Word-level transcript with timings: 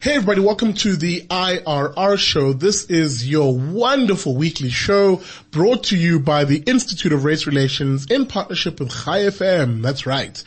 Hey 0.00 0.14
everybody, 0.14 0.40
welcome 0.40 0.74
to 0.74 0.94
the 0.94 1.22
IRR 1.22 2.16
show. 2.18 2.52
This 2.52 2.84
is 2.84 3.28
your 3.28 3.58
wonderful 3.58 4.36
weekly 4.36 4.70
show 4.70 5.22
brought 5.50 5.82
to 5.86 5.96
you 5.96 6.20
by 6.20 6.44
the 6.44 6.58
Institute 6.58 7.12
of 7.12 7.24
Race 7.24 7.48
Relations 7.48 8.06
in 8.06 8.26
partnership 8.26 8.78
with 8.78 8.90
Chai 8.90 9.22
FM. 9.22 9.82
That's 9.82 10.06
right. 10.06 10.40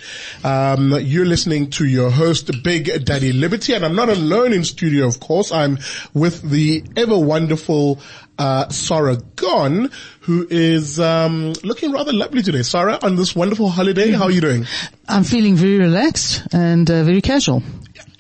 Um, 0.46 0.98
you're 1.02 1.26
listening 1.26 1.70
to 1.72 1.86
your 1.86 2.12
host, 2.12 2.64
Big 2.64 3.04
Daddy 3.04 3.34
Liberty, 3.34 3.74
and 3.74 3.84
I'm 3.84 3.94
not 3.94 4.08
alone 4.08 4.54
in 4.54 4.64
studio, 4.64 5.06
of 5.06 5.20
course. 5.20 5.52
I'm 5.52 5.80
with 6.14 6.42
the 6.50 6.86
ever 6.96 7.20
wonderful 7.20 8.00
uh, 8.40 8.70
Sara 8.70 9.18
Gon, 9.36 9.92
who 10.22 10.48
is 10.50 10.98
um, 10.98 11.52
looking 11.62 11.92
rather 11.92 12.14
lovely 12.14 12.42
today. 12.42 12.64
Sara, 12.64 13.00
on 13.04 13.18
this 13.18 13.36
wonderful 13.36 13.68
holiday, 13.68 14.12
how 14.12 14.24
are 14.24 14.32
you 14.32 14.40
doing? 14.40 14.66
I'm 15.10 15.26
feeling 15.26 15.58
very 15.58 15.78
relaxed 15.78 16.42
and 16.54 16.90
uh, 16.90 17.04
very 17.04 17.20
casual 17.20 17.62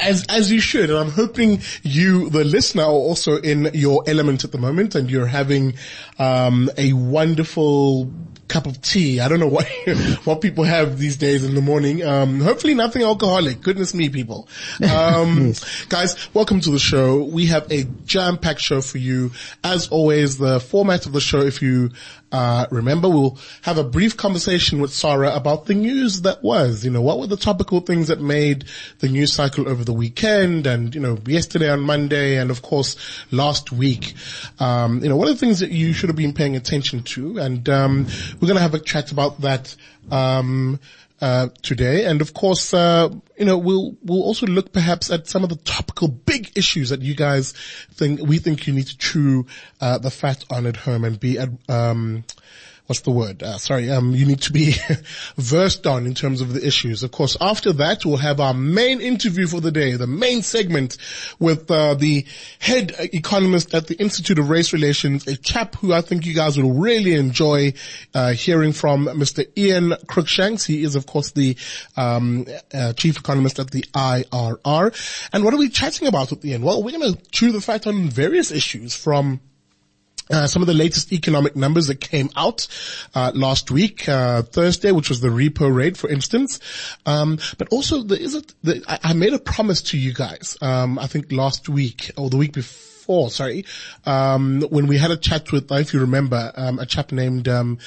as 0.02 0.26
as 0.28 0.52
you 0.52 0.60
should, 0.60 0.90
and 0.90 1.00
I'm 1.00 1.12
hoping 1.12 1.62
you, 1.84 2.30
the 2.30 2.44
listener, 2.44 2.84
are 2.84 2.90
also 2.90 3.38
in 3.38 3.70
your 3.73 4.04
element 4.08 4.44
at 4.44 4.52
the 4.52 4.58
moment, 4.58 4.96
and 4.96 5.10
you're 5.10 5.27
having 5.27 5.76
um, 6.20 6.70
a 6.77 6.94
wonderful 6.94 8.12
cup 8.52 8.68
of 8.68 8.82
tea. 8.82 9.22
I 9.22 9.30
don't 9.30 9.40
know 9.40 9.48
what 9.48 9.66
what 10.26 10.41
people 10.41 10.66
have 10.66 11.00
these 11.00 11.16
days 11.16 11.46
in 11.46 11.55
the 11.55 11.62
morning. 11.62 12.04
Um, 12.04 12.41
hopefully 12.41 12.74
nothing 12.74 13.02
alcoholic. 13.02 13.62
Goodness 13.62 13.93
me, 13.93 14.10
people. 14.10 14.49
Um, 14.82 15.48
yes. 15.48 15.85
Guys, 15.90 16.34
welcome 16.34 16.60
to 16.60 16.70
the 16.70 16.80
show. 16.80 17.24
We 17.24 17.46
have 17.48 17.71
a 17.71 17.85
jam-packed 18.05 18.60
show 18.60 18.82
for 18.82 18.98
you. 18.98 19.32
As 19.63 19.88
always, 19.88 20.38
the 20.38 20.60
format 20.60 21.05
of 21.05 21.13
the 21.13 21.21
show, 21.21 21.40
if 21.40 21.62
you 21.62 21.91
uh, 22.32 22.66
remember, 22.71 23.10
we'll 23.10 23.38
have 23.62 23.77
a 23.77 23.84
brief 23.84 24.16
conversation 24.16 24.80
with 24.80 24.93
Sara 24.93 25.36
about 25.36 25.65
the 25.65 25.74
news 25.74 26.21
that 26.21 26.41
was. 26.41 26.86
You 26.86 26.91
know, 26.91 27.02
what 27.02 27.20
were 27.20 27.27
the 27.27 27.38
topical 27.38 27.82
things 27.82 28.08
that 28.08 28.21
made 28.21 28.65
the 28.99 29.10
news 29.10 29.34
cycle 29.34 29.68
over 29.68 29.84
the 29.84 29.93
weekend, 29.93 30.65
and 30.65 30.96
you 30.96 31.02
know, 31.02 31.18
yesterday 31.26 31.70
on 31.70 31.82
Monday, 31.82 32.38
and 32.38 32.49
of 32.49 32.62
course 32.62 32.96
last 33.32 33.71
week. 33.71 34.13
Um, 34.60 35.04
you 35.04 35.10
know, 35.10 35.18
what 35.18 35.27
are 35.27 35.34
the 35.34 35.40
things 35.40 35.60
that 35.60 35.71
you 35.71 35.93
should 35.93 36.10
have 36.10 36.15
been 36.15 36.34
paying 36.34 36.55
attention 36.55 37.04
to? 37.04 37.38
And 37.38 37.68
um, 37.68 38.08
we're 38.41 38.47
going 38.47 38.57
to 38.57 38.61
have 38.61 38.73
a 38.73 38.79
chat 38.79 39.11
about 39.11 39.41
that. 39.41 39.75
Um, 40.09 40.79
uh, 41.21 41.49
today. 41.61 42.05
And 42.05 42.20
of 42.20 42.34
course, 42.34 42.73
uh, 42.73 43.09
you 43.37 43.45
know, 43.45 43.55
we'll, 43.55 43.95
we'll 44.01 44.23
also 44.23 44.47
look 44.47 44.73
perhaps 44.73 45.11
at 45.11 45.27
some 45.27 45.43
of 45.43 45.49
the 45.49 45.55
topical 45.55 46.07
big 46.07 46.51
issues 46.57 46.89
that 46.89 47.03
you 47.03 47.13
guys 47.13 47.51
think, 47.93 48.21
we 48.21 48.39
think 48.39 48.65
you 48.65 48.73
need 48.73 48.87
to 48.87 48.97
chew, 48.97 49.45
uh, 49.79 49.99
the 49.99 50.09
fat 50.09 50.43
on 50.49 50.65
at 50.65 50.77
home 50.77 51.03
and 51.03 51.19
be, 51.19 51.37
um, 51.69 52.23
what's 52.91 52.99
the 52.99 53.09
word? 53.09 53.41
Uh, 53.41 53.57
sorry, 53.57 53.89
um, 53.89 54.13
you 54.13 54.25
need 54.25 54.41
to 54.41 54.51
be 54.51 54.75
versed 55.37 55.87
on 55.87 56.05
in 56.05 56.13
terms 56.13 56.41
of 56.41 56.51
the 56.51 56.67
issues. 56.67 57.03
Of 57.03 57.11
course, 57.11 57.37
after 57.39 57.71
that, 57.71 58.05
we'll 58.05 58.17
have 58.17 58.41
our 58.41 58.53
main 58.53 58.99
interview 58.99 59.47
for 59.47 59.61
the 59.61 59.71
day, 59.71 59.95
the 59.95 60.07
main 60.07 60.41
segment 60.41 60.97
with 61.39 61.71
uh, 61.71 61.93
the 61.93 62.25
head 62.59 62.93
economist 62.99 63.73
at 63.73 63.87
the 63.87 63.95
Institute 63.95 64.39
of 64.39 64.50
Race 64.50 64.73
Relations, 64.73 65.25
a 65.25 65.38
chap 65.38 65.75
who 65.75 65.94
I 65.94 66.01
think 66.01 66.25
you 66.25 66.35
guys 66.35 66.57
will 66.57 66.73
really 66.73 67.13
enjoy 67.13 67.72
uh, 68.13 68.34
hearing 68.34 68.73
from, 68.73 69.06
Mr. 69.06 69.47
Ian 69.57 69.91
Cruickshanks. 70.07 70.66
He 70.66 70.84
is, 70.84 70.95
of 70.95 71.06
course, 71.06 71.31
the 71.31 71.56
um, 71.95 72.45
uh, 72.73 72.91
chief 72.91 73.17
economist 73.17 73.57
at 73.59 73.72
the 73.72 73.85
IRR. 73.94 75.29
And 75.31 75.46
what 75.46 75.53
are 75.53 75.57
we 75.57 75.69
chatting 75.69 76.09
about 76.09 76.31
with 76.31 76.44
Ian? 76.44 76.62
Well, 76.62 76.84
we're 76.84 77.00
going 77.00 77.13
to 77.13 77.31
chew 77.31 77.53
the 77.53 77.62
fat 77.62 77.88
on 77.88 78.09
various 78.09 78.51
issues 78.51 78.94
from 78.94 79.40
uh, 80.31 80.47
some 80.47 80.62
of 80.62 80.68
the 80.68 80.74
latest 80.74 81.12
economic 81.12 81.56
numbers 81.56 81.88
that 81.88 82.00
came 82.00 82.30
out 82.36 82.68
uh, 83.16 83.31
last 83.36 83.72
week, 83.72 84.08
uh, 84.08 84.42
Thursday, 84.44 84.92
which 84.92 85.09
was 85.09 85.22
the 85.22 85.30
repo 85.30 85.74
rate, 85.74 85.97
for 85.97 86.09
instance. 86.09 86.59
Um, 87.06 87.40
but 87.58 87.68
also, 87.69 88.03
there 88.03 88.19
is 88.19 88.36
a, 88.36 88.44
the, 88.64 88.84
I, 88.88 89.00
I, 89.03 89.14
made 89.14 89.34
a 89.34 89.40
promise 89.40 89.81
to 89.84 89.97
you 89.97 90.14
guys. 90.14 90.58
Um, 90.62 90.97
I 91.00 91.08
think 91.08 91.31
last 91.31 91.69
week 91.69 92.12
or 92.18 92.30
the 92.30 92.38
week 92.38 92.53
before 92.53 92.92
before, 93.02 93.31
sorry, 93.31 93.66
um, 94.06 94.62
when 94.69 94.86
we 94.86 94.97
had 94.97 95.09
a 95.09 95.18
chat 95.18 95.52
with, 95.52 95.72
if 95.72 95.94
you 95.94 96.00
remember, 96.00 96.52
um, 96.56 96.78
a 96.78 96.86
chap 96.86 97.12
named, 97.12 97.48
um, 97.48 97.80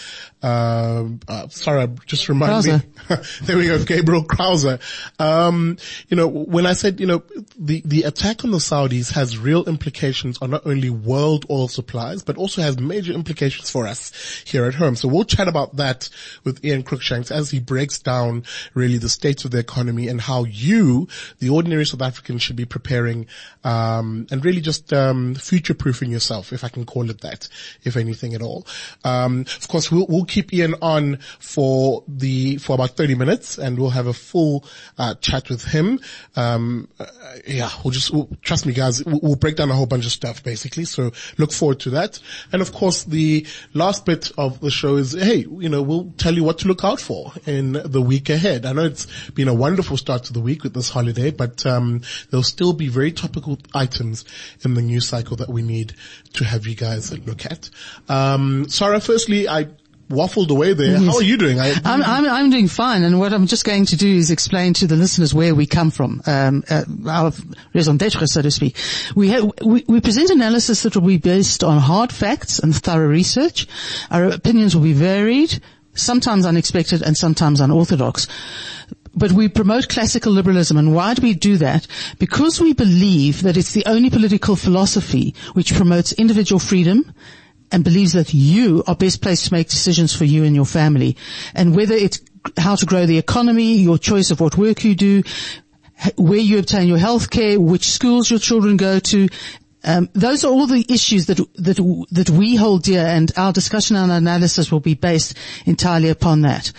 uh, 0.44 1.05
uh, 1.28 1.49
sorry, 1.49 1.88
just 2.06 2.28
remind 2.28 2.65
me. 2.66 2.78
there 3.43 3.56
we 3.56 3.66
go, 3.66 3.82
Gabriel 3.84 4.25
Crouse. 4.25 4.78
Um, 5.19 5.78
you 6.09 6.16
know, 6.16 6.28
when 6.28 6.66
I 6.66 6.75
said, 6.75 7.00
you 7.00 7.06
know, 7.06 7.22
the, 7.59 7.82
the 7.84 8.03
attack 8.03 8.44
on 8.44 8.50
the 8.50 8.59
Saudis 8.59 9.12
has 9.12 9.38
real 9.38 9.65
implications 9.65 10.38
on 10.43 10.50
not 10.50 10.66
only 10.66 10.91
world 10.91 11.47
oil 11.50 11.69
supplies, 11.69 12.22
but 12.22 12.37
also 12.37 12.62
has 12.62 12.78
major 12.78 13.12
implications 13.12 13.71
for 13.71 13.87
us 13.87 14.12
here 14.47 14.66
at 14.66 14.75
home. 14.75 14.97
So 14.97 15.09
we'll 15.09 15.25
chat 15.25 15.49
about 15.49 15.77
that 15.77 16.09
with 16.44 16.65
Ian 16.65 16.82
Cruickshanks 16.82 17.31
as 17.31 17.50
he 17.50 17.61
breaks 17.61 17.99
down 17.99 18.44
really 18.75 18.99
the 18.99 19.09
state 19.09 19.44
of 19.44 19.50
the 19.50 19.59
economy 19.59 20.09
and 20.09 20.21
how 20.21 20.44
you, 20.44 21.09
the 21.38 21.49
ordinary 21.49 21.87
South 21.87 22.03
African, 22.03 22.38
should 22.38 22.56
be 22.56 22.66
preparing, 22.66 23.26
um, 23.65 24.26
and 24.31 24.44
really 24.44 24.61
just, 24.61 24.93
um, 24.93 25.15
um, 25.15 25.34
future-proofing 25.34 26.11
yourself, 26.11 26.53
if 26.53 26.65
I 26.65 26.69
can 26.69 26.84
call 26.84 27.11
it 27.11 27.21
that, 27.22 27.49
if 27.82 27.97
anything 27.97 28.34
at 28.34 28.43
all. 28.43 28.66
Um, 29.05 29.41
of 29.41 29.69
course, 29.69 29.91
we'll, 29.91 30.06
we'll 30.09 30.25
keep 30.34 30.53
Ian 30.53 30.75
on 30.83 31.19
for 31.39 32.03
the 32.09 32.56
for 32.56 32.75
about 32.75 32.97
30 32.97 33.15
minutes, 33.15 33.56
and 33.56 33.78
we'll 33.78 33.91
have 33.91 34.09
a 34.09 34.12
full 34.12 34.65
uh, 34.99 35.15
chat 35.15 35.49
with 35.49 35.65
him. 35.65 36.00
Um, 36.34 36.89
uh, 36.99 37.06
yeah, 37.47 37.71
we'll 37.83 37.93
just 37.93 38.12
we'll, 38.12 38.28
trust 38.43 38.67
me, 38.67 38.73
guys. 38.73 39.05
We'll, 39.05 39.21
we'll, 39.23 39.37
break 39.37 39.56
down 39.56 39.71
a 39.71 39.75
whole 39.75 39.87
bunch 39.87 40.06
of 40.06 40.12
stuff, 40.12 40.43
basically. 40.43 40.87
So 40.87 41.12
look 41.39 41.53
forward 41.53 41.81
to 41.81 41.91
that. 41.91 42.19
And 42.50 42.62
of 42.62 42.73
course, 42.73 43.05
the 43.05 43.47
last 43.75 44.06
bit 44.06 44.33
of 44.37 44.61
the 44.61 44.71
show 44.71 44.97
is, 44.97 45.12
hey, 45.12 45.47
you 45.59 45.69
know, 45.69 45.83
we'll 45.83 46.12
tell 46.17 46.34
you 46.34 46.43
what 46.43 46.59
to 46.61 46.69
look 46.69 46.83
out 46.83 47.00
for 47.00 47.33
in 47.47 47.73
the 47.73 48.00
week 48.00 48.31
ahead. 48.31 48.67
I 48.67 48.73
know 48.73 48.84
it's 48.84 49.06
been 49.31 49.49
a 49.49 49.55
wonderful 49.55 49.97
start 49.97 50.25
to 50.25 50.33
the 50.33 50.41
week 50.41 50.65
with 50.65 50.75
this 50.75 50.89
holiday, 50.89 51.31
but 51.31 51.65
um, 51.67 52.00
there'll 52.31 52.43
still 52.43 52.73
be 52.73 52.89
very 52.89 53.12
topical 53.12 53.59
items 53.75 54.25
in 54.65 54.75
the 54.75 54.83
news 54.83 55.06
cycle 55.06 55.37
that 55.37 55.50
we 55.50 55.62
need 55.62 55.94
to 56.34 56.44
have 56.44 56.67
you 56.67 56.75
guys 56.75 57.17
look 57.27 57.47
at. 57.47 57.71
Um, 58.09 58.69
Sara, 58.69 59.00
firstly, 59.00 59.49
I 59.49 59.69
waffled 60.09 60.50
away 60.50 60.72
there. 60.75 60.98
Yes. 60.98 61.04
How 61.04 61.16
are 61.16 61.22
you 61.22 61.37
doing? 61.37 61.60
I, 61.60 61.75
I'm, 61.84 62.03
I'm, 62.03 62.26
I'm, 62.26 62.50
doing 62.50 62.69
fine. 62.69 63.03
And 63.03 63.19
what 63.19 63.32
I'm 63.32 63.47
just 63.47 63.65
going 63.65 63.87
to 63.87 63.97
do 63.97 64.09
is 64.09 64.31
explain 64.31 64.75
to 64.75 64.87
the 64.87 64.97
listeners 64.97 65.34
where 65.34 65.54
we 65.54 65.66
come 65.66 65.91
from, 65.91 66.22
um, 66.26 66.65
uh, 66.69 66.84
our 67.09 67.32
raison 67.72 67.97
d'etre, 67.97 68.26
so 68.26 68.43
to 68.43 68.50
speak. 68.50 68.76
We, 69.14 69.28
have, 69.31 69.50
we, 69.64 69.84
we 69.87 70.00
present 70.00 70.31
analysis 70.31 70.82
that 70.82 70.94
will 70.94 71.06
be 71.06 71.19
based 71.19 71.64
on 71.64 71.78
hard 71.78 72.12
facts 72.12 72.59
and 72.59 72.75
thorough 72.75 73.09
research. 73.09 73.66
Our 74.10 74.26
opinions 74.26 74.75
will 74.75 74.82
be 74.82 74.93
varied, 74.93 75.60
sometimes 75.94 76.47
unexpected 76.47 77.03
and 77.03 77.16
sometimes 77.16 77.60
unorthodox 77.60 78.28
but 79.16 79.31
we 79.31 79.48
promote 79.48 79.88
classical 79.88 80.32
liberalism. 80.32 80.76
And 80.76 80.93
why 80.93 81.14
do 81.14 81.22
we 81.22 81.34
do 81.34 81.56
that? 81.59 81.87
Because 82.19 82.60
we 82.60 82.72
believe 82.72 83.43
that 83.43 83.56
it's 83.56 83.72
the 83.72 83.87
only 83.87 84.10
political 84.10 84.56
philosophy 84.56 85.34
which 85.53 85.75
promotes 85.75 86.12
individual 86.14 86.59
freedom 86.59 87.14
and 87.70 87.84
believes 87.84 88.12
that 88.12 88.34
you 88.34 88.84
are 88.86 88.94
best 88.94 89.20
placed 89.20 89.47
to 89.47 89.52
make 89.52 89.69
decisions 89.69 90.14
for 90.14 90.25
you 90.25 90.44
and 90.44 90.54
your 90.54 90.66
family. 90.66 91.16
And 91.54 91.75
whether 91.75 91.94
it's 91.94 92.20
how 92.56 92.76
to 92.76 92.86
grow 92.86 93.06
the 93.06 93.19
economy, 93.19 93.75
your 93.75 93.98
choice 93.98 94.30
of 94.30 94.41
what 94.41 94.56
work 94.56 94.84
you 94.84 94.94
do, 94.94 95.22
where 96.16 96.38
you 96.38 96.58
obtain 96.58 96.88
your 96.88 96.98
health 96.98 97.30
care, 97.30 97.58
which 97.58 97.88
schools 97.88 98.30
your 98.30 98.41
children 98.41 98.76
go 98.76 98.98
to, 98.98 99.28
um, 99.84 100.08
those 100.14 100.44
are 100.44 100.50
all 100.50 100.66
the 100.66 100.84
issues 100.88 101.26
that 101.26 101.36
that 101.56 102.06
that 102.10 102.30
we 102.30 102.56
hold 102.56 102.84
dear, 102.84 103.06
and 103.06 103.30
our 103.36 103.52
discussion 103.52 103.96
and 103.96 104.10
analysis 104.10 104.72
will 104.72 104.81
be 104.81 104.94
based 104.94 105.36
entirely 105.67 106.08
upon 106.08 106.40
that. 106.43 106.72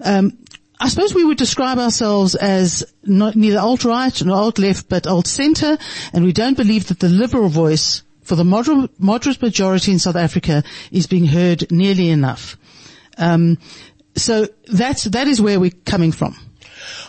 Um, 0.00 0.38
I 0.78 0.88
suppose 0.88 1.14
we 1.14 1.24
would 1.24 1.38
describe 1.38 1.78
ourselves 1.78 2.34
as 2.34 2.84
not, 3.02 3.34
neither 3.34 3.58
alt-right 3.58 4.22
nor 4.24 4.36
alt-left, 4.36 4.88
but 4.90 5.06
alt-center, 5.06 5.78
and 6.12 6.24
we 6.24 6.32
don't 6.32 6.56
believe 6.56 6.88
that 6.88 6.98
the 6.98 7.08
liberal 7.08 7.48
voice 7.48 8.02
for 8.26 8.34
the 8.34 8.44
moderate, 8.44 8.90
moderate 9.00 9.40
majority 9.40 9.92
in 9.92 9.98
South 9.98 10.16
Africa 10.16 10.64
is 10.90 11.06
being 11.06 11.26
heard 11.26 11.70
nearly 11.70 12.10
enough. 12.10 12.56
Um, 13.16 13.58
so 14.16 14.46
that's 14.66 15.04
that 15.04 15.28
is 15.28 15.40
where 15.40 15.60
we're 15.60 15.70
coming 15.84 16.12
from. 16.12 16.36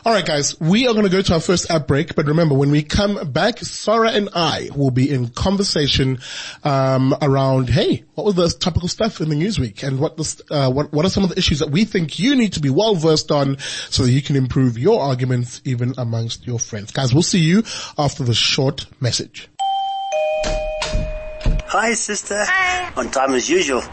All 0.06 0.14
right, 0.14 0.25
guys, 0.25 0.60
we 0.62 0.88
are 0.88 0.94
going 0.94 1.06
to 1.06 1.12
go 1.12 1.22
to 1.22 1.34
our 1.34 1.40
first 1.40 1.69
app 1.69 1.88
break, 1.88 2.16
but 2.16 2.28
remember, 2.28 2.56
when 2.56 2.72
we 2.72 2.81
come 2.81 3.31
back, 3.31 3.60
Sara 3.60 4.12
and 4.12 4.30
I 4.34 4.69
will 4.75 4.92
be 4.92 5.10
in 5.10 5.28
conversation 5.30 6.19
um, 6.64 7.14
around, 7.22 7.69
hey, 7.69 8.06
what 8.14 8.25
was 8.25 8.36
the 8.36 8.48
topical 8.48 8.88
stuff 8.88 9.19
in 9.19 9.30
the 9.30 9.36
news 9.36 9.60
week, 9.60 9.84
and 9.84 10.00
what, 10.00 10.16
the, 10.16 10.44
uh, 10.50 10.69
what 10.69 10.94
what 10.94 11.06
are 11.06 11.10
some 11.10 11.24
of 11.24 11.30
the 11.30 11.38
issues 11.38 11.60
that 11.60 11.72
we 11.72 11.84
think 11.84 12.19
you 12.19 12.36
need 12.36 12.54
to 12.54 12.60
be 12.60 12.69
well 12.69 12.96
versed 12.96 13.31
on, 13.31 13.58
so 13.90 14.04
that 14.04 14.12
you 14.12 14.22
can 14.22 14.36
improve 14.36 14.78
your 14.78 15.02
arguments 15.02 15.62
even 15.66 15.94
amongst 15.98 16.46
your 16.46 16.60
friends. 16.60 16.92
Guys, 16.92 17.14
we'll 17.14 17.24
see 17.24 17.40
you 17.40 17.64
after 17.98 18.24
the 18.24 18.36
short 18.36 18.86
message. 19.02 19.50
Hi, 21.69 21.94
sister. 21.96 22.46
Hi. 22.46 22.94
On 22.96 23.10
time 23.10 23.34
as 23.34 23.50
usual. 23.50 23.84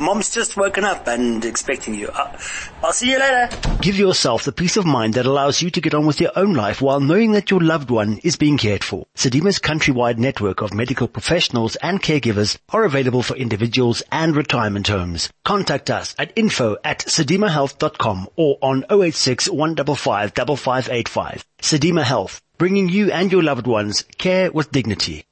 Mom's 0.00 0.30
just 0.30 0.56
woken 0.56 0.84
up 0.84 1.06
and 1.06 1.44
expecting 1.44 1.94
you. 1.94 2.08
Uh, 2.08 2.36
I'll 2.82 2.92
see 2.92 3.12
you 3.12 3.20
later. 3.20 3.48
Give 3.80 3.96
yourself 3.96 4.42
the 4.42 4.50
peace 4.50 4.76
of 4.76 4.84
mind 4.84 5.14
that 5.14 5.26
allows 5.26 5.62
you 5.62 5.70
to 5.70 5.80
get 5.80 5.94
on 5.94 6.06
with 6.06 6.20
your 6.20 6.32
own 6.34 6.54
life 6.54 6.82
while 6.82 6.98
knowing 6.98 7.30
that 7.32 7.48
your 7.48 7.60
loved 7.60 7.88
one 7.88 8.18
is 8.24 8.34
being 8.34 8.58
cared 8.58 8.82
for. 8.82 9.06
Sedima's 9.14 9.60
countrywide 9.60 10.18
network 10.18 10.60
of 10.60 10.74
medical 10.74 11.06
professionals 11.06 11.76
and 11.76 12.02
caregivers 12.02 12.58
are 12.70 12.82
available 12.82 13.22
for 13.22 13.36
individuals 13.36 14.02
and 14.10 14.34
retirement 14.34 14.88
homes. 14.88 15.30
Contact 15.44 15.88
us 15.88 16.16
at 16.18 16.32
info 16.34 16.78
at 16.82 16.98
sedimahealth.com 16.98 18.28
or 18.34 18.58
on 18.60 18.84
086 18.90 19.48
155 19.48 20.32
5585. 20.32 21.44
Sedima 21.62 22.02
Health, 22.02 22.42
bringing 22.58 22.88
you 22.88 23.12
and 23.12 23.30
your 23.30 23.44
loved 23.44 23.68
ones 23.68 24.02
care 24.18 24.50
with 24.50 24.72
dignity. 24.72 25.24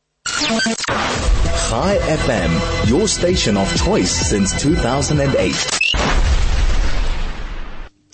Chai 0.49 1.99
FM, 1.99 2.89
your 2.89 3.07
station 3.07 3.59
of 3.59 3.69
choice 3.85 4.11
since 4.11 4.59
2008. 4.63 5.55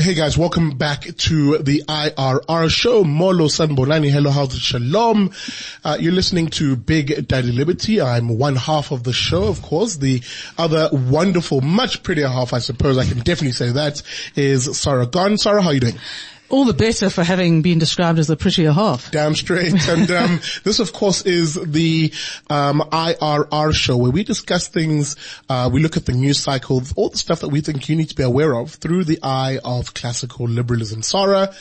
Hey 0.01 0.15
guys, 0.15 0.37
welcome 0.37 0.77
back 0.77 1.03
to 1.03 1.59
the 1.59 1.85
IRR 1.87 2.69
show. 2.69 3.05
Molo 3.05 3.47
Sanibonani, 3.47 4.11
hello, 4.11 4.31
how's 4.33 4.59
shalom? 4.59 5.31
Uh, 5.85 5.97
you're 6.01 6.13
listening 6.13 6.49
to 6.49 6.75
Big 6.75 7.29
Daddy 7.29 7.53
Liberty. 7.53 8.01
I'm 8.01 8.37
one 8.37 8.57
half 8.57 8.91
of 8.91 9.05
the 9.05 9.13
show, 9.13 9.45
of 9.45 9.63
course. 9.63 9.95
The 9.95 10.21
other 10.59 10.89
wonderful, 10.93 11.61
much 11.61 12.03
prettier 12.03 12.27
half, 12.27 12.53
I 12.53 12.59
suppose 12.59 12.99
I 12.99 13.05
can 13.05 13.19
definitely 13.19 13.53
say 13.53 13.71
that, 13.71 14.03
is 14.35 14.77
Sara 14.77 15.07
Gon. 15.07 15.39
Sara, 15.39 15.63
how 15.63 15.69
are 15.69 15.75
you 15.75 15.81
doing? 15.81 15.99
All 16.51 16.65
the 16.67 16.75
better 16.75 17.11
for 17.11 17.25
having 17.25 17.63
been 17.63 17.79
described 17.79 18.19
as 18.19 18.27
the 18.29 18.37
prettier 18.37 18.71
half. 18.71 19.11
Damn 19.11 19.35
straight. 19.35 19.89
And 19.89 20.11
um, 20.11 20.41
this, 20.63 20.79
of 20.79 20.93
course, 20.93 21.23
is 21.23 21.55
the 21.55 22.13
um, 22.51 22.81
IRR 22.93 23.75
show 23.75 23.97
where 23.97 24.11
we 24.13 24.25
discuss 24.25 24.69
things. 24.69 25.17
Uh, 25.49 25.71
we 25.73 25.81
look 25.81 25.97
at 25.97 26.07
the 26.07 26.13
news 26.13 26.39
cycle, 26.39 26.83
all 26.97 27.09
the 27.09 27.19
stuff 27.19 27.41
that 27.41 27.49
we 27.49 27.61
think 27.61 27.89
you 27.89 27.97
need 27.97 28.11
to 28.11 28.15
be 28.15 28.23
aware 28.23 28.55
of 28.55 28.73
through 28.73 29.05
the 29.05 29.19
eye 29.23 29.59
of 29.65 29.95
classical 29.95 30.47
liberalism. 30.47 31.03
Sara, 31.03 31.53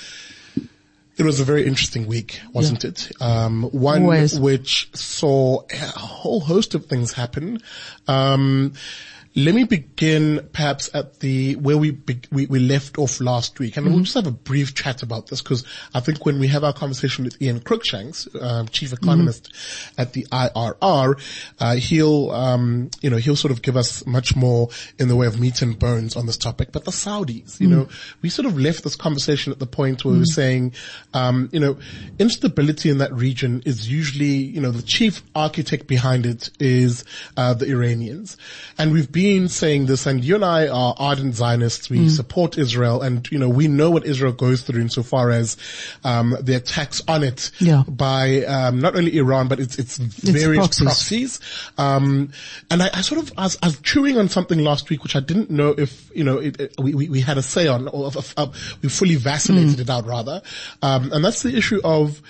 it 1.18 1.24
was 1.24 1.40
a 1.40 1.44
very 1.44 1.66
interesting 1.66 2.06
week, 2.06 2.42
wasn't 2.52 2.84
Yeah. 2.84 2.90
it? 2.90 3.12
Um, 3.22 3.64
one 3.72 4.04
Always. 4.04 4.38
which 4.40 4.90
saw 4.94 5.62
a 5.72 5.78
whole 6.00 6.42
host 6.42 6.76
of 6.76 6.88
things 6.88 7.14
happen. 7.14 7.62
Um, 8.08 8.74
let 9.36 9.56
me 9.56 9.64
begin 9.64 10.48
perhaps 10.54 10.90
at 10.94 11.20
the 11.20 11.56
where 11.56 11.78
we 11.78 11.92
be, 11.92 12.20
we, 12.32 12.46
we 12.46 12.60
left 12.60 13.00
off 13.00 13.20
last 13.20 13.58
week, 13.58 13.78
and 13.78 13.88
we'll 13.88 14.04
just 14.04 14.14
have 14.14 14.28
a 14.28 14.32
brief 14.32 14.76
chat 14.76 15.02
about 15.02 15.28
this 15.28 15.42
because 15.42 15.66
I 15.94 16.02
think 16.02 16.24
when 16.26 16.40
we 16.40 16.48
have 16.50 16.64
our 16.64 16.74
conversation 16.74 17.26
with 17.26 17.42
Ian 17.42 17.60
Cruickshanks, 17.60 18.42
um, 18.42 18.68
chief 18.68 18.94
economist 18.94 19.52
at 19.98 20.14
the 20.14 20.28
IRR, 20.32 21.20
uh, 21.60 21.76
he'll 21.76 22.30
um, 22.30 22.92
you 23.02 23.10
know 23.10 23.18
he'll 23.18 23.36
sort 23.36 23.52
of 23.52 23.64
give 23.64 23.76
us 23.76 24.06
much 24.06 24.36
more 24.36 24.70
in 25.00 25.08
the 25.08 25.16
way 25.16 25.26
of 25.26 25.40
meat 25.40 25.64
and 25.64 25.80
bones 25.80 26.16
on 26.16 26.28
this 26.28 26.38
topic. 26.38 26.72
But 26.72 26.86
the 26.86 26.92
Saudis, 26.92 27.60
you 27.60 27.68
know, 27.68 27.88
we 28.22 28.30
sort 28.30 28.46
of 28.46 28.60
left 28.60 28.84
this 28.84 28.96
conversation 28.96 29.52
at 29.52 29.58
the 29.58 29.66
point 29.66 30.06
where 30.06 30.14
we 30.14 30.20
were 30.20 30.26
saying, 30.26 30.74
um, 31.16 31.50
you 31.52 31.60
know, 31.60 31.80
instability 32.20 32.92
in 32.92 33.00
that 33.00 33.12
region 33.14 33.64
is 33.66 33.90
usually, 33.90 34.28
you 34.28 34.62
know, 34.62 34.72
the 34.72 34.84
chief 34.84 35.24
architect 35.36 35.88
behind 35.88 36.28
it 36.28 36.52
is 36.60 37.04
uh, 37.36 37.56
the 37.56 37.66
Iranians, 37.72 38.38
and 38.78 38.94
we've 38.94 39.12
been 39.12 39.23
saying 39.48 39.86
this. 39.88 40.06
And 40.06 40.24
you 40.24 40.36
and 40.36 40.46
I 40.46 40.68
are 40.68 40.96
ardent 40.98 41.36
Zionists. 41.36 41.90
We 41.90 42.10
support 42.10 42.58
Israel, 42.58 43.02
and 43.02 43.28
you 43.32 43.40
know, 43.40 43.50
we 43.50 43.68
know 43.68 43.90
what 43.92 44.06
Israel 44.06 44.34
goes 44.34 44.62
through 44.64 44.82
insofar 44.82 45.32
as 45.32 45.58
um, 46.04 46.36
the 46.42 46.56
attacks 46.56 47.02
on 47.08 47.24
it 47.24 47.52
Yeah. 47.60 47.84
by 47.88 48.44
um, 48.46 48.80
not 48.80 48.96
only 48.96 49.18
Iran 49.18 49.48
but 49.48 49.60
its 49.60 49.78
its 49.80 49.98
various 49.98 50.58
proxies. 50.80 50.84
proxies. 50.86 51.40
Um, 51.78 52.32
and 52.70 52.84
I, 52.84 52.90
I 52.94 53.02
sort 53.02 53.22
of 53.22 53.32
I 53.38 53.44
was, 53.44 53.58
I 53.64 53.68
was 53.68 53.80
chewing 53.82 54.18
on 54.18 54.30
something 54.30 54.60
last 54.60 54.90
week 54.90 55.04
which 55.04 55.16
I 55.16 55.20
didn't 55.20 55.50
know 55.50 55.70
if 55.78 56.12
you 56.16 56.24
know 56.24 56.38
it, 56.38 56.60
it- 56.60 56.76
we, 56.80 56.94
we 56.94 57.10
we 57.10 57.22
had 57.22 57.38
a 57.38 57.42
say 57.44 57.68
on 57.68 57.88
or 57.88 58.08
if, 58.08 58.34
uh, 58.38 58.48
we 58.82 58.90
fully 58.90 59.16
vacillated 59.16 59.80
it 59.80 59.90
out 59.90 60.06
rather. 60.06 60.42
Um, 60.82 61.12
and 61.14 61.24
that's 61.24 61.42
the 61.44 61.56
issue 61.56 61.80
of 61.84 62.22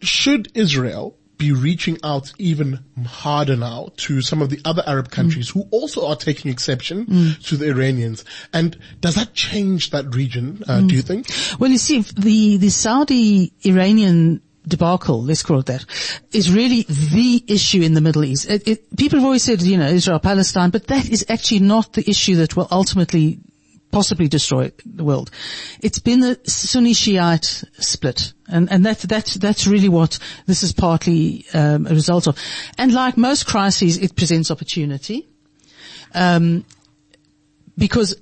should 0.00 0.48
Israel 0.54 1.16
be 1.42 1.52
reaching 1.52 1.98
out 2.04 2.32
even 2.38 2.78
harder 3.04 3.56
now 3.56 3.88
to 3.96 4.22
some 4.22 4.40
of 4.40 4.48
the 4.48 4.60
other 4.64 4.82
Arab 4.86 5.08
mm. 5.08 5.12
countries 5.12 5.48
who 5.48 5.66
also 5.70 6.06
are 6.06 6.16
taking 6.16 6.50
exception 6.50 7.06
mm. 7.06 7.46
to 7.48 7.56
the 7.56 7.68
Iranians? 7.68 8.24
And 8.52 8.78
does 9.00 9.16
that 9.16 9.34
change 9.34 9.90
that 9.90 10.14
region, 10.14 10.62
uh, 10.68 10.80
do 10.80 10.86
mm. 10.86 10.92
you 10.92 11.02
think? 11.02 11.26
Well, 11.58 11.70
you 11.70 11.78
see, 11.78 12.00
the, 12.00 12.58
the 12.58 12.70
Saudi 12.70 13.52
Iranian 13.64 14.40
debacle, 14.66 15.22
let's 15.22 15.42
call 15.42 15.58
it 15.58 15.66
that, 15.66 15.84
is 16.32 16.52
really 16.52 16.82
the 16.82 17.44
issue 17.48 17.82
in 17.82 17.94
the 17.94 18.00
Middle 18.00 18.24
East. 18.24 18.48
It, 18.48 18.68
it, 18.68 18.96
people 18.96 19.18
have 19.18 19.26
always 19.26 19.42
said, 19.42 19.60
you 19.62 19.76
know, 19.76 19.88
Israel, 19.88 20.20
Palestine, 20.20 20.70
but 20.70 20.86
that 20.86 21.08
is 21.08 21.26
actually 21.28 21.60
not 21.60 21.92
the 21.94 22.08
issue 22.08 22.36
that 22.36 22.56
will 22.56 22.68
ultimately 22.70 23.40
possibly 23.92 24.26
destroy 24.26 24.72
the 24.84 25.04
world. 25.04 25.30
It's 25.80 26.00
been 26.00 26.20
the 26.20 26.40
Sunni 26.44 26.94
Shiite 26.94 27.62
split. 27.78 28.32
And, 28.48 28.70
and 28.72 28.84
that, 28.84 28.98
that, 29.00 29.26
that's 29.26 29.66
really 29.66 29.88
what 29.88 30.18
this 30.46 30.62
is 30.62 30.72
partly 30.72 31.44
um, 31.54 31.86
a 31.86 31.90
result 31.90 32.26
of. 32.26 32.36
And 32.76 32.92
like 32.92 33.16
most 33.16 33.46
crises, 33.46 33.98
it 33.98 34.16
presents 34.16 34.50
opportunity. 34.50 35.28
Um, 36.14 36.64
because 37.78 38.16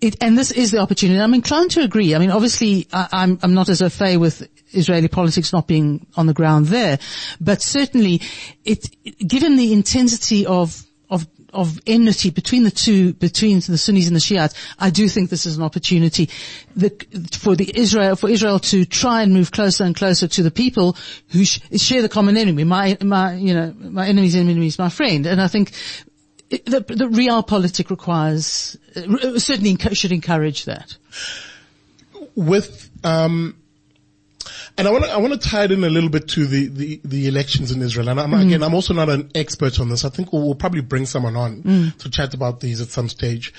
it, 0.00 0.16
and 0.20 0.36
this 0.36 0.50
is 0.50 0.70
the 0.70 0.78
opportunity. 0.78 1.20
I'm 1.20 1.34
inclined 1.34 1.70
to 1.72 1.82
agree. 1.82 2.14
I 2.14 2.18
mean, 2.18 2.30
obviously, 2.30 2.86
I, 2.92 3.08
I'm, 3.12 3.38
I'm 3.42 3.54
not 3.54 3.68
as 3.68 3.80
au 3.80 3.88
fait 3.88 4.18
with 4.18 4.46
Israeli 4.72 5.08
politics 5.08 5.52
not 5.52 5.66
being 5.66 6.06
on 6.16 6.26
the 6.26 6.34
ground 6.34 6.66
there, 6.66 6.98
but 7.40 7.62
certainly, 7.62 8.20
it, 8.64 8.86
given 9.26 9.56
the 9.56 9.72
intensity 9.72 10.46
of, 10.46 10.84
of, 11.08 11.26
of 11.54 11.80
enmity 11.86 12.30
between 12.30 12.64
the 12.64 12.70
two, 12.70 13.14
between 13.14 13.60
the 13.60 13.78
Sunnis 13.78 14.06
and 14.06 14.16
the 14.16 14.20
Shiites, 14.20 14.54
I 14.78 14.90
do 14.90 15.08
think 15.08 15.30
this 15.30 15.46
is 15.46 15.56
an 15.56 15.62
opportunity 15.62 16.28
the, 16.76 16.90
for 17.32 17.56
the 17.56 17.70
Israel, 17.74 18.16
for 18.16 18.28
Israel 18.28 18.58
to 18.60 18.84
try 18.84 19.22
and 19.22 19.32
move 19.32 19.50
closer 19.50 19.84
and 19.84 19.94
closer 19.94 20.28
to 20.28 20.42
the 20.42 20.50
people 20.50 20.96
who 21.28 21.44
sh- 21.44 21.60
share 21.76 22.02
the 22.02 22.08
common 22.08 22.36
enemy. 22.36 22.64
My, 22.64 22.98
my, 23.02 23.34
you 23.34 23.54
know, 23.54 23.74
my 23.78 24.06
enemy's 24.08 24.36
enemy 24.36 24.66
is 24.66 24.78
my 24.78 24.88
friend. 24.88 25.26
And 25.26 25.40
I 25.40 25.48
think 25.48 25.72
the, 26.50 26.80
the 26.80 27.06
realpolitik 27.06 27.90
requires, 27.90 28.76
uh, 28.96 29.38
certainly 29.38 29.76
should 29.94 30.12
encourage 30.12 30.64
that. 30.64 30.96
with 32.34 32.90
um 33.04 33.56
and 34.76 34.88
I 34.88 34.90
want 34.90 35.04
to 35.04 35.10
I 35.10 35.16
want 35.18 35.32
to 35.40 35.48
tie 35.48 35.64
it 35.64 35.72
in 35.72 35.84
a 35.84 35.88
little 35.90 36.10
bit 36.10 36.28
to 36.28 36.46
the, 36.46 36.68
the, 36.68 37.00
the 37.04 37.28
elections 37.28 37.70
in 37.72 37.82
Israel. 37.82 38.08
And 38.08 38.20
I'm, 38.20 38.32
again, 38.34 38.62
I'm 38.62 38.74
also 38.74 38.94
not 38.94 39.08
an 39.08 39.30
expert 39.34 39.80
on 39.80 39.88
this. 39.88 40.04
I 40.04 40.08
think 40.08 40.32
we'll, 40.32 40.42
we'll 40.42 40.54
probably 40.54 40.80
bring 40.82 41.06
someone 41.06 41.36
on 41.36 41.62
to 41.98 42.10
chat 42.10 42.34
about 42.34 42.60
these 42.60 42.80
at 42.80 42.88
some 42.88 43.08
stage. 43.08 43.52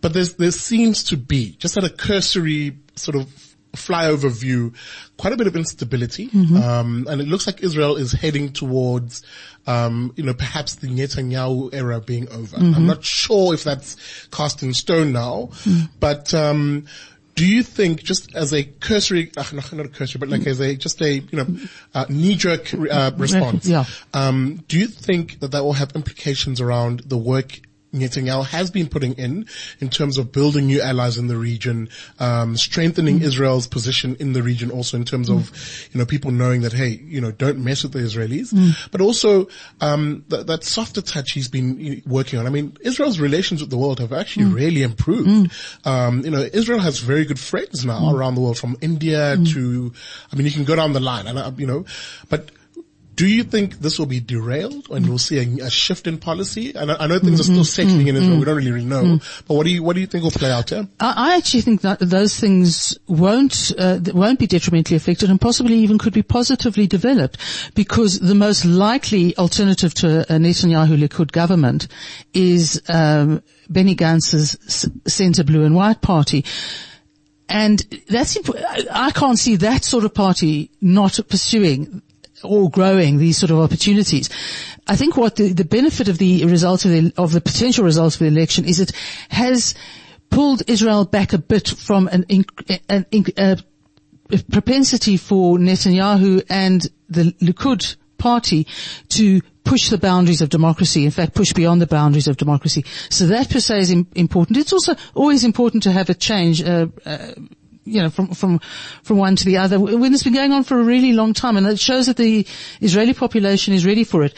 But 0.00 0.12
there's 0.12 0.34
there 0.34 0.50
seems 0.50 1.04
to 1.04 1.16
be 1.16 1.56
just 1.58 1.76
at 1.76 1.84
a 1.84 1.90
cursory 1.90 2.76
sort 2.96 3.16
of 3.16 3.26
flyover 3.74 4.30
view, 4.30 4.72
quite 5.16 5.32
a 5.32 5.36
bit 5.36 5.48
of 5.48 5.56
instability. 5.56 6.28
Um, 6.62 7.06
and 7.08 7.20
it 7.20 7.26
looks 7.26 7.46
like 7.46 7.60
Israel 7.64 7.96
is 7.96 8.12
heading 8.12 8.52
towards, 8.52 9.24
um, 9.66 10.12
you 10.14 10.22
know, 10.22 10.32
perhaps 10.34 10.76
the 10.76 10.86
Netanyahu 10.86 11.74
era 11.74 12.00
being 12.00 12.28
over. 12.28 12.56
I'm 12.56 12.86
not 12.86 13.02
sure 13.04 13.52
if 13.52 13.64
that's 13.64 13.96
cast 14.30 14.62
in 14.62 14.74
stone 14.74 15.12
now, 15.12 15.50
but, 15.98 16.32
um, 16.34 16.86
do 17.34 17.46
you 17.46 17.62
think, 17.62 18.02
just 18.02 18.34
as 18.34 18.52
a 18.52 18.62
cursory, 18.64 19.30
uh, 19.36 19.44
not, 19.52 19.72
not 19.72 19.86
a 19.86 19.88
cursory, 19.88 20.18
but 20.20 20.28
like 20.28 20.46
as 20.46 20.60
a 20.60 20.76
just 20.76 21.00
a 21.02 21.14
you 21.18 21.36
know 21.38 21.46
uh, 21.94 22.06
knee-jerk 22.08 22.72
uh, 22.74 23.10
response, 23.16 23.66
Yeah. 23.68 23.84
um, 24.12 24.64
do 24.68 24.78
you 24.78 24.86
think 24.86 25.40
that 25.40 25.50
that 25.52 25.64
will 25.64 25.72
have 25.72 25.92
implications 25.96 26.60
around 26.60 27.00
the 27.06 27.18
work 27.18 27.60
Netanyahu 27.94 28.44
has 28.46 28.70
been 28.70 28.88
putting 28.88 29.14
in, 29.14 29.46
in 29.80 29.88
terms 29.88 30.18
of 30.18 30.32
building 30.32 30.66
new 30.66 30.80
allies 30.80 31.16
in 31.16 31.28
the 31.28 31.36
region, 31.36 31.88
um, 32.18 32.56
strengthening 32.56 33.22
Israel's 33.22 33.66
position 33.66 34.16
in 34.20 34.32
the 34.32 34.42
region, 34.42 34.70
also 34.70 34.96
in 34.96 35.04
terms 35.04 35.30
of, 35.30 35.50
you 35.92 35.98
know, 35.98 36.06
people 36.06 36.30
knowing 36.30 36.62
that 36.62 36.72
hey, 36.72 37.00
you 37.04 37.20
know, 37.20 37.30
don't 37.30 37.58
mess 37.62 37.82
with 37.84 37.92
the 37.92 38.00
Israelis, 38.00 38.52
but 38.90 39.00
also 39.00 39.48
um, 39.80 40.24
that, 40.28 40.46
that 40.46 40.64
softer 40.64 41.00
touch 41.00 41.32
he's 41.32 41.48
been 41.48 42.02
working 42.06 42.38
on. 42.38 42.46
I 42.46 42.50
mean, 42.50 42.76
Israel's 42.82 43.20
relations 43.20 43.60
with 43.60 43.70
the 43.70 43.78
world 43.78 44.00
have 44.00 44.12
actually 44.12 44.46
really 44.46 44.82
improved. 44.82 45.52
Um, 45.84 46.24
you 46.24 46.30
know, 46.30 46.48
Israel 46.52 46.80
has 46.80 46.98
very 46.98 47.24
good 47.24 47.38
friends 47.38 47.84
now 47.84 48.14
around 48.14 48.34
the 48.34 48.40
world, 48.40 48.58
from 48.58 48.76
India 48.80 49.36
to, 49.36 49.92
I 50.32 50.36
mean, 50.36 50.46
you 50.46 50.52
can 50.52 50.64
go 50.64 50.76
down 50.76 50.92
the 50.92 51.00
line, 51.00 51.26
and 51.26 51.38
uh, 51.38 51.52
you 51.56 51.66
know, 51.66 51.84
but. 52.28 52.50
Do 53.14 53.26
you 53.26 53.44
think 53.44 53.78
this 53.78 53.98
will 53.98 54.06
be 54.06 54.20
derailed 54.20 54.88
and 54.90 55.08
we'll 55.08 55.18
see 55.18 55.38
a, 55.38 55.66
a 55.66 55.70
shift 55.70 56.06
in 56.06 56.18
policy? 56.18 56.74
And 56.74 56.90
I, 56.90 56.96
I 57.00 57.06
know 57.06 57.18
things 57.18 57.40
are 57.40 57.44
still 57.44 57.64
settling 57.64 58.08
in 58.08 58.16
Israel. 58.16 58.38
We 58.38 58.44
don't 58.44 58.56
really, 58.56 58.72
really 58.72 58.86
know. 58.86 59.18
But 59.46 59.54
what 59.54 59.66
do 59.66 59.70
you, 59.70 59.82
what 59.82 59.94
do 59.94 60.00
you 60.00 60.06
think 60.06 60.24
will 60.24 60.30
play 60.30 60.50
out 60.50 60.70
here? 60.70 60.88
I, 60.98 61.14
I 61.16 61.36
actually 61.36 61.60
think 61.60 61.82
that 61.82 62.00
those 62.00 62.38
things 62.38 62.98
won't 63.06 63.72
uh, 63.78 64.00
won't 64.12 64.38
be 64.38 64.46
detrimentally 64.46 64.96
affected, 64.96 65.30
and 65.30 65.40
possibly 65.40 65.76
even 65.76 65.98
could 65.98 66.12
be 66.12 66.22
positively 66.22 66.86
developed, 66.86 67.38
because 67.74 68.18
the 68.18 68.34
most 68.34 68.64
likely 68.64 69.36
alternative 69.36 69.94
to 69.94 70.20
a 70.22 70.38
Netanyahu 70.38 70.96
Likud 70.96 71.30
government 71.30 71.88
is 72.32 72.82
um, 72.88 73.42
Benny 73.68 73.94
Gantz's 73.94 74.88
centre 75.06 75.44
blue 75.44 75.64
and 75.64 75.74
white 75.74 76.00
party. 76.00 76.44
And 77.48 77.78
that's, 78.08 78.36
imp- 78.36 78.56
I 78.90 79.10
can't 79.10 79.38
see 79.38 79.56
that 79.56 79.84
sort 79.84 80.04
of 80.04 80.14
party 80.14 80.70
not 80.80 81.20
pursuing 81.28 82.02
or 82.44 82.70
growing 82.70 83.18
these 83.18 83.38
sort 83.38 83.50
of 83.50 83.58
opportunities. 83.58 84.30
I 84.86 84.96
think 84.96 85.16
what 85.16 85.36
the, 85.36 85.52
the 85.52 85.64
benefit 85.64 86.08
of 86.08 86.18
the 86.18 86.44
result 86.44 86.84
of 86.84 86.90
the, 86.90 87.12
of 87.16 87.32
the 87.32 87.40
potential 87.40 87.84
results 87.84 88.16
of 88.16 88.20
the 88.20 88.26
election 88.26 88.64
is 88.64 88.80
it 88.80 88.92
has 89.30 89.74
pulled 90.30 90.62
Israel 90.66 91.04
back 91.04 91.32
a 91.32 91.38
bit 91.38 91.68
from 91.68 92.08
an, 92.08 92.24
an 92.88 93.06
propensity 94.50 95.16
for 95.16 95.58
Netanyahu 95.58 96.44
and 96.48 96.86
the 97.08 97.32
Likud 97.40 97.96
party 98.18 98.66
to 99.10 99.40
push 99.64 99.88
the 99.88 99.98
boundaries 99.98 100.42
of 100.42 100.48
democracy, 100.50 101.04
in 101.04 101.10
fact 101.10 101.34
push 101.34 101.52
beyond 101.52 101.80
the 101.80 101.86
boundaries 101.86 102.28
of 102.28 102.36
democracy. 102.36 102.84
So 103.10 103.26
that 103.26 103.50
per 103.50 103.60
se 103.60 103.78
is 103.78 103.90
Im- 103.90 104.06
important. 104.14 104.58
It's 104.58 104.72
also 104.72 104.94
always 105.14 105.44
important 105.44 105.82
to 105.84 105.92
have 105.92 106.10
a 106.10 106.14
change, 106.14 106.62
uh, 106.62 106.86
uh, 107.06 107.32
you 107.84 108.02
know, 108.02 108.10
from, 108.10 108.28
from, 108.28 108.60
from 109.02 109.18
one 109.18 109.36
to 109.36 109.44
the 109.44 109.56
other 109.56 109.78
when 109.78 110.12
it's 110.12 110.22
been 110.22 110.34
going 110.34 110.52
on 110.52 110.64
for 110.64 110.78
a 110.78 110.84
really 110.84 111.12
long 111.12 111.32
time 111.32 111.56
and 111.56 111.66
it 111.66 111.78
shows 111.78 112.06
that 112.06 112.16
the 112.16 112.46
Israeli 112.80 113.14
population 113.14 113.74
is 113.74 113.86
ready 113.86 114.04
for 114.04 114.22
it. 114.22 114.34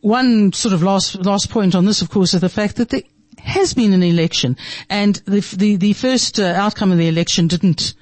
One 0.00 0.52
sort 0.52 0.72
of 0.72 0.82
last, 0.82 1.16
last 1.16 1.50
point 1.50 1.74
on 1.74 1.84
this, 1.84 2.02
of 2.02 2.10
course, 2.10 2.34
is 2.34 2.40
the 2.40 2.48
fact 2.48 2.76
that 2.76 2.90
there 2.90 3.02
has 3.38 3.74
been 3.74 3.92
an 3.92 4.02
election 4.02 4.56
and 4.88 5.16
the, 5.26 5.40
the, 5.56 5.76
the 5.76 5.92
first 5.92 6.38
uh, 6.38 6.44
outcome 6.44 6.92
of 6.92 6.98
the 6.98 7.08
election 7.08 7.48
didn't, 7.48 7.94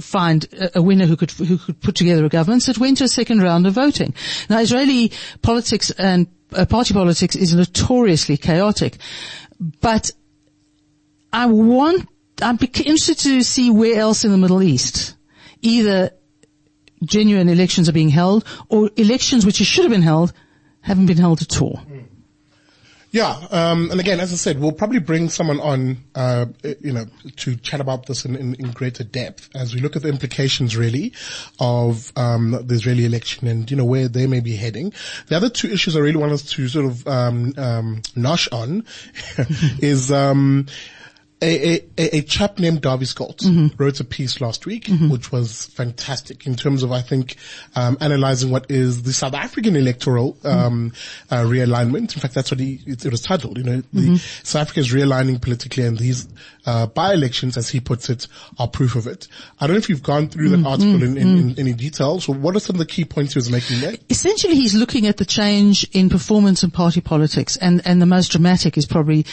find 0.00 0.46
a 0.74 0.82
winner 0.82 1.06
who 1.06 1.16
could 1.16 1.30
who 1.30 1.56
could 1.56 1.80
put 1.80 1.96
together 1.96 2.24
a 2.24 2.28
government. 2.28 2.62
So 2.62 2.72
it 2.72 2.78
went 2.78 2.98
to 2.98 3.04
a 3.04 3.08
second 3.08 3.42
round 3.42 3.66
of 3.66 3.72
voting. 3.72 4.14
Now, 4.50 4.58
Israeli 4.58 5.12
politics 5.40 5.90
and 5.92 6.26
uh, 6.52 6.66
party 6.66 6.94
politics 6.94 7.36
is 7.36 7.54
notoriously 7.54 8.36
chaotic, 8.36 8.98
but 9.80 10.10
I 11.32 11.46
want 11.46 12.08
I'm 12.40 12.58
interested 12.60 13.18
to 13.18 13.42
see 13.42 13.70
where 13.70 13.98
else 13.98 14.24
in 14.24 14.30
the 14.30 14.38
Middle 14.38 14.62
East 14.62 15.16
either 15.60 16.10
genuine 17.02 17.48
elections 17.48 17.88
are 17.88 17.92
being 17.92 18.08
held 18.08 18.44
or 18.68 18.90
elections 18.96 19.44
which 19.46 19.56
should 19.56 19.84
have 19.84 19.92
been 19.92 20.02
held 20.02 20.32
haven't 20.80 21.06
been 21.06 21.18
held 21.18 21.42
at 21.42 21.60
all. 21.60 21.80
Yeah, 23.10 23.30
um, 23.50 23.90
and 23.90 24.00
again, 24.00 24.20
as 24.20 24.34
I 24.34 24.36
said, 24.36 24.60
we'll 24.60 24.72
probably 24.72 24.98
bring 24.98 25.30
someone 25.30 25.60
on, 25.60 25.96
uh, 26.14 26.46
you 26.80 26.92
know, 26.92 27.06
to 27.36 27.56
chat 27.56 27.80
about 27.80 28.04
this 28.04 28.26
in, 28.26 28.36
in, 28.36 28.54
in, 28.56 28.70
greater 28.72 29.02
depth 29.02 29.48
as 29.54 29.74
we 29.74 29.80
look 29.80 29.96
at 29.96 30.02
the 30.02 30.10
implications 30.10 30.76
really 30.76 31.14
of 31.58 32.12
um, 32.16 32.50
the 32.50 32.74
Israeli 32.74 33.06
election 33.06 33.48
and 33.48 33.70
you 33.70 33.78
know 33.78 33.86
where 33.86 34.08
they 34.08 34.26
may 34.26 34.40
be 34.40 34.56
heading. 34.56 34.92
The 35.28 35.36
other 35.36 35.48
two 35.48 35.68
issues 35.68 35.96
I 35.96 36.00
really 36.00 36.18
want 36.18 36.32
us 36.32 36.42
to 36.50 36.68
sort 36.68 36.84
of 36.84 37.08
um, 37.08 37.54
um 37.56 38.02
nosh 38.14 38.46
on 38.52 38.84
is 39.82 40.12
um, 40.12 40.66
a, 41.40 41.84
a, 41.96 42.16
a, 42.16 42.22
chap 42.22 42.58
named 42.58 42.82
Dawie 42.82 43.06
Scholtz 43.06 43.44
mm-hmm. 43.44 43.80
wrote 43.80 44.00
a 44.00 44.04
piece 44.04 44.40
last 44.40 44.66
week, 44.66 44.86
mm-hmm. 44.86 45.08
which 45.08 45.30
was 45.30 45.66
fantastic 45.66 46.46
in 46.46 46.56
terms 46.56 46.82
of, 46.82 46.90
I 46.90 47.00
think, 47.00 47.36
um, 47.76 47.96
analyzing 48.00 48.50
what 48.50 48.70
is 48.70 49.04
the 49.04 49.12
South 49.12 49.34
African 49.34 49.76
electoral 49.76 50.36
um, 50.42 50.90
mm-hmm. 50.90 51.34
uh, 51.34 51.42
realignment. 51.44 52.14
In 52.14 52.20
fact, 52.20 52.34
that's 52.34 52.50
what 52.50 52.58
he, 52.58 52.80
it, 52.86 53.04
it 53.04 53.10
was 53.12 53.22
titled. 53.22 53.56
You 53.56 53.64
know, 53.64 53.82
the 53.92 54.00
mm-hmm. 54.00 54.44
South 54.44 54.62
Africa 54.62 54.80
is 54.80 54.92
realigning 54.92 55.40
politically, 55.40 55.84
and 55.84 55.96
these 55.96 56.26
uh, 56.66 56.86
by-elections, 56.86 57.56
as 57.56 57.68
he 57.68 57.78
puts 57.78 58.10
it, 58.10 58.26
are 58.58 58.66
proof 58.66 58.96
of 58.96 59.06
it. 59.06 59.28
I 59.60 59.66
don't 59.66 59.74
know 59.74 59.78
if 59.78 59.88
you've 59.88 60.02
gone 60.02 60.28
through 60.28 60.48
that 60.48 60.56
mm-hmm. 60.56 60.66
article 60.66 61.02
in, 61.04 61.16
in, 61.16 61.38
in, 61.38 61.58
any 61.58 61.72
detail. 61.72 62.18
So, 62.20 62.32
what 62.32 62.56
are 62.56 62.60
some 62.60 62.74
of 62.74 62.80
the 62.80 62.86
key 62.86 63.04
points 63.04 63.34
he 63.34 63.38
was 63.38 63.50
making 63.50 63.80
there? 63.80 63.94
Essentially, 64.10 64.56
he's 64.56 64.74
looking 64.74 65.06
at 65.06 65.18
the 65.18 65.24
change 65.24 65.88
in 65.92 66.10
performance 66.10 66.64
and 66.64 66.74
party 66.74 67.00
politics, 67.00 67.56
and 67.56 67.80
and 67.84 68.02
the 68.02 68.06
most 68.06 68.32
dramatic 68.32 68.76
is 68.76 68.86
probably 68.86 69.24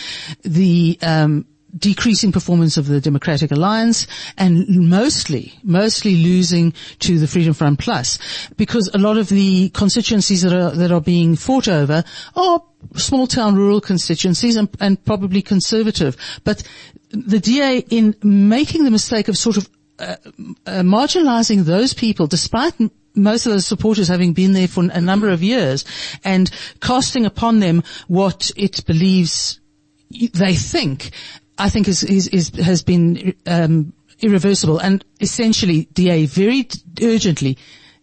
the 0.43 0.99
um, 1.01 1.47
decreasing 1.77 2.31
performance 2.31 2.77
of 2.77 2.87
the 2.87 3.01
Democratic 3.01 3.51
Alliance 3.51 4.07
and 4.37 4.89
mostly, 4.89 5.53
mostly 5.63 6.15
losing 6.15 6.73
to 6.99 7.19
the 7.19 7.27
Freedom 7.27 7.53
Front 7.53 7.79
Plus 7.79 8.17
because 8.57 8.89
a 8.93 8.97
lot 8.97 9.17
of 9.17 9.29
the 9.29 9.69
constituencies 9.69 10.41
that 10.43 10.53
are, 10.53 10.71
that 10.71 10.91
are 10.91 11.01
being 11.01 11.35
fought 11.35 11.67
over 11.67 12.03
are 12.35 12.63
small 12.95 13.27
town 13.27 13.55
rural 13.55 13.81
constituencies 13.81 14.55
and, 14.55 14.69
and 14.79 15.03
probably 15.05 15.41
conservative. 15.41 16.15
But 16.43 16.63
the 17.09 17.39
DA 17.39 17.79
in 17.89 18.15
making 18.23 18.83
the 18.83 18.91
mistake 18.91 19.27
of 19.27 19.37
sort 19.37 19.57
of 19.57 19.69
uh, 19.99 20.15
uh, 20.65 20.81
marginalizing 20.81 21.63
those 21.63 21.93
people 21.93 22.27
despite 22.27 22.73
most 23.15 23.45
of 23.45 23.53
those 23.53 23.65
supporters 23.65 24.09
having 24.09 24.33
been 24.33 24.51
there 24.51 24.67
for 24.67 24.83
a 24.83 24.99
number 24.99 25.29
of 25.29 25.41
years 25.41 25.85
and 26.25 26.51
casting 26.81 27.25
upon 27.25 27.59
them 27.59 27.81
what 28.09 28.51
it 28.57 28.85
believes 28.85 29.61
they 30.33 30.53
think 30.53 31.11
I 31.57 31.69
think 31.69 31.87
is, 31.87 32.03
is, 32.03 32.27
is 32.27 32.49
has 32.57 32.83
been 32.83 33.35
um, 33.45 33.93
irreversible, 34.21 34.79
and 34.79 35.03
essentially, 35.19 35.85
DA 35.93 36.25
very 36.25 36.67
urgently 37.01 37.57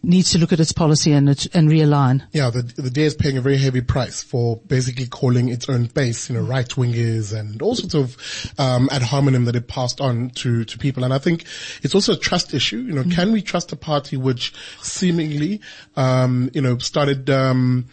needs 0.05 0.33
to 0.33 0.39
look 0.39 0.53
at 0.53 0.59
its 0.59 0.73
policy 0.73 1.13
and 1.13 1.29
and 1.29 1.69
realign. 1.69 2.23
Yeah, 2.33 2.51
the 2.51 2.63
the 2.63 2.91
DA 2.91 3.05
is 3.05 3.15
paying 3.15 3.37
a 3.37 3.41
very 3.41 3.57
heavy 3.57 3.81
price 3.81 4.23
for 4.23 4.57
basically 4.67 5.07
calling 5.07 5.49
its 5.49 5.69
own 5.69 5.87
base, 5.87 6.29
you 6.29 6.37
know, 6.37 6.43
right 6.43 6.69
wingers 6.69 7.39
and 7.39 7.63
all 7.63 7.75
sorts 7.75 7.95
of 7.95 8.17
um, 8.59 8.89
ad 8.91 9.03
hominem 9.03 9.45
that 9.45 9.57
it 9.57 9.69
passed 9.69 10.01
on 10.01 10.31
to 10.31 10.65
to 10.65 10.79
people. 10.79 11.05
And 11.05 11.15
I 11.15 11.19
think 11.19 11.45
it's 11.83 11.95
also 11.95 12.15
a 12.15 12.19
trust 12.19 12.55
issue. 12.55 12.79
You 12.79 12.93
know, 12.93 13.03
mm-hmm. 13.03 13.13
can 13.13 13.33
we 13.33 13.43
trust 13.43 13.73
a 13.73 13.77
party 13.77 14.17
which 14.17 14.53
seemingly, 14.81 15.61
um, 15.97 16.51
you 16.55 16.61
know, 16.61 16.79
started. 16.79 17.31
Um, 17.31 17.89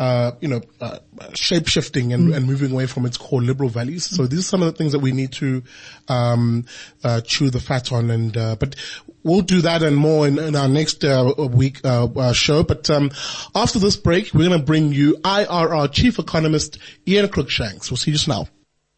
uh, 0.00 0.32
you 0.40 0.48
know, 0.48 0.62
uh, 0.80 0.98
shape 1.34 1.68
shifting 1.68 2.14
and, 2.14 2.30
mm. 2.30 2.36
and, 2.36 2.46
moving 2.46 2.72
away 2.72 2.86
from 2.86 3.04
its 3.04 3.18
core 3.18 3.42
liberal 3.42 3.68
values. 3.68 4.06
So 4.06 4.26
these 4.26 4.38
are 4.38 4.42
some 4.42 4.62
of 4.62 4.72
the 4.72 4.72
things 4.72 4.92
that 4.92 5.00
we 5.00 5.12
need 5.12 5.32
to 5.32 5.62
um, 6.08 6.64
uh, 7.04 7.20
chew 7.20 7.50
the 7.50 7.60
fat 7.60 7.92
on. 7.92 8.10
And 8.10 8.34
uh, 8.34 8.56
but 8.56 8.76
we'll 9.22 9.42
do 9.42 9.60
that 9.60 9.82
and 9.82 9.94
more 9.94 10.26
in, 10.26 10.38
in 10.38 10.56
our 10.56 10.68
next 10.68 11.04
uh, 11.04 11.34
week 11.36 11.84
uh, 11.84 12.32
show. 12.32 12.62
But 12.62 12.88
um, 12.88 13.10
after 13.54 13.78
this 13.78 13.98
break, 13.98 14.32
we're 14.32 14.48
going 14.48 14.58
to 14.58 14.64
bring 14.64 14.94
you 14.94 15.18
IRR 15.18 15.92
chief 15.92 16.18
economist 16.18 16.78
Ian 17.06 17.26
Cruickshanks. 17.26 17.90
We'll 17.90 17.98
see 17.98 18.10
you 18.10 18.16
just 18.16 18.26
now. 18.26 18.48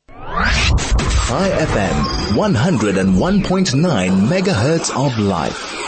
Chai 0.09 1.51
FM, 1.51 2.37
101.9 2.37 4.29
megahertz 4.29 4.91
of 4.95 5.19
life. 5.19 5.82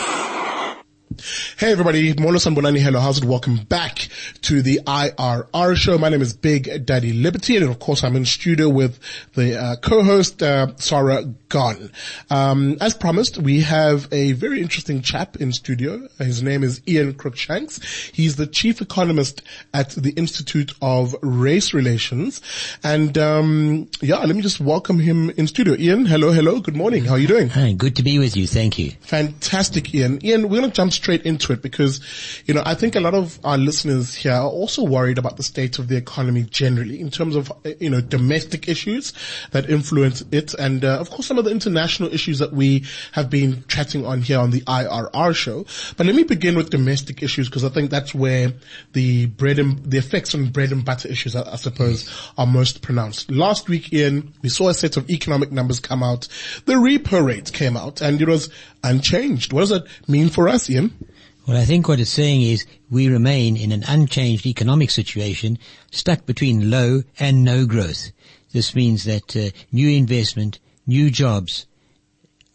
Hey 1.57 1.71
everybody, 1.71 2.13
Molo 2.13 2.37
Sanibonani, 2.37 2.79
hello, 2.79 2.99
how's 2.99 3.19
it? 3.19 3.23
Welcome 3.23 3.57
back 3.57 4.09
to 4.41 4.61
the 4.61 4.81
IRR 4.85 5.75
show. 5.77 5.97
My 5.97 6.09
name 6.09 6.21
is 6.21 6.33
Big 6.33 6.85
Daddy 6.85 7.13
Liberty 7.13 7.55
and 7.55 7.69
of 7.69 7.79
course 7.79 8.03
I'm 8.03 8.15
in 8.15 8.25
studio 8.25 8.67
with 8.67 8.99
the 9.33 9.57
uh, 9.57 9.75
co-host, 9.77 10.43
uh, 10.43 10.75
Sara 10.75 11.23
Gon. 11.49 11.91
Um, 12.29 12.77
as 12.81 12.93
promised, 12.93 13.37
we 13.37 13.61
have 13.61 14.09
a 14.11 14.33
very 14.33 14.61
interesting 14.61 15.01
chap 15.01 15.37
in 15.37 15.53
studio. 15.53 16.07
His 16.17 16.43
name 16.43 16.63
is 16.63 16.81
Ian 16.87 17.13
Cruickshanks. 17.13 17.81
He's 18.13 18.35
the 18.35 18.47
chief 18.47 18.81
economist 18.81 19.41
at 19.73 19.91
the 19.91 20.11
Institute 20.11 20.73
of 20.81 21.15
Race 21.21 21.73
Relations. 21.73 22.41
And, 22.83 23.17
um, 23.17 23.89
yeah, 24.01 24.17
let 24.17 24.35
me 24.35 24.41
just 24.41 24.59
welcome 24.59 24.99
him 24.99 25.29
in 25.31 25.47
studio. 25.47 25.75
Ian, 25.77 26.05
hello, 26.05 26.31
hello, 26.31 26.59
good 26.59 26.75
morning. 26.75 27.05
How 27.05 27.13
are 27.13 27.19
you 27.19 27.27
doing? 27.27 27.49
Hi, 27.49 27.71
good 27.71 27.95
to 27.95 28.03
be 28.03 28.19
with 28.19 28.35
you. 28.35 28.47
Thank 28.47 28.77
you. 28.77 28.91
Fantastic, 29.01 29.93
Ian. 29.95 30.23
Ian, 30.25 30.49
we're 30.49 30.59
going 30.59 30.69
to 30.69 30.75
jump 30.75 30.91
straight 30.91 31.04
into 31.13 31.53
it 31.53 31.61
because, 31.61 32.01
you 32.45 32.53
know, 32.53 32.63
I 32.65 32.75
think 32.75 32.95
a 32.95 32.99
lot 32.99 33.13
of 33.13 33.39
our 33.43 33.57
listeners 33.57 34.15
here 34.15 34.33
are 34.33 34.49
also 34.49 34.83
worried 34.83 35.17
about 35.17 35.37
the 35.37 35.43
state 35.43 35.79
of 35.79 35.87
the 35.87 35.97
economy 35.97 36.43
generally 36.43 36.99
in 36.99 37.11
terms 37.11 37.35
of, 37.35 37.51
you 37.79 37.89
know, 37.89 38.01
domestic 38.01 38.67
issues 38.67 39.13
that 39.51 39.69
influence 39.69 40.23
it. 40.31 40.53
And, 40.55 40.83
uh, 40.83 40.99
of 40.99 41.09
course, 41.09 41.27
some 41.27 41.37
of 41.37 41.45
the 41.45 41.51
international 41.51 42.13
issues 42.13 42.39
that 42.39 42.53
we 42.53 42.85
have 43.11 43.29
been 43.29 43.63
chatting 43.67 44.05
on 44.05 44.21
here 44.21 44.39
on 44.39 44.51
the 44.51 44.61
IRR 44.61 45.35
show. 45.35 45.65
But 45.97 46.05
let 46.07 46.15
me 46.15 46.23
begin 46.23 46.55
with 46.55 46.69
domestic 46.69 47.21
issues 47.21 47.49
because 47.49 47.63
I 47.63 47.69
think 47.69 47.91
that's 47.91 48.13
where 48.13 48.53
the 48.93 49.27
bread 49.27 49.59
and 49.59 49.83
the 49.83 49.97
effects 49.97 50.33
on 50.33 50.49
bread 50.49 50.71
and 50.71 50.83
butter 50.83 51.07
issues, 51.07 51.35
I, 51.35 51.53
I 51.53 51.55
suppose, 51.55 52.09
are 52.37 52.47
most 52.47 52.81
pronounced. 52.81 53.31
Last 53.31 53.69
week, 53.69 53.93
Ian, 53.93 54.33
we 54.41 54.49
saw 54.49 54.69
a 54.69 54.73
set 54.73 54.97
of 54.97 55.09
economic 55.09 55.51
numbers 55.51 55.79
come 55.79 56.03
out. 56.03 56.27
The 56.65 56.73
repo 56.73 57.25
rate 57.25 57.51
came 57.53 57.77
out 57.77 58.01
and 58.01 58.21
it 58.21 58.27
was 58.27 58.49
unchanged. 58.85 59.51
What 59.51 59.61
does 59.61 59.69
that 59.69 59.87
mean 60.07 60.29
for 60.29 60.47
us, 60.47 60.69
Ian? 60.69 60.93
Well, 61.47 61.57
I 61.57 61.65
think 61.65 61.87
what 61.87 61.99
it's 61.99 62.09
saying 62.09 62.41
is 62.41 62.65
we 62.89 63.07
remain 63.07 63.55
in 63.55 63.71
an 63.71 63.83
unchanged 63.87 64.45
economic 64.45 64.89
situation, 64.89 65.59
stuck 65.91 66.25
between 66.25 66.71
low 66.71 67.03
and 67.19 67.43
no 67.43 67.65
growth. 67.65 68.11
This 68.51 68.73
means 68.73 69.03
that 69.03 69.35
uh, 69.35 69.49
new 69.71 69.89
investment, 69.89 70.59
new 70.87 71.11
jobs, 71.11 71.67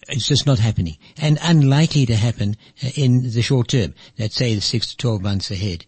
it's 0.08 0.26
just 0.26 0.46
not 0.46 0.58
happening 0.58 0.96
and 1.18 1.38
unlikely 1.42 2.06
to 2.06 2.16
happen 2.16 2.56
uh, 2.82 2.88
in 2.96 3.30
the 3.30 3.42
short 3.42 3.68
term. 3.68 3.94
Let's 4.18 4.34
say 4.34 4.54
the 4.54 4.60
six 4.60 4.88
to 4.90 4.96
12 4.96 5.22
months 5.22 5.50
ahead. 5.50 5.87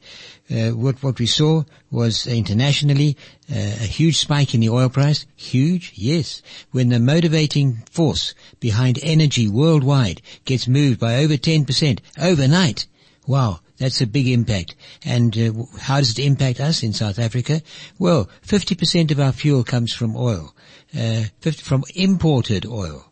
Uh, 0.52 0.70
what, 0.70 1.02
what 1.02 1.18
we 1.18 1.26
saw 1.26 1.62
was 1.90 2.26
internationally 2.26 3.16
uh, 3.50 3.56
a 3.56 3.86
huge 3.86 4.18
spike 4.18 4.54
in 4.54 4.60
the 4.60 4.68
oil 4.68 4.88
price. 4.88 5.24
Huge, 5.36 5.92
yes. 5.94 6.42
When 6.72 6.90
the 6.90 6.98
motivating 6.98 7.82
force 7.90 8.34
behind 8.60 8.98
energy 9.02 9.48
worldwide 9.48 10.20
gets 10.44 10.68
moved 10.68 11.00
by 11.00 11.16
over 11.16 11.34
10% 11.34 12.00
overnight, 12.20 12.86
wow, 13.26 13.60
that's 13.78 14.00
a 14.00 14.06
big 14.06 14.28
impact. 14.28 14.74
And 15.04 15.36
uh, 15.38 15.52
how 15.80 15.98
does 15.98 16.18
it 16.18 16.24
impact 16.24 16.60
us 16.60 16.82
in 16.82 16.92
South 16.92 17.18
Africa? 17.18 17.62
Well, 17.98 18.28
50% 18.46 19.10
of 19.10 19.20
our 19.20 19.32
fuel 19.32 19.64
comes 19.64 19.94
from 19.94 20.16
oil, 20.16 20.54
uh, 20.94 21.24
50, 21.40 21.62
from 21.62 21.84
imported 21.94 22.66
oil. 22.66 23.11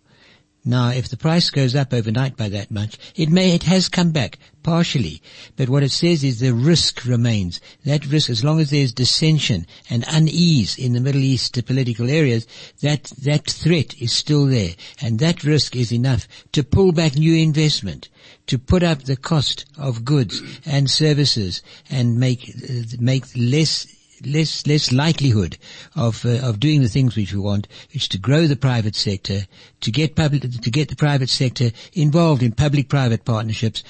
Now, 0.64 0.90
if 0.90 1.08
the 1.08 1.16
price 1.16 1.48
goes 1.48 1.74
up 1.74 1.94
overnight 1.94 2.36
by 2.36 2.50
that 2.50 2.70
much, 2.70 2.98
it 3.16 3.30
may, 3.30 3.54
it 3.54 3.62
has 3.62 3.88
come 3.88 4.10
back 4.10 4.38
partially. 4.62 5.22
But 5.56 5.70
what 5.70 5.82
it 5.82 5.90
says 5.90 6.22
is 6.22 6.40
the 6.40 6.52
risk 6.52 7.06
remains. 7.06 7.60
That 7.86 8.06
risk, 8.06 8.28
as 8.28 8.44
long 8.44 8.60
as 8.60 8.68
there's 8.68 8.92
dissension 8.92 9.66
and 9.88 10.04
unease 10.06 10.76
in 10.76 10.92
the 10.92 11.00
Middle 11.00 11.22
East 11.22 11.64
political 11.64 12.10
areas, 12.10 12.46
that, 12.82 13.04
that 13.22 13.46
threat 13.46 14.00
is 14.02 14.12
still 14.12 14.46
there. 14.46 14.74
And 15.00 15.18
that 15.18 15.44
risk 15.44 15.76
is 15.76 15.92
enough 15.92 16.28
to 16.52 16.62
pull 16.62 16.92
back 16.92 17.14
new 17.14 17.34
investment, 17.34 18.10
to 18.48 18.58
put 18.58 18.82
up 18.82 19.04
the 19.04 19.16
cost 19.16 19.64
of 19.78 20.04
goods 20.04 20.42
and 20.66 20.90
services 20.90 21.62
and 21.88 22.20
make, 22.20 22.54
uh, 22.68 22.96
make 22.98 23.24
less 23.34 23.86
less 24.24 24.66
less 24.66 24.92
likelihood 24.92 25.58
of 25.96 26.24
uh, 26.24 26.38
of 26.38 26.60
doing 26.60 26.82
the 26.82 26.88
things 26.88 27.16
which 27.16 27.32
we 27.32 27.40
want, 27.40 27.68
which 27.92 28.02
is 28.02 28.08
to 28.08 28.18
grow 28.18 28.46
the 28.46 28.56
private 28.56 28.94
sector, 28.94 29.46
to 29.80 29.90
get 29.90 30.16
public 30.16 30.42
to 30.42 30.70
get 30.70 30.88
the 30.88 30.96
private 30.96 31.28
sector 31.28 31.70
involved 31.92 32.42
in 32.42 32.52
public-private 32.52 33.24
partnerships. 33.24 33.82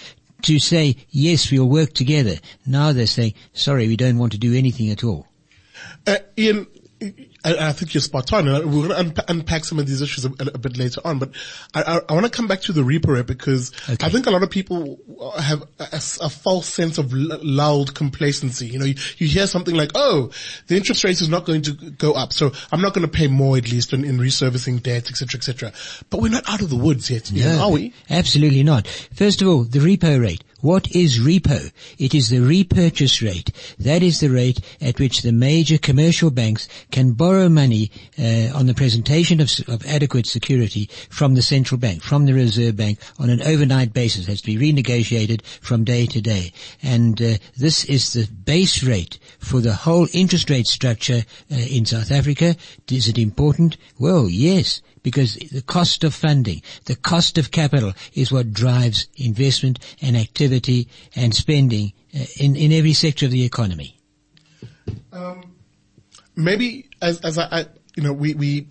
To 0.42 0.58
say 0.58 0.96
yes, 1.10 1.50
we'll 1.50 1.68
work 1.68 1.92
together. 1.92 2.36
Now 2.66 2.92
they're 2.92 3.06
saying, 3.06 3.34
sorry, 3.52 3.88
we 3.88 3.96
don't 3.96 4.16
want 4.16 4.32
to 4.32 4.38
do 4.38 4.54
anything 4.54 4.88
at 4.90 5.04
all. 5.04 5.26
Uh, 6.06 6.16
Ian, 6.38 6.66
I, 7.44 7.68
I, 7.68 7.72
think 7.72 7.94
you're 7.94 8.00
spot 8.00 8.32
on. 8.32 8.48
And 8.48 8.72
we're 8.72 8.88
going 8.88 9.12
to 9.12 9.30
unpack 9.30 9.64
some 9.64 9.78
of 9.78 9.86
these 9.86 10.02
issues 10.02 10.24
a, 10.24 10.28
a 10.28 10.58
bit 10.58 10.76
later 10.76 11.00
on, 11.04 11.18
but 11.18 11.30
I, 11.74 11.82
I, 11.82 12.00
I 12.08 12.12
want 12.12 12.26
to 12.26 12.30
come 12.30 12.46
back 12.46 12.60
to 12.62 12.72
the 12.72 12.82
repo 12.82 13.14
rate 13.14 13.26
because 13.26 13.72
okay. 13.88 14.04
I 14.04 14.10
think 14.10 14.26
a 14.26 14.30
lot 14.30 14.42
of 14.42 14.50
people 14.50 14.98
have 15.38 15.62
a, 15.78 16.02
a 16.20 16.30
false 16.30 16.68
sense 16.68 16.98
of 16.98 17.12
lulled 17.12 17.94
complacency. 17.94 18.66
You 18.66 18.78
know, 18.78 18.84
you, 18.84 18.94
you, 19.18 19.26
hear 19.26 19.46
something 19.46 19.74
like, 19.74 19.92
oh, 19.94 20.30
the 20.66 20.76
interest 20.76 21.04
rate 21.04 21.20
is 21.20 21.28
not 21.28 21.44
going 21.44 21.62
to 21.62 21.72
go 21.72 22.12
up, 22.12 22.32
so 22.32 22.52
I'm 22.72 22.80
not 22.80 22.94
going 22.94 23.06
to 23.06 23.12
pay 23.12 23.28
more 23.28 23.56
at 23.56 23.70
least 23.70 23.92
in, 23.92 24.04
in 24.04 24.18
reservicing 24.18 24.82
debt, 24.82 25.10
etc., 25.10 25.38
etc. 25.38 25.72
But 26.10 26.20
we're 26.20 26.30
not 26.30 26.48
out 26.48 26.62
of 26.62 26.70
the 26.70 26.76
woods 26.76 27.10
yet, 27.10 27.30
no, 27.32 27.64
are 27.64 27.70
we? 27.70 27.94
Absolutely 28.08 28.62
not. 28.62 28.86
First 29.14 29.42
of 29.42 29.48
all, 29.48 29.64
the 29.64 29.78
repo 29.78 30.20
rate. 30.20 30.44
What 30.60 30.94
is 30.94 31.18
repo? 31.18 31.72
It 31.98 32.14
is 32.14 32.28
the 32.28 32.40
repurchase 32.40 33.22
rate. 33.22 33.50
That 33.78 34.02
is 34.02 34.20
the 34.20 34.30
rate 34.30 34.60
at 34.80 34.98
which 34.98 35.22
the 35.22 35.32
major 35.32 35.78
commercial 35.78 36.30
banks 36.30 36.68
can 36.90 37.12
borrow 37.12 37.48
money 37.48 37.90
uh, 38.18 38.56
on 38.56 38.66
the 38.66 38.74
presentation 38.74 39.40
of, 39.40 39.50
of, 39.68 39.86
adequate 39.86 40.26
security 40.26 40.88
from 41.08 41.34
the 41.34 41.42
central 41.42 41.78
bank, 41.78 42.02
from 42.02 42.26
the 42.26 42.34
Reserve 42.34 42.76
Bank, 42.76 42.98
on 43.18 43.30
an 43.30 43.42
overnight 43.42 43.92
basis. 43.92 44.24
It 44.24 44.30
has 44.30 44.42
to 44.42 44.58
be 44.58 44.72
renegotiated 44.72 45.42
from 45.42 45.84
day 45.84 46.06
to 46.06 46.20
day. 46.20 46.52
And 46.82 47.20
uh, 47.20 47.38
this 47.56 47.84
is 47.86 48.12
the 48.12 48.26
base 48.26 48.82
rate 48.82 49.18
for 49.38 49.60
the 49.60 49.74
whole 49.74 50.06
interest 50.12 50.50
rate 50.50 50.66
structure 50.66 51.24
uh, 51.50 51.54
in 51.54 51.86
South 51.86 52.10
Africa. 52.10 52.56
Is 52.90 53.08
it 53.08 53.18
important? 53.18 53.76
Well, 53.98 54.28
yes 54.28 54.82
because 55.02 55.34
the 55.34 55.62
cost 55.62 56.04
of 56.04 56.14
funding, 56.14 56.62
the 56.84 56.96
cost 56.96 57.38
of 57.38 57.50
capital 57.50 57.92
is 58.14 58.30
what 58.30 58.52
drives 58.52 59.08
investment 59.16 59.78
and 60.00 60.16
activity 60.16 60.88
and 61.16 61.34
spending 61.34 61.92
uh, 62.14 62.24
in, 62.38 62.56
in 62.56 62.72
every 62.72 62.92
sector 62.92 63.26
of 63.26 63.32
the 63.32 63.44
economy. 63.44 63.96
Um, 65.12 65.54
maybe 66.36 66.88
as, 67.00 67.20
as 67.20 67.38
I, 67.38 67.48
I, 67.50 67.66
you 67.96 68.02
know, 68.02 68.12
we, 68.12 68.34
we, 68.34 68.68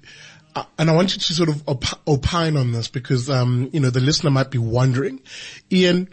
uh, 0.55 0.63
and 0.77 0.89
I 0.89 0.93
want 0.93 1.13
you 1.13 1.21
to 1.21 1.33
sort 1.33 1.49
of 1.49 1.67
op- 1.67 2.07
opine 2.07 2.57
on 2.57 2.71
this 2.71 2.87
because, 2.87 3.29
um, 3.29 3.69
you 3.73 3.79
know, 3.79 3.89
the 3.89 3.99
listener 3.99 4.31
might 4.31 4.51
be 4.51 4.57
wondering, 4.57 5.21
Ian, 5.71 6.09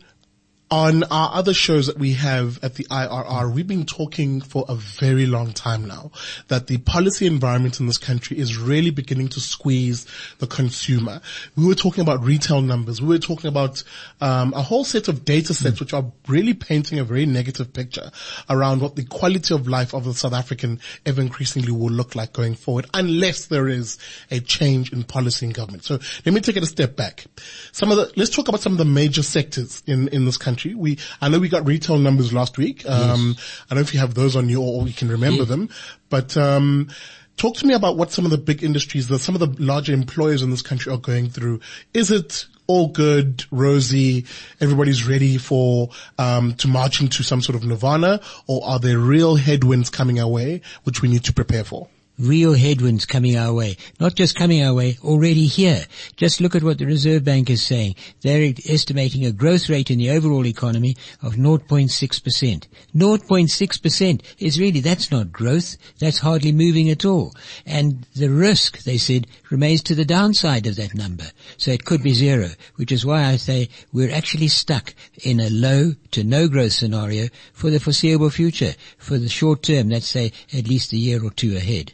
on 0.71 1.05
our 1.05 1.31
other 1.33 1.55
shows 1.55 1.87
that 1.87 1.97
we 1.97 2.15
have 2.15 2.59
at 2.65 2.75
the 2.75 2.85
IRR, 2.85 3.55
we've 3.55 3.69
been 3.69 3.87
talking 3.87 4.41
for 4.41 4.65
a 4.69 4.75
very 4.75 5.25
long 5.25 5.53
time 5.53 5.87
now 5.87 6.11
that 6.49 6.67
the 6.67 6.79
policy 6.79 7.27
environment 7.27 7.79
in 7.79 7.87
this 7.87 7.99
country 7.99 8.37
is 8.37 8.59
really 8.59 8.91
beginning 8.91 9.29
to 9.29 9.41
squeeze 9.41 10.07
the 10.39 10.47
consumer. 10.47 11.21
We 11.57 11.67
were 11.67 11.77
talking 11.77 12.03
about 12.03 12.25
retail 12.25 12.63
numbers. 12.63 13.01
We 13.01 13.09
were 13.09 13.19
talking 13.21 13.47
about 13.47 13.85
um, 14.21 14.55
a 14.55 14.63
whole 14.63 14.85
set 14.85 15.07
of 15.07 15.25
data 15.25 15.55
sets 15.55 15.79
which 15.79 15.95
are 15.95 16.05
really 16.27 16.55
painting 16.55 16.99
a 16.99 17.05
very 17.05 17.27
negative 17.27 17.73
picture 17.73 18.11
around 18.51 18.81
what 18.81 18.97
the 18.97 19.05
quality 19.05 19.55
of 19.55 19.69
life 19.69 19.95
of 19.95 20.05
the 20.05 20.15
South 20.15 20.33
African 20.33 20.81
ever 21.05 21.21
increasingly 21.21 21.71
will 21.71 21.91
look 21.91 22.17
like 22.17 22.33
going 22.33 22.57
forward, 22.57 22.87
unless 22.93 23.47
there 23.47 23.69
is 23.69 23.99
a 24.33 24.41
change 24.41 24.93
in 24.93 25.05
policy 25.05 25.47
and 25.47 25.55
government. 25.55 25.85
So 25.85 26.01
let 26.25 26.35
me 26.35 26.41
take 26.41 26.57
it 26.57 26.65
a 26.65 26.67
step 26.67 26.97
back. 26.97 27.27
Some 27.71 27.93
of 27.93 27.99
the 27.99 28.13
let's 28.17 28.31
talk 28.31 28.49
about 28.49 28.61
some 28.61 28.73
of 28.73 28.79
the 28.79 28.85
major 28.85 29.23
sectors 29.23 29.85
in 29.87 30.09
in 30.09 30.25
this 30.25 30.37
country 30.37 30.56
country. 30.57 30.75
We, 30.75 30.99
I 31.21 31.29
know 31.29 31.39
we 31.39 31.49
got 31.49 31.67
retail 31.67 31.99
numbers 31.99 32.33
last 32.33 32.57
week. 32.57 32.89
Um, 32.89 33.35
yes. 33.37 33.63
I 33.71 33.75
don't 33.75 33.83
know 33.83 33.83
if 33.83 33.93
you 33.93 34.01
have 34.01 34.15
those 34.15 34.37
on 34.37 34.49
you 34.49 34.63
or 34.63 34.87
you 34.87 34.95
can 34.95 35.09
remember 35.09 35.43
yeah. 35.43 35.49
them, 35.49 35.69
but, 36.09 36.37
um, 36.37 36.89
talk 37.37 37.57
to 37.57 37.67
me 37.67 37.75
about 37.75 37.99
what 37.99 38.11
some 38.11 38.25
of 38.25 38.31
the 38.31 38.39
big 38.39 38.65
industries 38.65 39.09
that 39.09 39.19
some 39.19 39.35
of 39.35 39.41
the 39.41 39.63
larger 39.63 39.93
employers 39.93 40.41
in 40.41 40.51
this 40.51 40.63
country 40.63 40.91
are 40.91 40.99
going 40.99 41.29
through. 41.29 41.61
Is 41.93 42.11
it 42.11 42.47
all 42.67 42.89
good, 42.89 43.45
rosy, 43.51 44.25
everybody's 44.61 45.07
ready 45.07 45.37
for, 45.37 45.91
um, 46.19 46.55
to 46.55 46.69
march 46.69 47.03
into 47.03 47.23
some 47.23 47.43
sort 47.43 47.55
of 47.55 47.65
nirvana 47.65 48.21
or 48.47 48.65
are 48.65 48.79
there 48.79 48.99
real 48.99 49.37
headwinds 49.37 49.91
coming 49.91 50.19
our 50.19 50.29
way 50.29 50.63
which 50.85 51.03
we 51.03 51.09
need 51.09 51.25
to 51.25 51.33
prepare 51.35 51.65
for? 51.65 51.89
Real 52.19 52.55
headwinds 52.55 53.05
coming 53.05 53.37
our 53.37 53.53
way. 53.53 53.77
Not 54.01 54.15
just 54.15 54.37
coming 54.37 54.63
our 54.63 54.75
way, 54.75 54.99
already 55.05 55.47
here. 55.47 55.85
Just 56.17 56.41
look 56.41 56.55
at 56.55 56.63
what 56.63 56.79
the 56.79 56.87
Reserve 56.87 57.25
Bank 57.25 57.51
is 57.51 57.63
saying. 57.63 57.97
They're 58.23 58.55
estimating 58.69 59.25
a 59.25 59.33
growth 59.33 59.69
rate 59.69 59.91
in 59.91 59.99
the 59.99 60.11
overall 60.11 60.47
economy 60.47 60.97
of 61.23 61.35
0.6%. 61.35 62.67
0.6% 62.95 64.23
is 64.39 64.61
really, 64.61 64.81
that's 64.81 65.11
not 65.11 65.33
growth. 65.33 65.77
That's 65.99 66.19
hardly 66.19 66.53
moving 66.53 66.89
at 66.89 67.05
all. 67.05 67.35
And 67.65 68.07
the 68.15 68.31
risk, 68.31 68.85
they 68.85 68.99
said, 68.99 69.27
remains 69.51 69.83
to 69.85 69.95
the 69.95 70.05
downside 70.05 70.67
of 70.67 70.77
that 70.77 70.95
number. 70.95 71.27
So 71.57 71.71
it 71.71 71.85
could 71.85 72.03
be 72.03 72.13
zero, 72.13 72.51
which 72.77 72.93
is 72.93 73.05
why 73.05 73.25
I 73.25 73.37
say 73.37 73.69
we're 73.93 74.15
actually 74.15 74.49
stuck 74.49 74.95
in 75.23 75.41
a 75.41 75.51
low 75.51 75.93
to 76.13 76.25
no 76.25 76.49
growth 76.49 76.73
scenario 76.73 77.29
for 77.53 77.71
the 77.71 77.81
foreseeable 77.81 78.31
future. 78.31 78.75
For 78.99 79.19
the 79.19 79.29
short 79.29 79.63
term, 79.63 79.91
let's 79.91 80.09
say 80.09 80.33
at 80.53 80.69
least 80.69 80.93
a 80.93 80.97
year 80.97 81.25
or 81.25 81.31
two 81.31 81.57
ahead. 81.57 81.93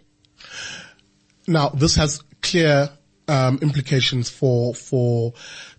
Now, 1.47 1.71
this 1.71 1.97
has 1.97 2.23
clear 2.41 2.91
um, 3.29 3.59
implications 3.63 4.31
for 4.31 4.75
for 4.75 5.33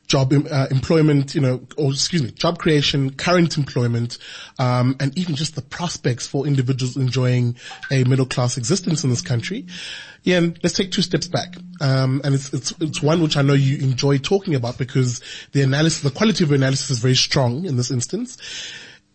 job 0.08 0.34
uh, 0.34 0.68
employment, 0.70 1.34
you 1.34 1.42
know, 1.42 1.66
or 1.78 1.92
excuse 1.92 2.22
me, 2.22 2.32
job 2.32 2.60
creation, 2.60 3.12
current 3.12 3.58
employment, 3.58 4.18
um, 4.60 4.96
and 5.00 5.18
even 5.18 5.36
just 5.36 5.56
the 5.56 5.62
prospects 5.62 6.28
for 6.28 6.46
individuals 6.46 6.98
enjoying 6.98 7.56
a 7.92 8.04
middle 8.04 8.26
class 8.26 8.58
existence 8.58 9.04
in 9.04 9.10
this 9.10 9.22
country. 9.22 9.66
Ian, 10.26 10.58
let's 10.62 10.76
take 10.76 10.92
two 10.92 11.02
steps 11.02 11.28
back, 11.28 11.56
um, 11.82 12.22
and 12.24 12.36
it's 12.36 12.54
it's 12.54 12.74
it's 12.80 13.02
one 13.02 13.22
which 13.22 13.38
I 13.38 13.42
know 13.42 13.54
you 13.54 13.78
enjoy 13.78 14.18
talking 14.18 14.56
about 14.56 14.78
because 14.78 15.22
the 15.52 15.62
analysis, 15.62 16.02
the 16.02 16.12
quality 16.12 16.44
of 16.44 16.52
analysis 16.52 16.92
is 16.92 17.00
very 17.00 17.16
strong 17.16 17.66
in 17.66 17.78
this 17.78 17.92
instance. 17.92 18.38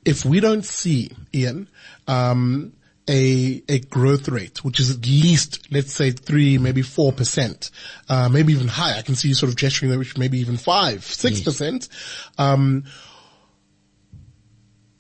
If 0.05 0.25
we 0.25 0.41
don't 0.41 0.65
see 0.65 1.11
Ian, 1.35 1.69
um, 2.07 2.73
a, 3.09 3.63
a 3.69 3.79
growth 3.81 4.29
rate, 4.29 4.65
which 4.65 4.79
is 4.81 4.91
at 4.91 5.05
least, 5.07 5.67
let's 5.73 5.93
say 5.93 6.11
three, 6.11 6.59
maybe 6.59 6.83
four 6.83 7.13
percent, 7.13 7.71
uh, 8.09 8.29
maybe 8.29 8.53
even 8.53 8.69
higher. 8.69 8.97
I 8.97 9.03
can 9.03 9.15
see 9.15 9.29
you 9.29 9.35
sort 9.35 9.51
of 9.51 9.57
gesturing 9.57 9.91
there, 9.91 9.99
which 9.99 10.19
maybe 10.19 10.39
even 10.39 10.57
five, 10.57 11.05
six 11.05 11.41
percent. 11.41 11.89
Um, 12.37 12.85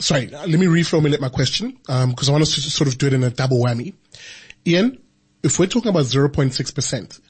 sorry, 0.01 0.29
let 0.29 0.49
me 0.49 0.67
reformulate 0.67 1.21
my 1.21 1.29
question, 1.29 1.79
um, 1.89 2.15
cause 2.15 2.29
I 2.29 2.33
want 2.33 2.43
us 2.43 2.55
to 2.55 2.61
sort 2.63 2.89
of 2.89 2.99
do 2.99 3.07
it 3.09 3.13
in 3.13 3.23
a 3.25 3.31
double 3.31 3.59
whammy. 3.59 3.95
Ian, 4.67 5.01
if 5.43 5.59
we're 5.59 5.67
talking 5.67 5.91
about 5.91 6.05
0.6 6.05 6.75
percent, 6.75 7.21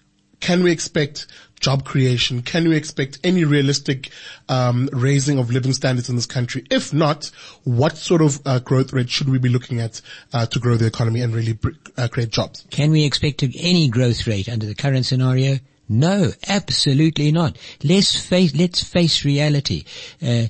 can 0.41 0.63
we 0.63 0.71
expect 0.71 1.27
job 1.61 1.85
creation? 1.85 2.43
Can 2.43 2.69
we 2.69 2.77
expect 2.77 3.19
any 3.25 3.45
realistic 3.45 4.11
um, 4.49 4.89
raising 4.93 5.39
of 5.39 5.51
living 5.51 5.73
standards 5.73 6.09
in 6.09 6.17
this 6.17 6.27
country? 6.27 6.65
If 6.71 6.93
not, 6.93 7.31
what 7.65 7.97
sort 7.97 8.23
of 8.23 8.41
uh, 8.47 8.59
growth 8.61 8.93
rate 8.93 9.11
should 9.11 9.29
we 9.29 9.39
be 9.39 9.49
looking 9.49 9.81
at 9.81 10.01
uh, 10.33 10.47
to 10.47 10.59
grow 10.59 10.77
the 10.77 10.87
economy 10.87 11.21
and 11.21 11.35
really 11.35 11.59
uh, 11.97 12.09
create 12.09 12.31
jobs? 12.31 12.67
Can 12.71 12.91
we 12.91 13.05
expect 13.05 13.43
any 13.43 13.89
growth 13.89 14.27
rate 14.27 14.49
under 14.49 14.67
the 14.67 14.75
current 14.75 15.07
scenario? 15.07 15.59
No, 15.89 16.31
absolutely 16.47 17.33
not. 17.33 17.57
Let's 17.83 18.15
face, 18.15 18.55
let's 18.55 18.85
face 18.85 19.25
reality. 19.25 19.85
Uh, 20.23 20.49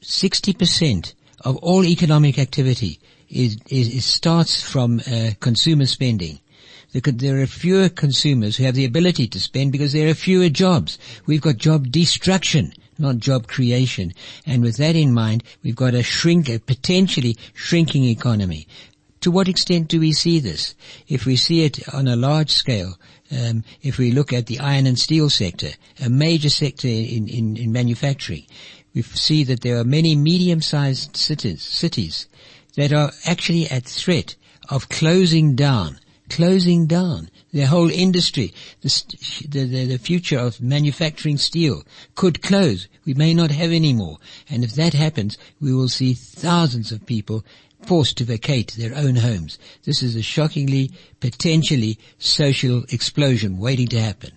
60% 0.00 1.14
of 1.44 1.56
all 1.56 1.84
economic 1.84 2.38
activity 2.38 3.00
is, 3.28 3.56
is, 3.68 3.94
is 3.94 4.04
starts 4.04 4.62
from 4.62 5.00
uh, 5.00 5.30
consumer 5.40 5.86
spending 5.86 6.38
there 6.92 7.40
are 7.40 7.46
fewer 7.46 7.88
consumers 7.88 8.56
who 8.56 8.64
have 8.64 8.74
the 8.74 8.84
ability 8.84 9.26
to 9.28 9.40
spend 9.40 9.72
because 9.72 9.92
there 9.92 10.08
are 10.08 10.14
fewer 10.14 10.48
jobs. 10.48 10.98
We've 11.26 11.40
got 11.40 11.56
job 11.56 11.90
destruction, 11.90 12.74
not 12.98 13.18
job 13.18 13.46
creation. 13.46 14.12
And 14.44 14.62
with 14.62 14.76
that 14.76 14.94
in 14.94 15.14
mind, 15.14 15.42
we've 15.62 15.76
got 15.76 15.94
a 15.94 16.02
shrink, 16.02 16.48
a 16.48 16.58
potentially 16.58 17.36
shrinking 17.54 18.04
economy. 18.04 18.68
To 19.22 19.30
what 19.30 19.48
extent 19.48 19.88
do 19.88 20.00
we 20.00 20.12
see 20.12 20.38
this? 20.38 20.74
If 21.08 21.24
we 21.24 21.36
see 21.36 21.64
it 21.64 21.88
on 21.94 22.08
a 22.08 22.16
large 22.16 22.50
scale, 22.50 22.98
um, 23.30 23.64
if 23.80 23.96
we 23.96 24.10
look 24.10 24.32
at 24.32 24.46
the 24.46 24.58
iron 24.58 24.86
and 24.86 24.98
steel 24.98 25.30
sector, 25.30 25.70
a 26.04 26.10
major 26.10 26.50
sector 26.50 26.88
in, 26.88 27.28
in, 27.28 27.56
in 27.56 27.72
manufacturing, 27.72 28.44
we 28.94 29.02
see 29.02 29.44
that 29.44 29.62
there 29.62 29.78
are 29.78 29.84
many 29.84 30.14
medium-sized 30.14 31.16
cities, 31.16 31.62
cities 31.62 32.28
that 32.76 32.92
are 32.92 33.12
actually 33.24 33.68
at 33.68 33.84
threat 33.84 34.34
of 34.68 34.88
closing 34.88 35.54
down 35.54 35.98
closing 36.32 36.86
down. 36.86 37.28
Their 37.52 37.66
whole 37.66 37.90
industry, 37.90 38.52
the, 38.80 38.88
st- 38.88 39.50
the, 39.50 39.64
the, 39.66 39.86
the 39.86 39.98
future 39.98 40.38
of 40.38 40.60
manufacturing 40.60 41.36
steel 41.36 41.82
could 42.14 42.42
close. 42.42 42.88
We 43.04 43.14
may 43.14 43.34
not 43.34 43.50
have 43.50 43.70
any 43.70 43.92
more. 43.92 44.18
And 44.48 44.64
if 44.64 44.72
that 44.74 44.94
happens, 44.94 45.36
we 45.60 45.74
will 45.74 45.88
see 45.88 46.14
thousands 46.14 46.92
of 46.92 47.04
people 47.04 47.44
forced 47.86 48.16
to 48.18 48.24
vacate 48.24 48.74
their 48.78 48.96
own 48.96 49.16
homes. 49.16 49.58
This 49.84 50.02
is 50.02 50.16
a 50.16 50.22
shockingly, 50.22 50.90
potentially 51.20 51.98
social 52.18 52.84
explosion 52.90 53.58
waiting 53.58 53.88
to 53.88 54.00
happen. 54.00 54.30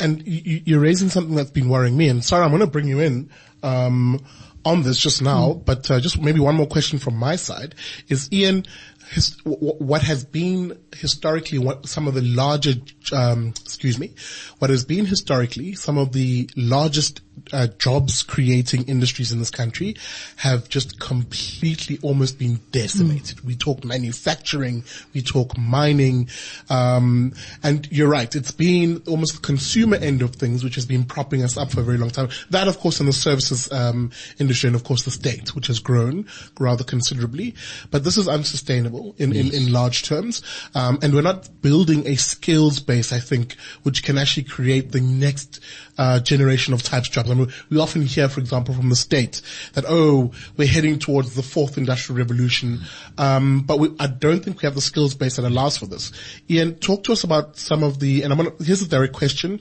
And 0.00 0.26
you, 0.26 0.62
you're 0.64 0.80
raising 0.80 1.08
something 1.08 1.36
that's 1.36 1.50
been 1.50 1.68
worrying 1.68 1.96
me. 1.96 2.08
And 2.08 2.24
sorry, 2.24 2.44
I'm 2.44 2.50
going 2.50 2.60
to 2.60 2.66
bring 2.66 2.88
you 2.88 3.00
in 3.00 3.30
um, 3.62 4.24
on 4.64 4.82
this 4.82 4.98
just 4.98 5.22
now, 5.22 5.54
but 5.64 5.88
uh, 5.90 6.00
just 6.00 6.20
maybe 6.20 6.40
one 6.40 6.56
more 6.56 6.66
question 6.66 6.98
from 6.98 7.16
my 7.16 7.36
side 7.36 7.74
is 8.08 8.28
Ian. 8.32 8.66
His, 9.10 9.36
what 9.44 10.02
has 10.02 10.24
been 10.24 10.78
historically 10.94 11.58
what 11.58 11.88
some 11.88 12.08
of 12.08 12.14
the 12.14 12.22
larger, 12.22 12.74
um, 13.12 13.48
excuse 13.62 13.98
me, 13.98 14.12
what 14.58 14.70
has 14.70 14.84
been 14.84 15.06
historically 15.06 15.74
some 15.74 15.96
of 15.96 16.12
the 16.12 16.50
largest 16.56 17.20
uh, 17.52 17.66
jobs 17.78 18.22
creating 18.22 18.84
industries 18.88 19.30
in 19.30 19.38
this 19.38 19.50
country 19.50 19.96
have 20.36 20.68
just 20.68 20.98
completely 20.98 21.98
almost 22.02 22.38
been 22.38 22.58
decimated. 22.72 23.38
Mm. 23.38 23.44
We 23.44 23.56
talk 23.56 23.84
manufacturing, 23.84 24.84
we 25.12 25.22
talk 25.22 25.56
mining, 25.56 26.28
um, 26.70 27.34
and 27.62 27.86
you're 27.92 28.08
right. 28.08 28.34
It's 28.34 28.50
been 28.50 29.02
almost 29.06 29.34
the 29.34 29.40
consumer 29.40 29.96
end 29.96 30.22
of 30.22 30.34
things 30.34 30.64
which 30.64 30.74
has 30.74 30.86
been 30.86 31.04
propping 31.04 31.42
us 31.42 31.56
up 31.56 31.70
for 31.70 31.80
a 31.80 31.84
very 31.84 31.98
long 31.98 32.10
time. 32.10 32.30
That, 32.50 32.68
of 32.68 32.78
course, 32.78 33.00
in 33.00 33.06
the 33.06 33.12
services 33.12 33.70
um, 33.70 34.10
industry, 34.38 34.68
and 34.68 34.76
of 34.76 34.84
course 34.84 35.04
the 35.04 35.10
state, 35.10 35.54
which 35.54 35.66
has 35.68 35.78
grown 35.78 36.26
rather 36.58 36.84
considerably. 36.84 37.54
But 37.90 38.02
this 38.02 38.16
is 38.16 38.28
unsustainable 38.28 38.95
in 39.18 39.32
yes. 39.32 39.54
in, 39.54 39.62
in, 39.62 39.72
large 39.72 40.02
terms, 40.02 40.42
um, 40.74 40.98
and 41.02 41.14
we're 41.14 41.22
not 41.22 41.48
building 41.62 42.06
a 42.06 42.16
skills 42.16 42.80
base. 42.80 43.12
I 43.12 43.20
think 43.20 43.56
which 43.82 44.02
can 44.02 44.18
actually 44.18 44.44
create 44.44 44.92
the 44.92 45.00
next 45.00 45.60
uh, 45.98 46.20
generation 46.20 46.74
of 46.74 46.82
types 46.82 47.08
jobs. 47.08 47.30
I 47.30 47.34
mean, 47.34 47.52
we 47.70 47.78
often 47.78 48.02
hear, 48.02 48.28
for 48.28 48.40
example, 48.40 48.74
from 48.74 48.88
the 48.88 48.96
state 48.96 49.40
that, 49.74 49.84
oh, 49.88 50.32
we're 50.56 50.68
heading 50.68 50.98
towards 50.98 51.34
the 51.34 51.42
fourth 51.42 51.78
industrial 51.78 52.18
revolution. 52.18 52.80
Um, 53.18 53.62
but 53.62 53.78
we, 53.78 53.94
I 53.98 54.06
don't 54.06 54.44
think 54.44 54.62
we 54.62 54.66
have 54.66 54.74
the 54.74 54.80
skills 54.80 55.14
base 55.14 55.36
that 55.36 55.44
allows 55.44 55.76
for 55.76 55.86
this. 55.86 56.12
Ian, 56.50 56.76
talk 56.76 57.04
to 57.04 57.12
us 57.12 57.24
about 57.24 57.56
some 57.56 57.82
of 57.82 58.00
the, 58.00 58.22
and 58.22 58.32
I'm 58.32 58.38
gonna, 58.38 58.52
here's 58.62 58.82
a 58.82 58.88
direct 58.88 59.14
question. 59.14 59.60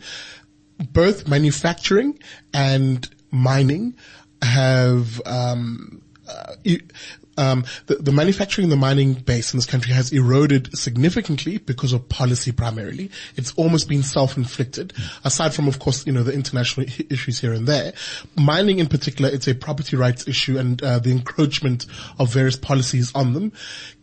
Both 0.91 1.27
manufacturing 1.27 2.19
and 2.53 3.07
mining 3.31 3.95
have, 4.41 5.21
um, 5.25 6.01
uh, 6.27 6.55
um, 7.37 7.65
the, 7.87 7.95
the, 7.95 8.11
manufacturing 8.11 8.69
the 8.69 8.75
mining 8.75 9.13
base 9.13 9.53
in 9.53 9.57
this 9.57 9.65
country 9.65 9.93
has 9.93 10.11
eroded 10.11 10.77
significantly 10.77 11.57
because 11.57 11.93
of 11.93 12.07
policy 12.09 12.51
primarily. 12.51 13.11
It's 13.35 13.53
almost 13.53 13.89
been 13.89 14.03
self-inflicted. 14.03 14.93
Aside 15.23 15.53
from, 15.53 15.67
of 15.67 15.79
course, 15.79 16.05
you 16.05 16.13
know, 16.13 16.23
the 16.23 16.33
international 16.33 16.87
issues 17.09 17.39
here 17.39 17.53
and 17.53 17.67
there. 17.67 17.93
Mining 18.35 18.79
in 18.79 18.87
particular, 18.87 19.29
it's 19.29 19.47
a 19.47 19.55
property 19.55 19.97
rights 19.97 20.27
issue 20.27 20.57
and 20.57 20.81
uh, 20.81 20.99
the 20.99 21.11
encroachment 21.11 21.85
of 22.19 22.31
various 22.31 22.55
policies 22.55 23.11
on 23.13 23.33
them. 23.33 23.51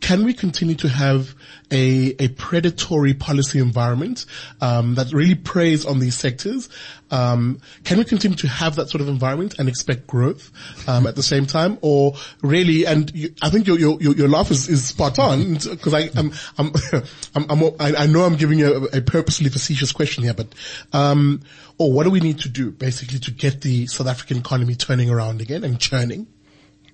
Can 0.01 0.25
we 0.25 0.35
continue 0.35 0.75
to 0.77 0.89
have 0.89 1.35
a, 1.71 2.15
a 2.19 2.29
predatory 2.29 3.15
policy 3.15 3.59
environment 3.59 4.27
um, 4.61 4.95
that 4.97 5.13
really 5.13 5.35
preys 5.35 5.87
on 5.87 5.99
these 5.99 6.17
sectors? 6.17 6.69
Um, 7.13 7.61
can 7.85 7.99
we 7.99 8.05
continue 8.05 8.37
to 8.39 8.49
have 8.49 8.77
that 8.77 8.89
sort 8.89 9.03
of 9.03 9.09
environment 9.09 9.57
and 9.59 9.69
expect 9.69 10.07
growth 10.07 10.51
um, 10.89 11.07
at 11.07 11.15
the 11.15 11.23
same 11.23 11.47
time, 11.47 11.79
or 11.83 12.15
really? 12.43 12.87
And 12.87 13.15
you, 13.15 13.35
I 13.43 13.51
think 13.51 13.67
your 13.67 13.79
your 13.79 14.01
your 14.01 14.29
laugh 14.29 14.51
is, 14.51 14.69
is 14.69 14.87
spot 14.87 15.19
on 15.19 15.55
because 15.55 15.95
I 15.95 16.11
I'm 16.17 16.33
I'm, 16.59 16.73
I'm, 17.35 17.51
I'm 17.51 17.63
I, 17.79 17.95
I 18.05 18.07
know 18.07 18.23
I'm 18.25 18.37
giving 18.37 18.59
you 18.59 18.89
a, 18.93 18.99
a 18.99 19.01
purposely 19.03 19.51
facetious 19.51 19.93
question 19.93 20.25
here, 20.25 20.35
but 20.35 20.49
um, 20.93 21.43
or 21.79 21.93
what 21.93 22.05
do 22.05 22.11
we 22.11 22.21
need 22.21 22.41
to 22.41 22.49
do 22.49 22.71
basically 22.71 23.19
to 23.21 23.31
get 23.31 23.61
the 23.61 23.87
South 23.87 24.07
African 24.07 24.39
economy 24.39 24.75
turning 24.75 25.11
around 25.11 25.41
again 25.41 25.65
and 25.65 25.79
churning? 25.79 26.27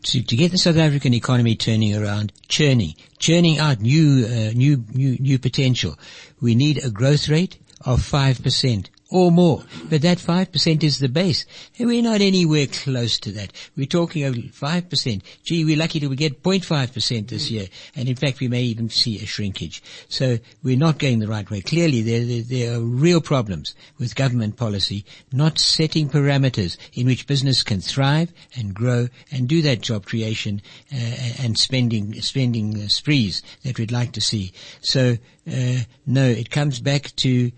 to, 0.02 0.22
to 0.22 0.37
get 0.37 0.52
the 0.52 0.59
South 0.59 0.76
African 0.76 1.14
economy 1.14 1.57
turning 1.57 1.96
around, 1.96 2.33
churning, 2.48 2.94
churning 3.18 3.59
out 3.59 3.81
new, 3.81 4.24
uh, 4.26 4.52
new, 4.54 4.85
new, 4.92 5.16
new 5.18 5.38
potential. 5.38 5.98
We 6.40 6.54
need 6.54 6.85
a 6.85 6.90
growth 6.90 7.28
rate 7.28 7.59
of 7.85 8.00
5% 8.00 8.88
or 9.11 9.31
more. 9.31 9.62
But 9.88 10.03
that 10.03 10.18
5% 10.18 10.83
is 10.83 10.99
the 10.99 11.09
base. 11.09 11.47
And 11.79 11.88
we're 11.88 12.03
not 12.03 12.21
anywhere 12.21 12.66
close 12.66 13.18
to 13.21 13.33
that. 13.33 13.53
We're 13.77 13.87
talking 13.87 14.25
of 14.25 14.35
5%. 14.35 15.23
Gee, 15.44 15.64
we're 15.64 15.79
lucky 15.79 16.01
to 16.01 16.14
get 16.14 16.42
0.5% 16.42 17.29
this 17.29 17.51
year. 17.51 17.68
And 17.97 18.09
in 18.09 18.16
fact, 18.16 18.40
we 18.40 18.49
may 18.49 18.62
even 18.62 18.90
see 18.90 19.16
a 19.16 19.27
shrinkage. 19.27 19.83
So 20.09 20.38
we're 20.62 20.77
not 20.77 20.99
going 20.99 21.21
the 21.21 21.27
right 21.27 21.51
way. 21.51 21.62
Clearly, 21.62 22.03
there, 22.03 22.25
there, 22.25 22.42
there 22.42 22.77
are 22.77 22.81
real 22.81 23.21
problems 23.21 23.75
with 23.99 24.14
government 24.14 24.57
policy 24.57 25.05
not 25.33 25.59
setting 25.59 26.09
parameters 26.09 26.77
in 26.92 27.07
which 27.07 27.27
business 27.27 27.62
can 27.62 27.81
thrive 27.81 28.33
and 28.57 28.75
grow 28.75 29.09
and 29.33 29.49
do 29.49 29.62
that 29.62 29.81
job 29.81 30.05
creation 30.05 30.61
uh, 30.92 30.97
and 31.42 31.59
spending, 31.59 32.21
spending 32.21 32.88
sprees 32.88 33.42
that 33.64 33.79
we'd 33.79 33.92
like 33.92 34.12
to 34.12 34.21
see. 34.21 34.53
So, 34.81 35.16
uh, 35.51 35.79
no, 36.07 36.25
it 36.25 36.51
comes 36.51 36.81
back 36.81 37.14
to 37.16 37.51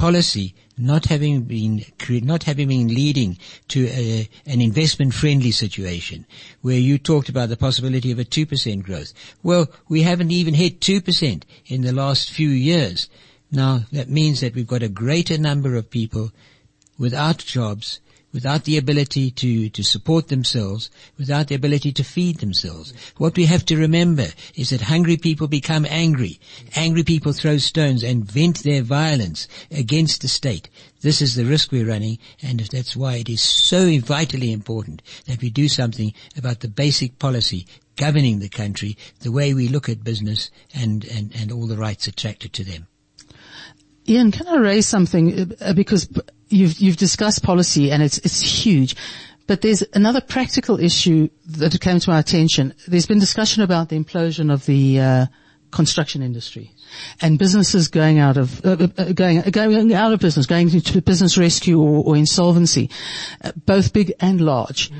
policy 0.00 0.54
not 0.78 1.04
having 1.04 1.42
been 1.42 1.84
not 2.22 2.44
having 2.44 2.68
been 2.68 2.88
leading 2.88 3.36
to 3.68 3.86
a, 3.88 4.26
an 4.46 4.62
investment 4.62 5.12
friendly 5.12 5.50
situation 5.50 6.26
where 6.62 6.78
you 6.78 6.96
talked 6.96 7.28
about 7.28 7.50
the 7.50 7.56
possibility 7.56 8.10
of 8.10 8.18
a 8.18 8.24
2% 8.24 8.82
growth. 8.82 9.12
Well, 9.42 9.68
we 9.90 10.00
haven't 10.00 10.30
even 10.30 10.54
hit 10.54 10.80
2% 10.80 11.42
in 11.66 11.82
the 11.82 11.92
last 11.92 12.30
few 12.30 12.48
years. 12.48 13.10
Now 13.50 13.80
that 13.92 14.08
means 14.08 14.40
that 14.40 14.54
we've 14.54 14.66
got 14.66 14.82
a 14.82 14.88
greater 14.88 15.36
number 15.36 15.76
of 15.76 15.90
people 15.90 16.32
without 16.98 17.38
jobs 17.38 18.00
without 18.32 18.64
the 18.64 18.78
ability 18.78 19.30
to, 19.30 19.68
to 19.70 19.82
support 19.82 20.28
themselves, 20.28 20.90
without 21.18 21.48
the 21.48 21.54
ability 21.54 21.92
to 21.92 22.04
feed 22.04 22.38
themselves. 22.38 22.92
What 23.16 23.36
we 23.36 23.46
have 23.46 23.64
to 23.66 23.76
remember 23.76 24.26
is 24.54 24.70
that 24.70 24.82
hungry 24.82 25.16
people 25.16 25.48
become 25.48 25.86
angry. 25.88 26.38
Angry 26.76 27.02
people 27.02 27.32
throw 27.32 27.58
stones 27.58 28.02
and 28.02 28.24
vent 28.24 28.62
their 28.62 28.82
violence 28.82 29.48
against 29.70 30.22
the 30.22 30.28
state. 30.28 30.68
This 31.00 31.20
is 31.20 31.34
the 31.34 31.44
risk 31.44 31.72
we're 31.72 31.88
running 31.88 32.18
and 32.42 32.60
that's 32.60 32.96
why 32.96 33.16
it 33.16 33.28
is 33.28 33.42
so 33.42 33.98
vitally 33.98 34.52
important 34.52 35.02
that 35.26 35.40
we 35.40 35.50
do 35.50 35.68
something 35.68 36.12
about 36.36 36.60
the 36.60 36.68
basic 36.68 37.18
policy 37.18 37.66
governing 37.96 38.38
the 38.38 38.48
country, 38.48 38.96
the 39.20 39.32
way 39.32 39.52
we 39.52 39.68
look 39.68 39.88
at 39.88 40.04
business 40.04 40.50
and, 40.74 41.04
and, 41.06 41.32
and 41.34 41.52
all 41.52 41.66
the 41.66 41.76
rights 41.76 42.06
attracted 42.06 42.52
to 42.54 42.64
them. 42.64 42.86
Ian, 44.08 44.32
can 44.32 44.48
I 44.48 44.56
raise 44.56 44.86
something? 44.86 45.54
Uh, 45.60 45.72
because 45.72 46.08
you've, 46.50 46.78
you've 46.78 46.96
discussed 46.96 47.42
policy 47.42 47.90
and 47.90 48.02
it's, 48.02 48.18
it's 48.18 48.40
huge. 48.40 48.96
But 49.46 49.62
there's 49.62 49.82
another 49.94 50.20
practical 50.20 50.78
issue 50.78 51.28
that 51.46 51.80
came 51.80 51.98
to 51.98 52.10
my 52.10 52.20
attention. 52.20 52.74
There's 52.86 53.06
been 53.06 53.18
discussion 53.18 53.62
about 53.62 53.88
the 53.88 53.98
implosion 53.98 54.52
of 54.52 54.64
the 54.66 55.00
uh, 55.00 55.26
construction 55.72 56.22
industry 56.22 56.72
and 57.20 57.38
businesses 57.38 57.88
going 57.88 58.18
out 58.18 58.36
of 58.36 58.64
uh, 58.64 58.88
uh 58.96 59.12
going 59.12 59.40
going 59.42 59.92
out 59.92 60.12
of 60.12 60.20
business, 60.20 60.46
going 60.46 60.70
into 60.70 61.00
business 61.02 61.38
rescue 61.38 61.80
or, 61.80 62.04
or 62.04 62.16
insolvency, 62.16 62.90
uh, 63.42 63.52
both 63.66 63.92
big 63.92 64.12
and 64.20 64.40
large. 64.40 64.90
Mm. 64.90 64.96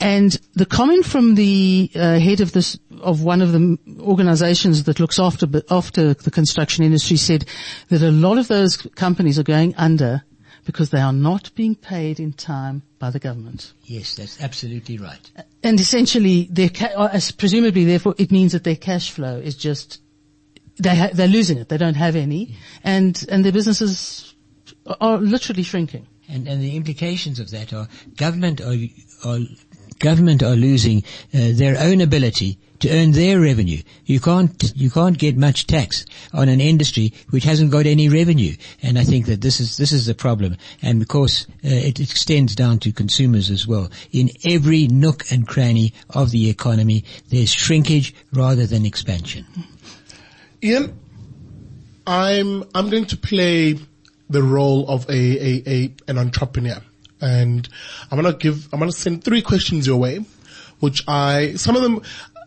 And 0.00 0.40
the 0.54 0.66
comment 0.66 1.06
from 1.06 1.34
the 1.34 1.90
uh, 1.94 2.18
head 2.18 2.40
of 2.40 2.52
this 2.52 2.78
of 3.00 3.22
one 3.22 3.40
of 3.40 3.52
the 3.52 3.78
organizations 4.00 4.84
that 4.84 5.00
looks 5.00 5.18
after 5.18 5.46
after 5.70 6.14
the 6.14 6.30
construction 6.30 6.84
industry 6.84 7.16
said 7.16 7.44
that 7.88 8.02
a 8.02 8.10
lot 8.10 8.38
of 8.38 8.48
those 8.48 8.76
companies 8.76 9.38
are 9.38 9.44
going 9.44 9.74
under 9.76 10.22
because 10.64 10.90
they 10.90 11.00
are 11.00 11.12
not 11.12 11.54
being 11.54 11.74
paid 11.74 12.18
in 12.18 12.32
time 12.32 12.82
by 12.98 13.10
the 13.10 13.18
government. 13.18 13.72
Yes, 13.84 14.14
that's 14.14 14.40
absolutely 14.40 14.98
right. 14.98 15.30
And 15.62 15.78
essentially, 15.78 16.48
their 16.50 16.70
ca- 16.70 16.94
uh, 16.96 17.20
presumably, 17.36 17.84
therefore, 17.84 18.14
it 18.18 18.30
means 18.30 18.52
that 18.52 18.64
their 18.64 18.76
cash 18.76 19.10
flow 19.10 19.38
is 19.38 19.56
just 19.56 20.00
they 20.76 20.96
ha- 20.96 21.10
they're 21.12 21.28
losing 21.28 21.58
it. 21.58 21.68
They 21.68 21.78
don't 21.78 21.94
have 21.94 22.16
any, 22.16 22.46
yeah. 22.46 22.56
and 22.82 23.26
and 23.30 23.44
their 23.44 23.52
businesses 23.52 24.34
are 25.00 25.18
literally 25.18 25.62
shrinking. 25.62 26.06
And 26.28 26.48
and 26.48 26.62
the 26.62 26.76
implications 26.76 27.38
of 27.38 27.50
that 27.50 27.72
are 27.72 27.88
government 28.16 28.60
are 28.60 28.76
are 29.24 29.40
government 30.04 30.42
are 30.42 30.54
losing 30.54 30.98
uh, 31.32 31.56
their 31.62 31.76
own 31.80 32.02
ability 32.02 32.58
to 32.80 32.90
earn 32.90 33.12
their 33.12 33.40
revenue. 33.40 33.80
You 34.04 34.20
can't, 34.20 34.72
you 34.76 34.90
can't 34.90 35.16
get 35.16 35.38
much 35.38 35.66
tax 35.66 36.04
on 36.34 36.50
an 36.50 36.60
industry 36.60 37.14
which 37.30 37.44
hasn't 37.44 37.70
got 37.70 37.86
any 37.86 38.10
revenue. 38.10 38.54
And 38.82 38.98
I 38.98 39.04
think 39.04 39.24
that 39.26 39.40
this 39.40 39.60
is, 39.60 39.78
this 39.78 39.92
is 39.92 40.04
the 40.04 40.14
problem. 40.14 40.58
And 40.82 41.00
of 41.00 41.08
course, 41.08 41.46
uh, 41.64 41.88
it 41.90 42.00
extends 42.00 42.54
down 42.54 42.80
to 42.80 42.92
consumers 42.92 43.48
as 43.48 43.66
well. 43.66 43.90
In 44.12 44.28
every 44.44 44.86
nook 44.88 45.24
and 45.32 45.48
cranny 45.48 45.94
of 46.10 46.30
the 46.30 46.50
economy, 46.50 47.04
there's 47.30 47.50
shrinkage 47.50 48.14
rather 48.30 48.66
than 48.66 48.84
expansion. 48.84 49.46
Ian, 50.62 51.00
I'm, 52.06 52.64
I'm 52.74 52.90
going 52.90 53.06
to 53.06 53.16
play 53.16 53.78
the 54.28 54.42
role 54.42 54.86
of 54.88 55.08
a, 55.08 55.12
a, 55.12 55.62
a 55.66 55.94
an 56.08 56.18
entrepreneur. 56.18 56.82
And 57.24 57.66
I'm 58.10 58.20
gonna 58.20 58.36
give, 58.36 58.68
I'm 58.72 58.78
gonna 58.78 58.92
send 58.92 59.24
three 59.24 59.42
questions 59.42 59.86
your 59.86 59.96
way, 59.96 60.24
which 60.80 61.02
I, 61.08 61.54
some 61.54 61.74
of 61.74 61.82
them, 61.82 62.02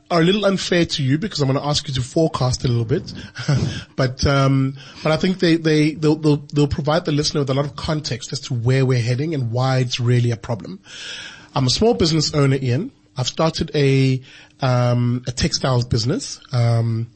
are 0.09 0.21
a 0.21 0.23
little 0.23 0.45
unfair 0.45 0.85
to 0.85 1.03
you 1.03 1.17
because 1.17 1.41
I'm 1.41 1.51
to 1.53 1.65
ask 1.65 1.87
you 1.87 1.93
to 1.95 2.01
forecast 2.01 2.63
a 2.63 2.67
little 2.67 2.85
bit, 2.85 3.11
but 3.95 4.25
um, 4.25 4.77
but 5.03 5.11
I 5.11 5.17
think 5.17 5.39
they 5.39 5.57
they 5.57 5.91
they'll, 5.95 6.15
they'll 6.15 6.37
they'll 6.37 6.67
provide 6.67 7.05
the 7.05 7.11
listener 7.11 7.41
with 7.41 7.49
a 7.49 7.53
lot 7.53 7.65
of 7.65 7.75
context 7.75 8.31
as 8.31 8.39
to 8.41 8.53
where 8.53 8.85
we're 8.85 9.01
heading 9.01 9.33
and 9.33 9.51
why 9.51 9.79
it's 9.79 9.99
really 9.99 10.31
a 10.31 10.37
problem. 10.37 10.79
I'm 11.53 11.67
a 11.67 11.69
small 11.69 11.93
business 11.93 12.33
owner, 12.33 12.57
Ian. 12.61 12.91
I've 13.17 13.27
started 13.27 13.71
a 13.75 14.21
um, 14.61 15.23
a 15.27 15.31
textiles 15.31 15.85
business. 15.85 16.39
Um, 16.53 17.07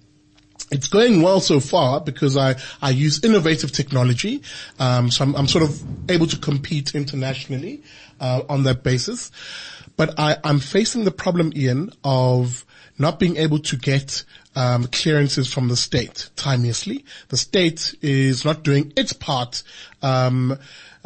it's 0.72 0.88
going 0.88 1.22
well 1.22 1.40
so 1.42 1.60
far 1.60 2.00
because 2.02 2.38
I, 2.38 2.56
I 2.82 2.92
use 2.92 3.24
innovative 3.24 3.72
technology. 3.72 4.42
Um, 4.80 5.12
so 5.12 5.26
I'm, 5.26 5.36
I'm 5.36 5.48
sort 5.48 5.64
of 5.64 5.82
able 6.10 6.28
to 6.28 6.38
compete 6.38 6.96
internationally, 6.96 7.84
uh, 8.20 8.44
on 8.48 8.64
that 8.64 8.84
basis. 8.84 9.32
But 9.98 10.18
I, 10.18 10.38
I'm 10.44 10.60
facing 10.60 11.04
the 11.04 11.12
problem, 11.12 11.52
Ian, 11.56 11.92
of 12.04 12.66
not 12.98 13.20
being 13.20 13.38
able 13.38 13.60
to 13.60 13.76
get, 13.76 14.24
um, 14.56 14.86
clearances 14.88 15.52
from 15.52 15.68
the 15.68 15.76
state 15.76 16.30
timeously. 16.36 17.06
The 17.30 17.38
state 17.38 17.96
is 18.02 18.46
not 18.46 18.64
doing 18.64 18.94
its 18.96 19.14
part, 19.14 19.64
um, 20.02 20.58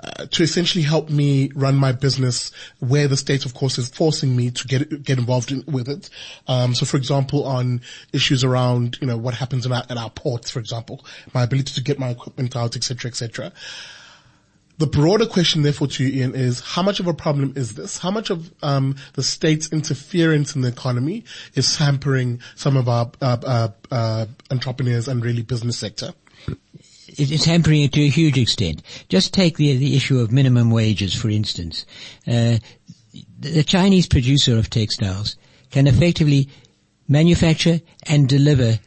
uh, 0.03 0.25
to 0.25 0.43
essentially 0.43 0.83
help 0.83 1.09
me 1.09 1.51
run 1.55 1.75
my 1.75 1.91
business 1.91 2.51
where 2.79 3.07
the 3.07 3.17
state 3.17 3.45
of 3.45 3.53
course 3.53 3.77
is 3.77 3.89
forcing 3.89 4.35
me 4.35 4.51
to 4.51 4.67
get 4.67 5.03
get 5.03 5.17
involved 5.17 5.51
in, 5.51 5.63
with 5.67 5.87
it. 5.87 6.09
Um, 6.47 6.75
so 6.75 6.85
for 6.85 6.97
example, 6.97 7.45
on 7.45 7.81
issues 8.13 8.43
around, 8.43 8.97
you 9.01 9.07
know, 9.07 9.17
what 9.17 9.33
happens 9.33 9.65
our, 9.65 9.83
at 9.89 9.97
our 9.97 10.09
ports, 10.09 10.51
for 10.51 10.59
example, 10.59 11.05
my 11.33 11.43
ability 11.43 11.73
to 11.73 11.83
get 11.83 11.99
my 11.99 12.09
equipment 12.09 12.55
out, 12.55 12.75
etc., 12.75 13.09
etc. 13.09 13.51
The 14.77 14.87
broader 14.87 15.25
question, 15.25 15.61
therefore, 15.61 15.87
to 15.87 16.03
you, 16.03 16.21
Ian, 16.21 16.35
is 16.35 16.59
how 16.59 16.83
much 16.83 16.99
of 16.99 17.07
a 17.07 17.13
problem 17.13 17.53
is 17.55 17.75
this? 17.75 17.97
How 17.97 18.11
much 18.11 18.29
of 18.29 18.51
um, 18.61 18.97
the 19.13 19.23
state's 19.23 19.71
interference 19.71 20.53
in 20.53 20.61
the 20.61 20.67
economy 20.67 21.23
is 21.53 21.77
hampering 21.77 22.41
some 22.55 22.75
of 22.75 22.89
our 22.89 23.09
uh, 23.21 23.37
uh, 23.45 23.67
uh, 23.89 24.25
entrepreneurs 24.51 25.07
and 25.07 25.23
really 25.23 25.43
business 25.43 25.77
sector? 25.77 26.13
It's 27.17 27.45
hampering 27.45 27.81
it 27.83 27.93
to 27.93 28.01
a 28.01 28.09
huge 28.09 28.37
extent. 28.37 28.81
Just 29.09 29.33
take 29.33 29.57
the 29.57 29.75
the 29.77 29.95
issue 29.95 30.19
of 30.19 30.31
minimum 30.31 30.71
wages, 30.71 31.13
for 31.13 31.29
instance. 31.29 31.85
Uh, 32.27 32.57
the 33.39 33.63
Chinese 33.63 34.07
producer 34.07 34.57
of 34.57 34.69
textiles 34.69 35.35
can 35.71 35.87
effectively 35.87 36.49
manufacture 37.07 37.81
and 38.03 38.27
deliver 38.27 38.79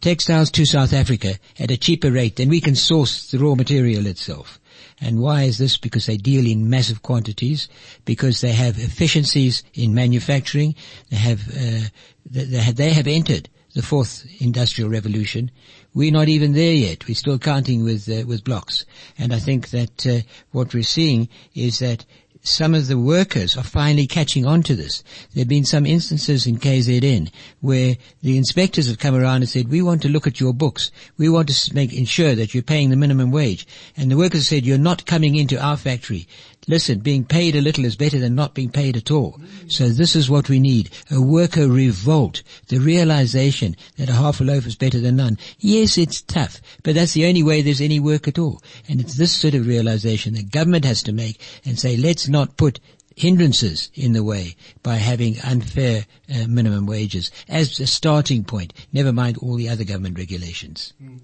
textiles 0.00 0.50
to 0.50 0.66
South 0.66 0.92
Africa 0.92 1.34
at 1.58 1.70
a 1.70 1.76
cheaper 1.76 2.10
rate 2.10 2.36
than 2.36 2.48
we 2.48 2.60
can 2.60 2.74
source 2.74 3.30
the 3.30 3.38
raw 3.38 3.54
material 3.54 4.06
itself. 4.06 4.58
And 5.00 5.20
why 5.20 5.42
is 5.42 5.58
this? 5.58 5.76
Because 5.78 6.06
they 6.06 6.16
deal 6.16 6.46
in 6.46 6.70
massive 6.70 7.02
quantities, 7.02 7.68
because 8.04 8.40
they 8.40 8.52
have 8.52 8.78
efficiencies 8.78 9.62
in 9.74 9.94
manufacturing, 9.94 10.74
they 11.10 11.16
have, 11.16 11.48
uh, 11.48 11.88
they 12.24 12.58
have, 12.58 12.76
they 12.76 12.90
have 12.90 13.06
entered 13.06 13.48
the 13.74 13.82
fourth 13.82 14.26
industrial 14.40 14.90
revolution. 14.90 15.50
We're 15.94 16.12
not 16.12 16.28
even 16.28 16.52
there 16.52 16.72
yet. 16.72 17.06
We're 17.06 17.14
still 17.14 17.38
counting 17.38 17.84
with 17.84 18.08
uh, 18.08 18.26
with 18.26 18.44
blocks. 18.44 18.84
And 19.18 19.32
I 19.32 19.38
think 19.38 19.70
that 19.70 20.06
uh, 20.06 20.20
what 20.50 20.72
we're 20.72 20.82
seeing 20.82 21.28
is 21.54 21.80
that 21.80 22.04
some 22.44 22.74
of 22.74 22.88
the 22.88 22.98
workers 22.98 23.56
are 23.56 23.62
finally 23.62 24.06
catching 24.06 24.44
on 24.44 24.62
to 24.64 24.74
this. 24.74 25.04
There 25.32 25.42
have 25.42 25.48
been 25.48 25.64
some 25.64 25.86
instances 25.86 26.44
in 26.46 26.58
KZN 26.58 27.30
where 27.60 27.96
the 28.20 28.36
inspectors 28.36 28.88
have 28.88 28.98
come 28.98 29.14
around 29.14 29.42
and 29.42 29.48
said, 29.48 29.68
we 29.68 29.80
want 29.80 30.02
to 30.02 30.08
look 30.08 30.26
at 30.26 30.40
your 30.40 30.52
books. 30.52 30.90
We 31.16 31.28
want 31.28 31.48
to 31.48 31.74
make, 31.74 31.92
ensure 31.92 32.34
that 32.34 32.52
you're 32.52 32.64
paying 32.64 32.90
the 32.90 32.96
minimum 32.96 33.30
wage. 33.30 33.66
And 33.96 34.10
the 34.10 34.16
workers 34.16 34.48
said, 34.48 34.66
you're 34.66 34.76
not 34.76 35.06
coming 35.06 35.36
into 35.36 35.62
our 35.62 35.76
factory. 35.76 36.26
Listen, 36.68 37.00
being 37.00 37.24
paid 37.24 37.56
a 37.56 37.60
little 37.60 37.84
is 37.84 37.96
better 37.96 38.18
than 38.18 38.34
not 38.36 38.54
being 38.54 38.70
paid 38.70 38.96
at 38.96 39.10
all. 39.10 39.40
So 39.66 39.88
this 39.88 40.14
is 40.14 40.30
what 40.30 40.48
we 40.48 40.60
need. 40.60 40.90
A 41.10 41.20
worker 41.20 41.66
revolt. 41.66 42.42
The 42.68 42.78
realization 42.78 43.76
that 43.96 44.08
a 44.08 44.12
half 44.14 44.40
a 44.40 44.44
loaf 44.44 44.66
is 44.66 44.76
better 44.76 45.00
than 45.00 45.16
none. 45.16 45.38
Yes, 45.58 45.98
it's 45.98 46.22
tough, 46.22 46.60
but 46.84 46.94
that's 46.94 47.14
the 47.14 47.26
only 47.26 47.42
way 47.42 47.62
there's 47.62 47.80
any 47.80 47.98
work 47.98 48.28
at 48.28 48.38
all. 48.38 48.62
And 48.88 49.00
it's 49.00 49.16
this 49.16 49.32
sort 49.32 49.54
of 49.54 49.66
realization 49.66 50.34
that 50.34 50.52
government 50.52 50.84
has 50.84 51.02
to 51.04 51.12
make 51.12 51.40
and 51.64 51.78
say, 51.78 51.96
let's 51.96 52.28
not 52.28 52.56
put 52.56 52.78
hindrances 53.16 53.90
in 53.94 54.12
the 54.12 54.24
way 54.24 54.56
by 54.82 54.96
having 54.96 55.38
unfair 55.40 56.06
uh, 56.32 56.46
minimum 56.46 56.86
wages 56.86 57.30
as 57.48 57.78
a 57.80 57.86
starting 57.86 58.44
point, 58.44 58.72
never 58.92 59.12
mind 59.12 59.36
all 59.38 59.56
the 59.56 59.68
other 59.68 59.84
government 59.84 60.16
regulations. 60.16 60.92
Mm. 61.02 61.20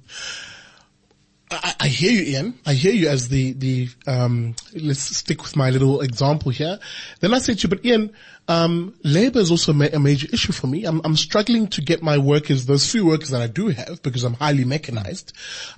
I, 1.51 1.75
I, 1.81 1.89
hear 1.89 2.11
you, 2.11 2.37
Ian. 2.37 2.59
I 2.67 2.75
hear 2.75 2.93
you 2.93 3.09
as 3.09 3.29
the, 3.29 3.53
the, 3.53 3.89
um, 4.07 4.55
let's 4.75 5.01
stick 5.01 5.43
with 5.43 5.57
my 5.57 5.71
little 5.71 6.01
example 6.01 6.51
here. 6.51 6.79
Then 7.21 7.33
I 7.33 7.39
said 7.39 7.59
to 7.59 7.63
you, 7.63 7.69
but 7.71 7.85
Ian, 7.85 8.13
um, 8.49 8.95
labor 9.03 9.39
is 9.39 9.51
also 9.51 9.73
a 9.73 9.99
major 9.99 10.29
issue 10.33 10.53
for 10.53 10.67
me. 10.67 10.85
I'm, 10.85 11.01
I'm 11.05 11.17
struggling 11.17 11.69
to 11.69 11.83
get 11.83 12.03
my 12.03 12.19
workers, 12.19 12.67
those 12.67 12.91
few 12.91 13.07
workers 13.07 13.31
that 13.31 13.41
I 13.41 13.47
do 13.47 13.69
have, 13.69 14.03
because 14.03 14.25
I'm 14.25 14.35
highly 14.35 14.65
mechanized. 14.65 15.33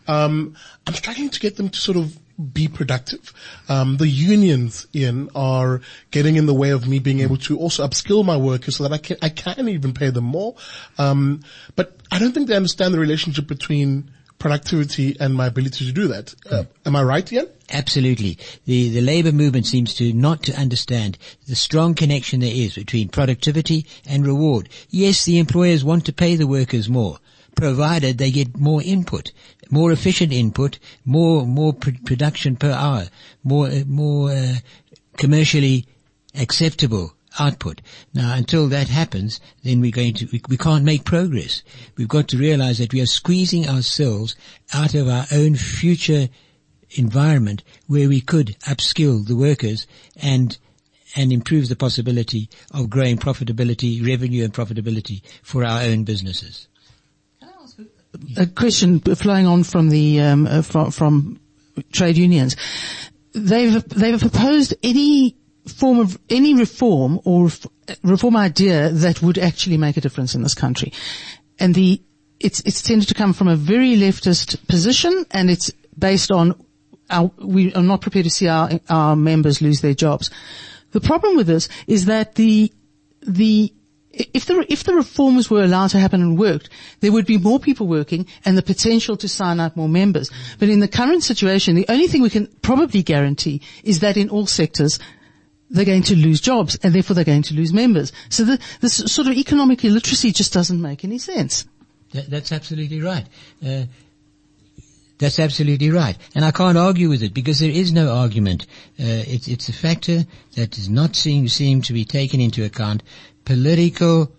Um, 0.09 0.57
I'm 0.87 0.95
struggling 0.95 1.31
to 1.31 1.41
get 1.41 1.57
them 1.57 1.69
to 1.69 1.79
sort 1.79 1.97
of 1.97 2.19
be 2.53 2.69
productive. 2.69 3.33
Um, 3.69 3.97
the 3.97 4.09
unions, 4.09 4.87
Ian, 4.95 5.31
are 5.35 5.83
getting 6.11 6.37
in 6.37 6.47
the 6.47 6.55
way 6.55 6.71
of 6.71 6.89
me 6.89 6.99
being 6.99 7.21
able 7.21 7.37
to 7.39 7.59
also 7.59 7.87
upskill 7.87 8.25
my 8.25 8.37
workers 8.37 8.77
so 8.77 8.85
that 8.85 8.93
I 8.93 8.99
can, 8.99 9.19
I 9.23 9.29
can 9.29 9.69
even 9.69 9.93
pay 9.93 10.11
them 10.11 10.25
more. 10.25 10.55
Um, 10.99 11.43
but 11.77 11.97
I 12.11 12.19
don't 12.19 12.33
think 12.33 12.49
they 12.49 12.57
understand 12.57 12.95
the 12.95 12.99
relationship 12.99 13.47
between 13.47 14.11
productivity 14.41 15.17
and 15.21 15.35
my 15.35 15.47
ability 15.47 15.87
to 15.87 15.93
do 15.93 16.09
that. 16.09 16.35
Uh, 16.51 16.65
am 16.85 16.97
I 16.97 17.03
right, 17.05 17.33
Ian? 17.33 17.47
Absolutely. 17.71 18.39
The, 18.65 18.89
the 18.89 19.01
labor 19.01 19.31
movement 19.31 19.67
seems 19.67 19.95
to 19.95 20.13
not 20.13 20.43
to 20.45 20.59
understand 20.59 21.19
the 21.47 21.55
strong 21.55 21.95
connection 21.95 22.41
there 22.41 22.53
is 22.53 22.75
between 22.75 23.11
productivity 23.11 23.87
and 24.05 24.27
reward. 24.27 24.69
Yes, 24.89 25.25
the 25.25 25.39
employers 25.39 25.85
want 25.85 26.07
to 26.07 26.13
pay 26.13 26.35
the 26.35 26.49
workers 26.49 26.89
more, 26.89 27.19
provided 27.55 28.19
they 28.19 28.33
get 28.33 28.57
more 28.57 28.83
input, 28.83 29.31
more 29.71 29.93
efficient 29.93 30.33
input, 30.33 30.81
more, 31.05 31.47
more 31.47 31.73
pr- 31.73 31.91
production 32.05 32.57
per 32.57 32.73
hour, 32.73 33.05
more, 33.45 33.69
uh, 33.69 33.85
more, 33.87 34.31
uh, 34.31 34.55
commercially 35.17 35.87
acceptable 36.35 37.13
output. 37.39 37.81
Now, 38.15 38.35
until 38.35 38.69
that 38.69 38.89
happens, 38.89 39.41
then 39.63 39.81
we're 39.81 39.91
going 39.91 40.15
to, 40.15 40.29
we, 40.33 40.43
we, 40.49 40.57
can't 40.57 40.85
make 40.85 41.05
progress. 41.05 41.63
We've 41.97 42.09
got 42.09 42.29
to 42.29 42.39
realize 42.39 42.79
that 42.79 42.93
we 42.93 43.01
are 43.01 43.07
squeezing 43.07 43.69
ourselves 43.69 44.37
out 44.75 44.95
of 44.95 45.09
our 45.09 45.27
own 45.33 45.55
future 45.55 46.29
environment 46.93 47.63
where 47.87 48.09
we 48.09 48.21
could 48.21 48.57
upskill 48.61 49.27
the 49.27 49.37
workers 49.37 49.87
and 50.21 50.59
and 51.17 51.33
improve 51.33 51.69
the 51.69 51.75
possibility 51.75 52.49
of 52.71 52.89
growing 52.89 53.17
profitability, 53.17 54.07
revenue 54.07 54.45
and 54.45 54.55
profitability 54.55 55.23
for 55.43 55.65
our 55.65 55.81
own 55.83 56.05
businesses. 56.05 56.69
A 58.37 58.47
question 58.47 59.01
flowing 59.01 59.47
on 59.47 59.65
from 59.65 59.89
the 59.89 60.21
um, 60.21 60.47
uh, 60.47 60.63
from, 60.63 60.91
from 60.91 61.41
trade 61.93 62.17
unions. 62.17 62.57
They've 63.33 63.83
they've 63.89 64.21
proposed 64.21 64.75
any 64.83 65.37
form 65.67 65.99
of 65.99 66.19
any 66.29 66.55
reform 66.55 67.21
or 67.25 67.51
reform 68.03 68.37
idea 68.37 68.91
that 68.91 69.23
would 69.23 69.39
actually 69.39 69.77
make 69.77 69.97
a 69.97 70.01
difference 70.01 70.35
in 70.35 70.43
this 70.43 70.55
country. 70.55 70.93
And 71.59 71.75
the, 71.75 72.01
it's, 72.39 72.61
it's 72.61 72.83
tended 72.83 73.09
to 73.09 73.15
come 73.15 73.33
from 73.33 73.49
a 73.49 73.57
very 73.57 73.97
leftist 73.97 74.67
position 74.69 75.27
and 75.31 75.51
it's 75.51 75.71
based 75.99 76.31
on 76.31 76.55
our, 77.11 77.31
we 77.39 77.73
are 77.75 77.83
not 77.83 78.01
prepared 78.01 78.25
to 78.25 78.31
see 78.31 78.49
our, 78.49 78.71
our 78.89 79.17
members 79.17 79.61
lose 79.61 79.81
their 79.81 79.95
jobs. 79.95 80.31
The 80.93 81.01
problem 81.01 81.37
with 81.37 81.47
this 81.47 81.69
is 81.87 82.07
that 82.07 82.35
the, 82.37 82.73
the, 83.23 83.73
if 84.13 84.47
the, 84.47 84.65
if 84.69 84.85
the 84.85 84.95
reforms 84.95 85.51
were 85.51 85.63
allowed 85.63 85.89
to 85.91 85.99
happen 86.01 86.21
and 86.23 86.39
worked, 86.39 86.69
there 87.01 87.13
would 87.13 87.27
be 87.27 87.39
more 87.39 87.61
people 87.61 87.87
working 87.87 88.27
and 88.45 88.57
the 88.57 88.63
potential 88.63 89.17
to 89.19 89.29
sign 89.29 89.61
up 89.61 89.77
more 89.77 89.89
members. 89.89 90.31
But 90.59 90.69
in 90.69 90.81
the 90.81 90.89
current 90.89 91.23
situation, 91.23 91.75
the 91.77 91.87
only 91.89 92.09
thing 92.09 92.23
we 92.23 92.31
can 92.31 92.47
probably 92.63 93.03
guarantee 93.03 93.63
is 93.85 94.01
that 94.01 94.17
in 94.17 94.29
all 94.31 94.47
sectors, 94.47 94.99
they're 95.71 95.85
going 95.85 96.03
to 96.03 96.17
lose 96.17 96.41
jobs 96.41 96.79
and 96.83 96.93
therefore 96.95 97.15
they're 97.15 97.25
going 97.25 97.43
to 97.43 97.55
lose 97.55 97.73
members. 97.73 98.13
So 98.29 98.45
the, 98.45 98.59
this 98.81 98.97
sort 98.97 99.29
of 99.29 99.35
economic 99.35 99.85
illiteracy 99.85 100.33
just 100.33 100.53
doesn't 100.53 100.81
make 100.81 101.05
any 101.05 101.19
sense. 101.19 101.65
That, 102.13 102.29
that's 102.29 102.53
absolutely 102.53 103.01
right. 103.01 103.27
Uh, 103.65 103.85
that's 105.19 105.39
absolutely 105.39 105.91
right. 105.91 106.17
And 106.35 106.45
I 106.45 106.51
can't 106.51 106.79
argue 106.79 107.11
with 107.11 107.23
it 107.23 107.35
because 107.35 107.61
there 107.61 107.71
is 107.71 107.93
no 107.93 108.13
argument. 108.15 108.67
Uh, 108.99 109.23
it's, 109.29 109.49
it's 109.49 109.69
a 109.69 109.73
factor 109.73 110.25
that 110.57 110.71
does 110.71 110.89
not 110.89 111.15
seem, 111.15 111.47
seem 111.49 111.83
to 111.83 111.93
be 111.93 112.05
taken 112.05 112.41
into 112.41 112.65
account. 112.65 113.03
Political 113.45 114.33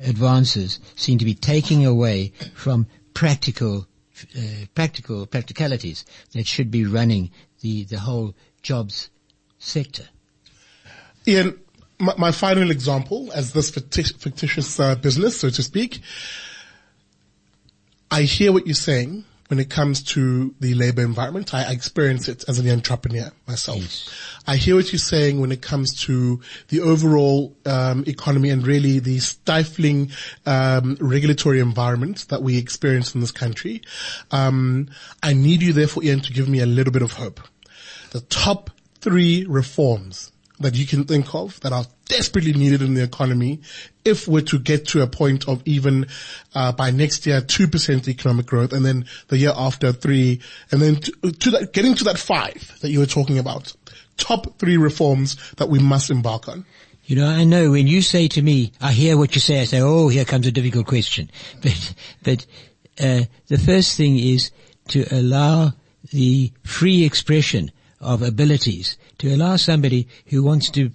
advances 0.00 0.80
seem 0.96 1.18
to 1.18 1.24
be 1.24 1.34
taking 1.34 1.84
away 1.84 2.32
from 2.54 2.86
practical, 3.14 3.86
uh, 4.36 4.40
practical 4.74 5.26
practicalities 5.26 6.04
that 6.32 6.46
should 6.46 6.70
be 6.70 6.86
running 6.86 7.30
the, 7.60 7.84
the 7.84 7.98
whole 7.98 8.34
jobs 8.62 9.10
sector. 9.58 10.08
Ian, 11.26 11.58
my, 11.98 12.14
my 12.18 12.32
final 12.32 12.70
example 12.70 13.30
as 13.32 13.52
this 13.52 13.70
fictitious 13.70 14.80
uh, 14.80 14.94
business, 14.96 15.38
so 15.38 15.50
to 15.50 15.62
speak, 15.62 16.00
I 18.10 18.22
hear 18.22 18.52
what 18.52 18.66
you're 18.66 18.74
saying 18.74 19.24
when 19.52 19.60
it 19.60 19.68
comes 19.68 20.02
to 20.02 20.54
the 20.60 20.74
labor 20.74 21.02
environment. 21.02 21.52
I, 21.52 21.64
I 21.68 21.72
experience 21.72 22.26
it 22.26 22.44
as 22.48 22.58
an 22.58 22.68
entrepreneur 22.70 23.30
myself. 23.46 24.08
I 24.46 24.56
hear 24.56 24.76
what 24.76 24.90
you're 24.92 24.98
saying 24.98 25.40
when 25.40 25.52
it 25.52 25.60
comes 25.60 25.94
to 26.04 26.40
the 26.68 26.80
overall 26.80 27.54
um, 27.66 28.04
economy 28.06 28.48
and 28.48 28.66
really 28.66 28.98
the 28.98 29.18
stifling 29.18 30.10
um, 30.46 30.96
regulatory 31.00 31.60
environment 31.60 32.26
that 32.30 32.42
we 32.42 32.56
experience 32.56 33.14
in 33.14 33.20
this 33.20 33.30
country. 33.30 33.82
Um, 34.30 34.88
I 35.22 35.34
need 35.34 35.62
you, 35.62 35.72
therefore, 35.72 36.02
Ian, 36.02 36.20
to 36.20 36.32
give 36.32 36.48
me 36.48 36.60
a 36.60 36.66
little 36.66 36.92
bit 36.92 37.02
of 37.02 37.12
hope. 37.12 37.40
The 38.10 38.22
top 38.22 38.70
three 39.00 39.44
reforms 39.46 40.32
that 40.60 40.76
you 40.76 40.86
can 40.86 41.04
think 41.04 41.34
of 41.34 41.58
that 41.60 41.72
are 41.72 41.84
desperately 42.06 42.52
needed 42.52 42.82
in 42.82 42.94
the 42.94 43.02
economy 43.02 43.60
if 44.04 44.28
we're 44.28 44.42
to 44.42 44.58
get 44.58 44.86
to 44.86 45.02
a 45.02 45.06
point 45.06 45.48
of 45.48 45.62
even 45.64 46.06
uh, 46.54 46.72
by 46.72 46.90
next 46.90 47.26
year 47.26 47.40
2% 47.40 48.08
economic 48.08 48.46
growth 48.46 48.72
and 48.72 48.84
then 48.84 49.04
the 49.28 49.38
year 49.38 49.52
after 49.56 49.92
3 49.92 50.40
and 50.70 50.82
then 50.82 50.96
to, 50.96 51.12
to 51.32 51.50
that, 51.50 51.72
getting 51.72 51.94
to 51.94 52.04
that 52.04 52.18
5 52.18 52.80
that 52.80 52.90
you 52.90 52.98
were 52.98 53.06
talking 53.06 53.38
about 53.38 53.74
top 54.16 54.58
3 54.58 54.76
reforms 54.76 55.36
that 55.54 55.68
we 55.68 55.78
must 55.78 56.10
embark 56.10 56.48
on 56.48 56.64
You 57.04 57.16
know, 57.16 57.26
I 57.26 57.44
know 57.44 57.72
when 57.72 57.88
you 57.88 58.00
say 58.00 58.28
to 58.28 58.42
me, 58.42 58.72
I 58.80 58.92
hear 58.92 59.16
what 59.16 59.34
you 59.34 59.40
say, 59.40 59.60
I 59.60 59.64
say, 59.64 59.80
oh, 59.80 60.08
here 60.08 60.24
comes 60.24 60.46
a 60.46 60.52
difficult 60.52 60.86
question. 60.86 61.30
But, 61.62 61.94
but, 62.22 62.46
uh, 63.00 63.22
the 63.48 63.58
first 63.58 63.96
thing 63.96 64.18
is 64.18 64.50
to 64.88 65.04
allow 65.10 65.72
the 66.10 66.52
free 66.62 67.04
expression 67.04 67.70
of 68.00 68.22
abilities, 68.22 68.98
to 69.22 69.32
allow 69.32 69.54
somebody 69.54 70.08
who 70.26 70.42
wants 70.42 70.68
to 70.68 70.90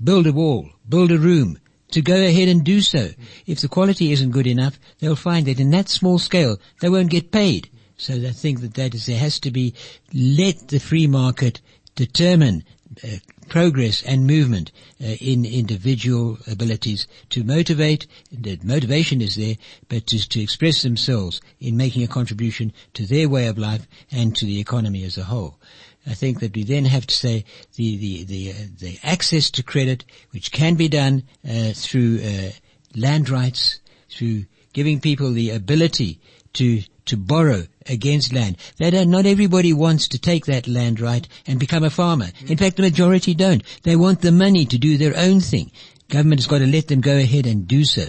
build 0.00 0.28
a 0.28 0.32
wall, 0.32 0.70
build 0.88 1.10
a 1.10 1.18
room, 1.18 1.58
to 1.90 2.00
go 2.00 2.14
ahead 2.14 2.46
and 2.46 2.62
do 2.62 2.80
so. 2.80 3.08
If 3.46 3.62
the 3.62 3.68
quality 3.68 4.12
isn't 4.12 4.30
good 4.30 4.46
enough, 4.46 4.78
they'll 5.00 5.16
find 5.16 5.46
that 5.46 5.58
in 5.58 5.72
that 5.72 5.88
small 5.88 6.20
scale, 6.20 6.60
they 6.80 6.88
won't 6.88 7.10
get 7.10 7.32
paid. 7.32 7.68
So 7.96 8.14
I 8.14 8.30
think 8.30 8.60
that 8.60 8.74
that 8.74 8.94
is, 8.94 9.06
there 9.06 9.18
has 9.18 9.40
to 9.40 9.50
be, 9.50 9.74
let 10.12 10.68
the 10.68 10.78
free 10.78 11.08
market 11.08 11.60
determine 11.96 12.62
uh, 13.02 13.16
progress 13.48 14.04
and 14.04 14.24
movement 14.24 14.70
uh, 15.02 15.06
in 15.20 15.44
individual 15.44 16.38
abilities 16.46 17.08
to 17.30 17.42
motivate. 17.42 18.06
The 18.30 18.56
motivation 18.62 19.20
is 19.20 19.34
there, 19.34 19.56
but 19.88 20.06
to, 20.06 20.28
to 20.28 20.40
express 20.40 20.82
themselves 20.82 21.40
in 21.58 21.76
making 21.76 22.04
a 22.04 22.08
contribution 22.08 22.72
to 22.92 23.04
their 23.04 23.28
way 23.28 23.48
of 23.48 23.58
life 23.58 23.88
and 24.12 24.36
to 24.36 24.46
the 24.46 24.60
economy 24.60 25.02
as 25.02 25.18
a 25.18 25.24
whole. 25.24 25.58
I 26.06 26.14
think 26.14 26.40
that 26.40 26.54
we 26.54 26.64
then 26.64 26.84
have 26.84 27.06
to 27.06 27.14
say 27.14 27.44
the 27.76 27.96
the 27.96 28.24
the, 28.24 28.50
uh, 28.50 28.54
the 28.78 28.98
access 29.02 29.50
to 29.52 29.62
credit, 29.62 30.04
which 30.30 30.52
can 30.52 30.74
be 30.74 30.88
done 30.88 31.22
uh, 31.48 31.72
through 31.74 32.20
uh, 32.22 32.50
land 32.94 33.30
rights, 33.30 33.80
through 34.10 34.44
giving 34.72 35.00
people 35.00 35.32
the 35.32 35.50
ability 35.50 36.20
to 36.54 36.82
to 37.06 37.16
borrow 37.16 37.64
against 37.86 38.32
land. 38.32 38.56
That 38.78 38.94
uh, 38.94 39.04
not 39.04 39.26
everybody 39.26 39.72
wants 39.72 40.08
to 40.08 40.18
take 40.18 40.46
that 40.46 40.68
land 40.68 41.00
right 41.00 41.26
and 41.46 41.58
become 41.58 41.84
a 41.84 41.90
farmer. 41.90 42.28
In 42.46 42.56
fact, 42.56 42.76
the 42.76 42.82
majority 42.82 43.34
don't. 43.34 43.62
They 43.82 43.96
want 43.96 44.20
the 44.20 44.32
money 44.32 44.64
to 44.66 44.78
do 44.78 44.96
their 44.96 45.16
own 45.16 45.40
thing. 45.40 45.70
Government 46.08 46.40
has 46.40 46.46
got 46.46 46.58
to 46.58 46.66
let 46.66 46.88
them 46.88 47.00
go 47.00 47.16
ahead 47.16 47.46
and 47.46 47.66
do 47.66 47.84
so. 47.84 48.06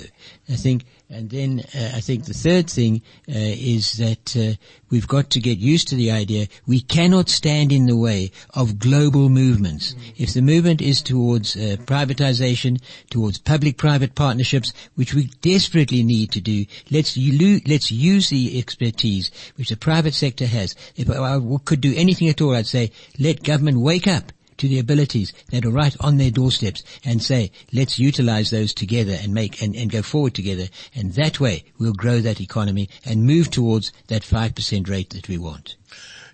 I 0.50 0.56
think 0.56 0.86
and 1.10 1.30
then 1.30 1.64
uh, 1.76 1.92
I 1.96 2.02
think 2.02 2.26
the 2.26 2.34
third 2.34 2.70
thing 2.70 3.02
uh, 3.30 3.34
is 3.36 3.94
that 3.94 4.36
uh, 4.36 4.56
we've 4.90 5.08
got 5.08 5.30
to 5.32 5.40
get 5.40 5.60
used 5.60 5.88
to 5.90 5.96
the 5.96 6.12
idea 6.12 6.48
we 6.66 6.82
cannot 6.82 7.30
stand 7.30 7.72
in 7.72 7.86
the 7.86 7.96
way 7.96 8.32
of 8.56 8.80
global 8.80 9.30
movements. 9.30 9.94
Mm-hmm. 9.94 10.24
If 10.24 10.34
the 10.34 10.42
movement 10.42 10.82
is 10.82 11.02
towards 11.02 11.56
uh, 11.56 11.78
privatization, 11.86 12.82
towards 13.10 13.38
public-private 13.38 14.16
partnerships, 14.16 14.74
which 14.96 15.14
we 15.14 15.26
desperately 15.42 16.04
need 16.04 16.32
to 16.32 16.42
do, 16.42 16.66
let's 16.90 17.16
let's 17.18 17.92
use 17.92 18.30
the 18.30 18.60
expertise 18.60 19.30
which 19.58 19.70
the 19.70 19.78
private 19.78 20.14
sector 20.14 20.48
has. 20.48 20.76
If 20.96 21.10
I 21.10 21.40
could 21.66 21.82
do 21.82 21.94
anything 21.96 22.30
at 22.30 22.42
all, 22.42 22.56
I'd 22.56 22.68
say 22.68 22.92
let 23.20 23.44
government 23.44 23.80
wake 23.80 24.08
up 24.08 24.32
to 24.58 24.68
the 24.68 24.80
abilities 24.80 25.34
that 25.52 25.66
are 25.66 25.72
right 25.72 25.96
on 26.00 26.18
their 26.18 26.32
doorsteps 26.32 26.84
and 27.04 27.22
say, 27.22 27.52
let's 27.74 28.00
utilize 28.00 28.50
those 28.50 28.74
together 28.74 29.18
and 29.22 29.34
make 29.34 29.62
and, 29.62 29.76
and 29.76 29.92
go 29.92 30.02
forward 30.02 30.34
together. 30.34 30.68
And 30.94 31.14
that 31.14 31.40
way 31.40 31.66
we'll 31.78 31.94
grow 31.94 32.20
that 32.22 32.42
economy 32.42 32.90
and 33.06 33.24
move 33.24 33.52
towards 33.52 33.92
that 34.08 34.24
5% 34.24 34.90
rate 34.90 35.12
that 35.12 35.28
we 35.28 35.38
want. 35.38 35.76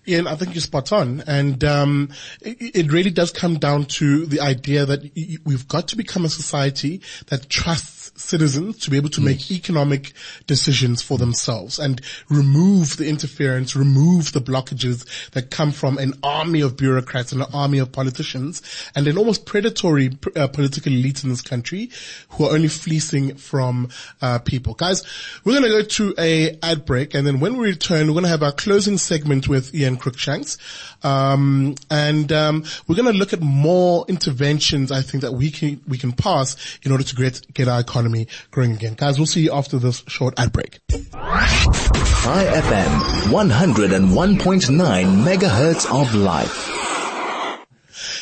Ian, 0.08 0.28
I 0.28 0.36
think 0.36 0.56
you're 0.56 0.62
spot 0.62 0.92
on. 0.92 1.24
And 1.28 1.64
um, 1.64 2.10
it, 2.42 2.76
it, 2.76 2.92
really 2.92 3.12
does 3.12 3.32
come 3.32 3.60
down 3.60 3.86
to 3.86 4.26
the 4.26 4.40
idea 4.40 4.86
that 4.86 5.04
we've 5.46 5.68
got 5.68 5.90
to 5.90 5.96
become 5.96 6.26
a 6.26 6.30
society 6.30 7.02
that 7.28 7.50
trusts 7.50 8.01
citizens 8.16 8.78
to 8.80 8.92
be 8.92 8.98
able 8.98 9.10
to 9.10 9.22
yes. 9.22 9.26
make 9.26 9.52
economic 9.52 10.14
decisions 10.46 11.02
for 11.02 11.18
themselves 11.18 11.80
and 11.80 12.02
remove 12.30 12.98
the 12.98 13.08
interference, 13.08 13.76
remove 13.76 14.32
the 14.34 14.42
blockages 14.42 15.32
that 15.32 15.50
come 15.50 15.72
from 15.72 15.98
an 15.98 16.14
army 16.24 16.62
of 16.62 16.78
bureaucrats 16.78 17.32
and 17.32 17.42
an 17.42 17.48
army 17.54 17.80
of 17.80 17.92
politicians 17.92 18.62
and 18.96 19.08
an 19.08 19.18
almost 19.18 19.46
predatory 19.46 20.18
uh, 20.36 20.48
political 20.48 20.92
elite 20.92 21.24
in 21.24 21.30
this 21.30 21.42
country 21.42 21.90
who 22.30 22.46
are 22.46 22.54
only 22.54 22.68
fleecing 22.68 23.36
from 23.36 23.90
uh, 24.22 24.40
people. 24.40 24.74
Guys, 24.74 25.04
we're 25.44 25.60
going 25.60 25.64
to 25.64 25.70
go 25.70 25.82
to 25.82 26.14
a 26.18 26.58
ad 26.62 26.86
break 26.86 27.14
and 27.14 27.26
then 27.26 27.40
when 27.40 27.58
we 27.58 27.68
return, 27.68 28.08
we're 28.08 28.14
going 28.14 28.24
to 28.24 28.30
have 28.30 28.44
our 28.44 28.52
closing 28.52 28.98
segment 28.98 29.48
with 29.48 29.74
Ian 29.74 29.98
Cruickshanks. 29.98 30.58
Um, 31.04 31.76
and 31.90 32.32
um, 32.32 32.64
we're 32.88 32.96
going 32.96 33.12
to 33.12 33.18
look 33.18 33.34
at 33.34 33.42
more 33.42 34.06
interventions 34.08 34.92
I 34.92 35.02
think 35.02 35.22
that 35.22 35.34
we 35.34 35.52
can 35.52 35.82
we 35.88 35.98
can 35.98 36.12
pass 36.12 36.56
in 36.84 36.92
order 36.92 37.04
to 37.04 37.16
get 37.16 37.54
get 37.54 37.68
our 37.68 37.80
economy 37.80 38.01
growing 38.52 38.74
again. 38.74 38.94
Guys, 38.96 39.18
we'll 39.18 39.26
see 39.28 39.42
you 39.42 39.52
after 39.54 39.78
this 39.78 40.04
short 40.08 40.40
ad 40.40 40.52
break. 40.52 40.80
Chai 40.90 42.46
FM, 42.46 43.32
101.9 43.32 45.24
megahertz 45.24 45.86
of 46.02 46.14
life. 46.16 46.81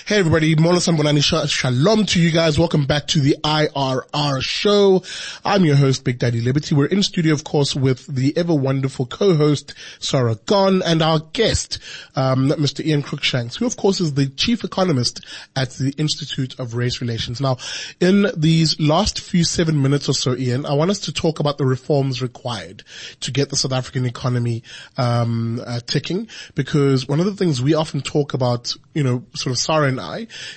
Hey 0.09 0.17
everybody, 0.17 0.55
Mola 0.55 0.77
Sanibonani 0.79 1.47
Shalom 1.47 2.03
to 2.07 2.19
you 2.19 2.31
guys. 2.31 2.57
Welcome 2.57 2.87
back 2.87 3.05
to 3.09 3.19
the 3.19 3.35
IRR 3.43 4.41
show. 4.41 5.03
I'm 5.45 5.65
your 5.65 5.75
host, 5.75 6.03
Big 6.03 6.17
Daddy 6.17 6.41
Liberty. 6.41 6.73
We're 6.73 6.87
in 6.87 7.03
studio, 7.03 7.31
of 7.31 7.43
course, 7.43 7.75
with 7.75 8.07
the 8.07 8.35
ever 8.35 8.55
wonderful 8.55 9.05
co-host, 9.05 9.75
Sara 9.99 10.33
Gon, 10.47 10.81
and 10.81 11.03
our 11.03 11.19
guest, 11.19 11.77
um, 12.15 12.49
Mr. 12.49 12.83
Ian 12.83 13.03
Cruickshanks, 13.03 13.59
who 13.59 13.67
of 13.67 13.77
course 13.77 14.01
is 14.01 14.15
the 14.15 14.25
chief 14.25 14.63
economist 14.63 15.23
at 15.55 15.69
the 15.73 15.93
Institute 15.99 16.59
of 16.59 16.73
Race 16.73 17.01
Relations. 17.01 17.39
Now, 17.39 17.57
in 17.99 18.31
these 18.35 18.79
last 18.79 19.21
few 19.21 19.43
seven 19.43 19.79
minutes 19.79 20.09
or 20.09 20.13
so, 20.13 20.35
Ian, 20.35 20.65
I 20.65 20.73
want 20.73 20.89
us 20.89 21.01
to 21.01 21.13
talk 21.13 21.39
about 21.39 21.59
the 21.59 21.67
reforms 21.67 22.19
required 22.19 22.81
to 23.19 23.29
get 23.29 23.51
the 23.51 23.55
South 23.55 23.73
African 23.73 24.07
economy, 24.07 24.63
um, 24.97 25.61
uh, 25.63 25.81
ticking, 25.85 26.29
because 26.55 27.07
one 27.07 27.19
of 27.19 27.27
the 27.27 27.35
things 27.35 27.61
we 27.61 27.75
often 27.75 28.01
talk 28.01 28.33
about, 28.33 28.73
you 28.95 29.03
know, 29.03 29.23
sort 29.35 29.51
of 29.51 29.59
Sara 29.59 29.87
and 29.87 29.98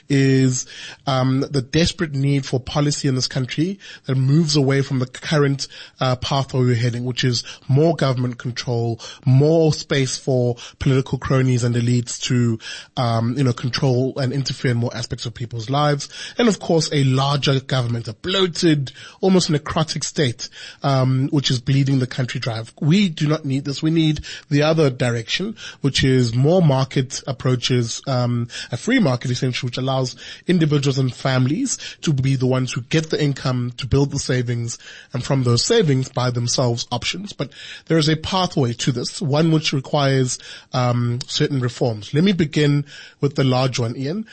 Is 0.09 0.67
um, 1.07 1.41
the 1.41 1.63
desperate 1.63 2.13
need 2.13 2.47
for 2.47 2.61
policy 2.61 3.09
in 3.09 3.15
this 3.15 3.29
country 3.29 3.79
that 4.07 4.15
moves 4.15 4.57
away 4.57 4.83
from 4.83 4.99
the 4.99 5.07
current 5.07 5.69
uh, 6.01 6.17
pathway 6.17 6.61
we're 6.61 6.75
heading, 6.75 7.05
which 7.05 7.25
is 7.25 7.45
more 7.69 7.95
government 7.97 8.39
control, 8.39 9.01
more 9.27 9.73
space 9.73 10.17
for 10.17 10.57
political 10.79 11.19
cronies 11.19 11.65
and 11.65 11.75
elites 11.75 12.21
to, 12.23 12.59
um, 12.97 13.37
you 13.37 13.45
know, 13.45 13.53
control 13.53 14.19
and 14.19 14.33
interfere 14.33 14.71
in 14.71 14.77
more 14.77 14.95
aspects 14.95 15.27
of 15.27 15.35
people's 15.35 15.69
lives, 15.69 16.09
and 16.39 16.49
of 16.49 16.61
course 16.61 16.89
a 16.93 17.05
larger 17.05 17.61
government, 17.61 18.09
a 18.09 18.15
bloated, 18.15 18.93
almost 19.21 19.51
necrotic 19.51 20.05
state, 20.05 20.49
um, 20.83 21.29
which 21.31 21.51
is 21.51 21.61
bleeding 21.61 21.99
the 21.99 22.07
country 22.07 22.41
dry. 22.41 22.63
We 22.81 23.09
do 23.09 23.27
not 23.27 23.45
need 23.45 23.65
this. 23.65 23.83
We 23.83 23.91
need 23.91 24.21
the 24.49 24.63
other 24.63 24.91
direction, 24.91 25.57
which 25.81 26.05
is 26.05 26.35
more 26.35 26.63
market 26.63 27.23
approaches, 27.27 28.01
um, 28.07 28.49
a 28.71 28.77
free 28.77 29.01
market 29.01 29.31
which 29.41 29.79
allows 29.79 30.17
individuals 30.47 30.99
and 30.99 31.15
families 31.15 31.79
to 32.03 32.13
be 32.13 32.37
the 32.37 32.47
ones 32.47 32.73
who 32.73 32.83
get 32.83 33.11
the 33.11 33.23
income 33.23 33.73
to 33.77 33.87
build 33.87 34.11
the 34.11 34.19
savings 34.19 34.79
and 35.13 35.25
from 35.25 35.45
those 35.45 35.65
savings 35.65 36.09
buy 36.09 36.31
themselves 36.31 36.87
options. 36.91 37.33
But 37.33 37.53
there 37.87 37.99
is 37.99 38.09
a 38.09 38.17
pathway 38.17 38.73
to 38.75 38.93
this, 38.93 39.23
one 39.23 39.53
which 39.53 39.73
requires 39.73 40.39
um, 40.73 41.21
certain 41.27 41.61
reforms. 41.61 42.13
Let 42.13 42.25
me 42.25 42.33
begin 42.33 42.85
with 43.21 43.37
the 43.37 43.45
large 43.45 43.79
one, 43.79 43.97
Ian 43.97 44.27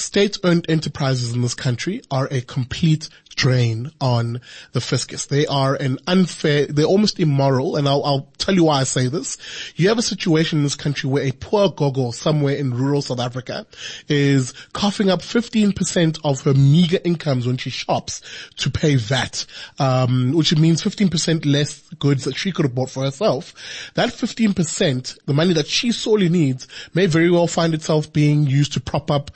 state-owned 0.00 0.66
enterprises 0.68 1.32
in 1.34 1.42
this 1.42 1.54
country 1.54 2.02
are 2.10 2.28
a 2.30 2.40
complete 2.40 3.08
drain 3.40 3.90
on 4.00 4.40
the 4.72 4.80
fiscus. 4.80 5.26
They 5.26 5.46
are 5.46 5.74
an 5.74 5.98
unfair, 6.06 6.66
they're 6.66 6.84
almost 6.84 7.18
immoral, 7.18 7.76
and 7.76 7.88
I'll, 7.88 8.04
I'll, 8.04 8.30
tell 8.40 8.54
you 8.54 8.64
why 8.64 8.80
I 8.80 8.84
say 8.84 9.06
this. 9.06 9.36
You 9.76 9.88
have 9.88 9.98
a 9.98 10.02
situation 10.02 10.58
in 10.58 10.64
this 10.64 10.74
country 10.74 11.10
where 11.10 11.24
a 11.24 11.32
poor 11.32 11.68
gogo 11.68 12.10
somewhere 12.10 12.56
in 12.56 12.72
rural 12.72 13.02
South 13.02 13.20
Africa 13.20 13.66
is 14.08 14.54
coughing 14.72 15.10
up 15.10 15.20
15% 15.20 16.20
of 16.24 16.40
her 16.42 16.54
meager 16.54 16.98
incomes 17.04 17.46
when 17.46 17.58
she 17.58 17.68
shops 17.68 18.22
to 18.56 18.70
pay 18.70 18.96
VAT, 18.96 19.44
um, 19.78 20.32
which 20.32 20.56
means 20.56 20.82
15% 20.82 21.44
less 21.44 21.80
goods 21.98 22.24
that 22.24 22.34
she 22.34 22.50
could 22.50 22.64
have 22.64 22.74
bought 22.74 22.88
for 22.88 23.04
herself. 23.04 23.54
That 23.94 24.08
15%, 24.08 25.18
the 25.26 25.34
money 25.34 25.52
that 25.52 25.66
she 25.66 25.92
sorely 25.92 26.30
needs, 26.30 26.66
may 26.94 27.04
very 27.04 27.30
well 27.30 27.46
find 27.46 27.74
itself 27.74 28.10
being 28.10 28.46
used 28.46 28.72
to 28.72 28.80
prop 28.80 29.10
up 29.10 29.30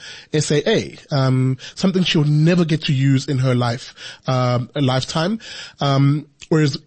SAA, 0.62 1.16
um, 1.16 1.58
something 1.74 2.02
she'll 2.02 2.24
never 2.24 2.64
get 2.64 2.82
to 2.82 2.92
use 2.92 3.26
in 3.26 3.38
her 3.38 3.54
life, 3.54 3.94
um, 4.26 4.70
a 4.74 4.80
lifetime. 4.80 5.40
Um, 5.80 6.28
whereas 6.48 6.78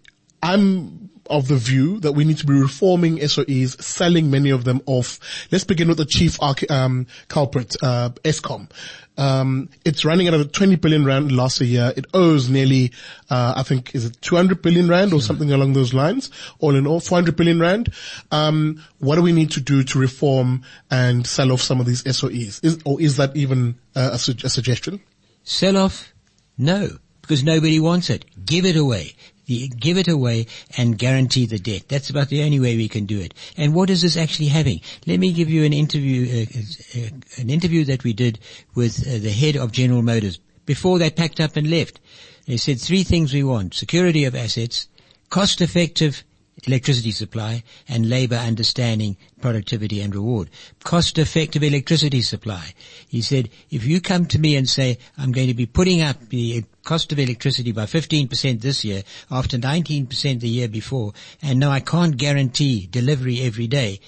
I'm 0.42 1.07
of 1.28 1.48
the 1.48 1.56
view 1.56 2.00
that 2.00 2.12
we 2.12 2.24
need 2.24 2.38
to 2.38 2.46
be 2.46 2.54
reforming 2.54 3.18
SOEs, 3.18 3.82
selling 3.82 4.30
many 4.30 4.50
of 4.50 4.64
them 4.64 4.80
off. 4.86 5.18
Let's 5.50 5.64
begin 5.64 5.88
with 5.88 5.98
the 5.98 6.04
chief 6.04 6.38
um, 6.70 7.06
culprit, 7.28 7.76
uh, 7.82 8.10
Eskom. 8.24 8.70
Um, 9.18 9.68
it's 9.84 10.04
running 10.04 10.28
at 10.28 10.34
a 10.34 10.44
20 10.44 10.76
billion 10.76 11.04
rand 11.04 11.32
loss 11.32 11.60
a 11.60 11.66
year. 11.66 11.92
It 11.96 12.06
owes 12.14 12.48
nearly, 12.48 12.92
uh, 13.28 13.54
I 13.56 13.64
think, 13.64 13.94
is 13.94 14.04
it 14.04 14.16
200 14.22 14.62
billion 14.62 14.88
rand 14.88 15.12
or 15.12 15.20
something 15.20 15.50
along 15.50 15.72
those 15.72 15.92
lines? 15.92 16.30
All 16.60 16.76
in 16.76 16.86
all, 16.86 17.00
400 17.00 17.36
billion 17.36 17.58
rand. 17.58 17.92
Um, 18.30 18.82
what 19.00 19.16
do 19.16 19.22
we 19.22 19.32
need 19.32 19.50
to 19.52 19.60
do 19.60 19.82
to 19.82 19.98
reform 19.98 20.62
and 20.88 21.26
sell 21.26 21.50
off 21.50 21.60
some 21.60 21.80
of 21.80 21.86
these 21.86 22.04
SOEs? 22.04 22.64
Is, 22.64 22.78
or 22.84 23.00
is 23.00 23.16
that 23.16 23.36
even 23.36 23.76
uh, 23.96 24.10
a, 24.12 24.18
su- 24.18 24.36
a 24.44 24.48
suggestion? 24.48 25.00
Sell 25.42 25.76
off? 25.76 26.12
No, 26.56 26.88
because 27.20 27.42
nobody 27.42 27.80
wants 27.80 28.10
it. 28.10 28.24
Give 28.44 28.64
it 28.64 28.76
away. 28.76 29.14
Give 29.48 29.96
it 29.96 30.08
away 30.08 30.46
and 30.76 30.98
guarantee 30.98 31.46
the 31.46 31.58
debt. 31.58 31.88
That's 31.88 32.10
about 32.10 32.28
the 32.28 32.42
only 32.42 32.60
way 32.60 32.76
we 32.76 32.86
can 32.86 33.06
do 33.06 33.18
it. 33.18 33.32
And 33.56 33.74
what 33.74 33.88
is 33.88 34.02
this 34.02 34.18
actually 34.18 34.48
having? 34.48 34.82
Let 35.06 35.18
me 35.18 35.32
give 35.32 35.48
you 35.48 35.64
an 35.64 35.72
interview, 35.72 36.46
uh, 36.46 37.00
uh, 37.00 37.08
an 37.38 37.48
interview 37.48 37.84
that 37.86 38.04
we 38.04 38.12
did 38.12 38.38
with 38.74 39.06
uh, 39.08 39.18
the 39.18 39.30
head 39.30 39.56
of 39.56 39.72
General 39.72 40.02
Motors 40.02 40.38
before 40.66 40.98
they 40.98 41.10
packed 41.10 41.40
up 41.40 41.56
and 41.56 41.70
left. 41.70 41.98
They 42.46 42.58
said 42.58 42.78
three 42.78 43.04
things 43.04 43.32
we 43.32 43.42
want: 43.42 43.72
security 43.72 44.24
of 44.24 44.34
assets, 44.34 44.86
cost-effective 45.30 46.24
electricity 46.66 47.12
supply, 47.12 47.62
and 47.88 48.08
labor 48.08 48.36
understanding 48.36 49.16
productivity 49.40 50.00
and 50.00 50.14
reward. 50.14 50.50
Cost-effective 50.84 51.62
electricity 51.62 52.20
supply. 52.20 52.74
He 53.08 53.22
said, 53.22 53.48
if 53.70 53.84
you 53.84 54.00
come 54.00 54.26
to 54.26 54.38
me 54.38 54.56
and 54.56 54.68
say, 54.68 54.98
I'm 55.16 55.30
going 55.30 55.46
to 55.46 55.54
be 55.54 55.66
putting 55.66 56.02
up 56.02 56.28
the 56.28 56.64
cost 56.88 57.12
of 57.12 57.18
electricity 57.18 57.70
by 57.70 57.84
15% 57.84 58.62
this 58.62 58.82
year 58.82 59.02
after 59.30 59.58
19% 59.58 60.40
the 60.40 60.48
year 60.48 60.68
before, 60.68 61.12
and 61.42 61.60
now 61.60 61.70
I 61.70 61.80
can't 61.80 62.16
guarantee 62.16 62.86
delivery 62.86 63.42
every 63.42 63.66
day, 63.66 64.00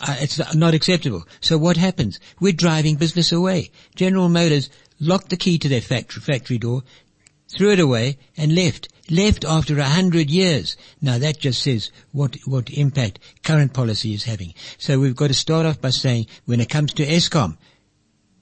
uh, 0.00 0.16
it's 0.18 0.54
not 0.56 0.74
acceptable. 0.74 1.22
So 1.40 1.56
what 1.56 1.76
happens? 1.76 2.18
We're 2.40 2.52
driving 2.52 2.96
business 2.96 3.30
away. 3.30 3.70
General 3.94 4.28
Motors 4.28 4.70
locked 4.98 5.30
the 5.30 5.36
key 5.36 5.56
to 5.58 5.68
their 5.68 5.80
factory, 5.80 6.20
factory 6.20 6.58
door, 6.58 6.82
threw 7.48 7.70
it 7.70 7.78
away 7.78 8.18
and 8.36 8.56
left. 8.56 8.88
Left 9.08 9.44
after 9.44 9.78
a 9.78 9.84
hundred 9.84 10.30
years. 10.30 10.76
Now 11.00 11.16
that 11.18 11.38
just 11.38 11.62
says 11.62 11.92
what, 12.10 12.38
what 12.44 12.70
impact 12.70 13.20
current 13.44 13.72
policy 13.72 14.14
is 14.14 14.24
having. 14.24 14.52
So 14.78 14.98
we've 14.98 15.14
got 15.14 15.28
to 15.28 15.34
start 15.34 15.64
off 15.64 15.80
by 15.80 15.90
saying 15.90 16.26
when 16.44 16.60
it 16.60 16.68
comes 16.68 16.92
to 16.94 17.06
Eskom, 17.06 17.56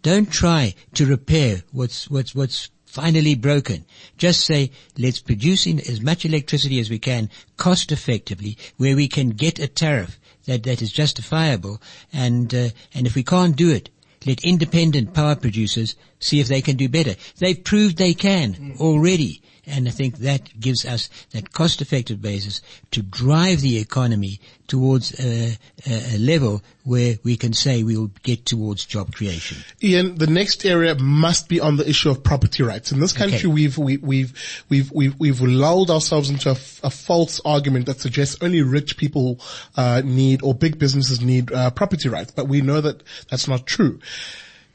don't 0.00 0.30
try 0.30 0.74
to 0.94 1.04
repair 1.04 1.64
what's, 1.70 2.08
what's, 2.08 2.34
what's 2.34 2.70
finally 2.88 3.34
broken. 3.34 3.84
Just 4.16 4.44
say, 4.44 4.70
let's 4.96 5.20
produce 5.20 5.66
in 5.66 5.78
as 5.80 6.00
much 6.00 6.24
electricity 6.24 6.80
as 6.80 6.90
we 6.90 6.98
can 6.98 7.30
cost 7.56 7.92
effectively 7.92 8.56
where 8.76 8.96
we 8.96 9.08
can 9.08 9.30
get 9.30 9.58
a 9.58 9.68
tariff 9.68 10.18
that, 10.46 10.62
that 10.62 10.80
is 10.80 10.90
justifiable 10.90 11.80
and, 12.12 12.54
uh, 12.54 12.68
and 12.94 13.06
if 13.06 13.14
we 13.14 13.22
can't 13.22 13.56
do 13.56 13.70
it, 13.70 13.90
let 14.26 14.42
independent 14.42 15.14
power 15.14 15.36
producers 15.36 15.94
see 16.18 16.40
if 16.40 16.48
they 16.48 16.62
can 16.62 16.76
do 16.76 16.88
better. 16.88 17.14
They've 17.38 17.62
proved 17.62 17.98
they 17.98 18.14
can 18.14 18.74
already. 18.80 19.42
And 19.68 19.86
I 19.86 19.90
think 19.90 20.18
that 20.18 20.58
gives 20.58 20.84
us 20.84 21.10
that 21.32 21.52
cost-effective 21.52 22.20
basis 22.22 22.62
to 22.90 23.02
drive 23.02 23.60
the 23.60 23.78
economy 23.78 24.40
towards 24.66 25.18
a, 25.20 25.56
a, 25.86 26.14
a 26.14 26.18
level 26.18 26.62
where 26.84 27.16
we 27.22 27.36
can 27.36 27.52
say 27.52 27.82
we 27.82 27.96
will 27.96 28.10
get 28.22 28.44
towards 28.46 28.84
job 28.84 29.14
creation. 29.14 29.58
Ian, 29.82 30.16
the 30.16 30.26
next 30.26 30.64
area 30.64 30.94
must 30.94 31.48
be 31.48 31.60
on 31.60 31.76
the 31.76 31.88
issue 31.88 32.10
of 32.10 32.22
property 32.22 32.62
rights. 32.62 32.92
In 32.92 33.00
this 33.00 33.12
country, 33.12 33.38
Okay. 33.38 33.46
we've, 33.46 33.78
we, 33.78 33.96
we've, 33.98 34.64
we've, 34.68 34.90
we've, 34.92 35.18
we've 35.18 35.40
lulled 35.40 35.90
ourselves 35.90 36.30
into 36.30 36.48
a, 36.48 36.52
f- 36.52 36.80
a 36.82 36.90
false 36.90 37.40
argument 37.44 37.86
that 37.86 38.00
suggests 38.00 38.36
only 38.42 38.62
rich 38.62 38.96
people, 38.96 39.38
uh, 39.76 40.02
need 40.04 40.42
or 40.42 40.54
big 40.54 40.78
businesses 40.78 41.20
need, 41.20 41.52
uh, 41.52 41.70
property 41.70 42.08
rights. 42.08 42.32
But 42.32 42.48
we 42.48 42.60
know 42.60 42.80
that 42.80 43.02
that's 43.30 43.48
not 43.48 43.66
true. 43.66 44.00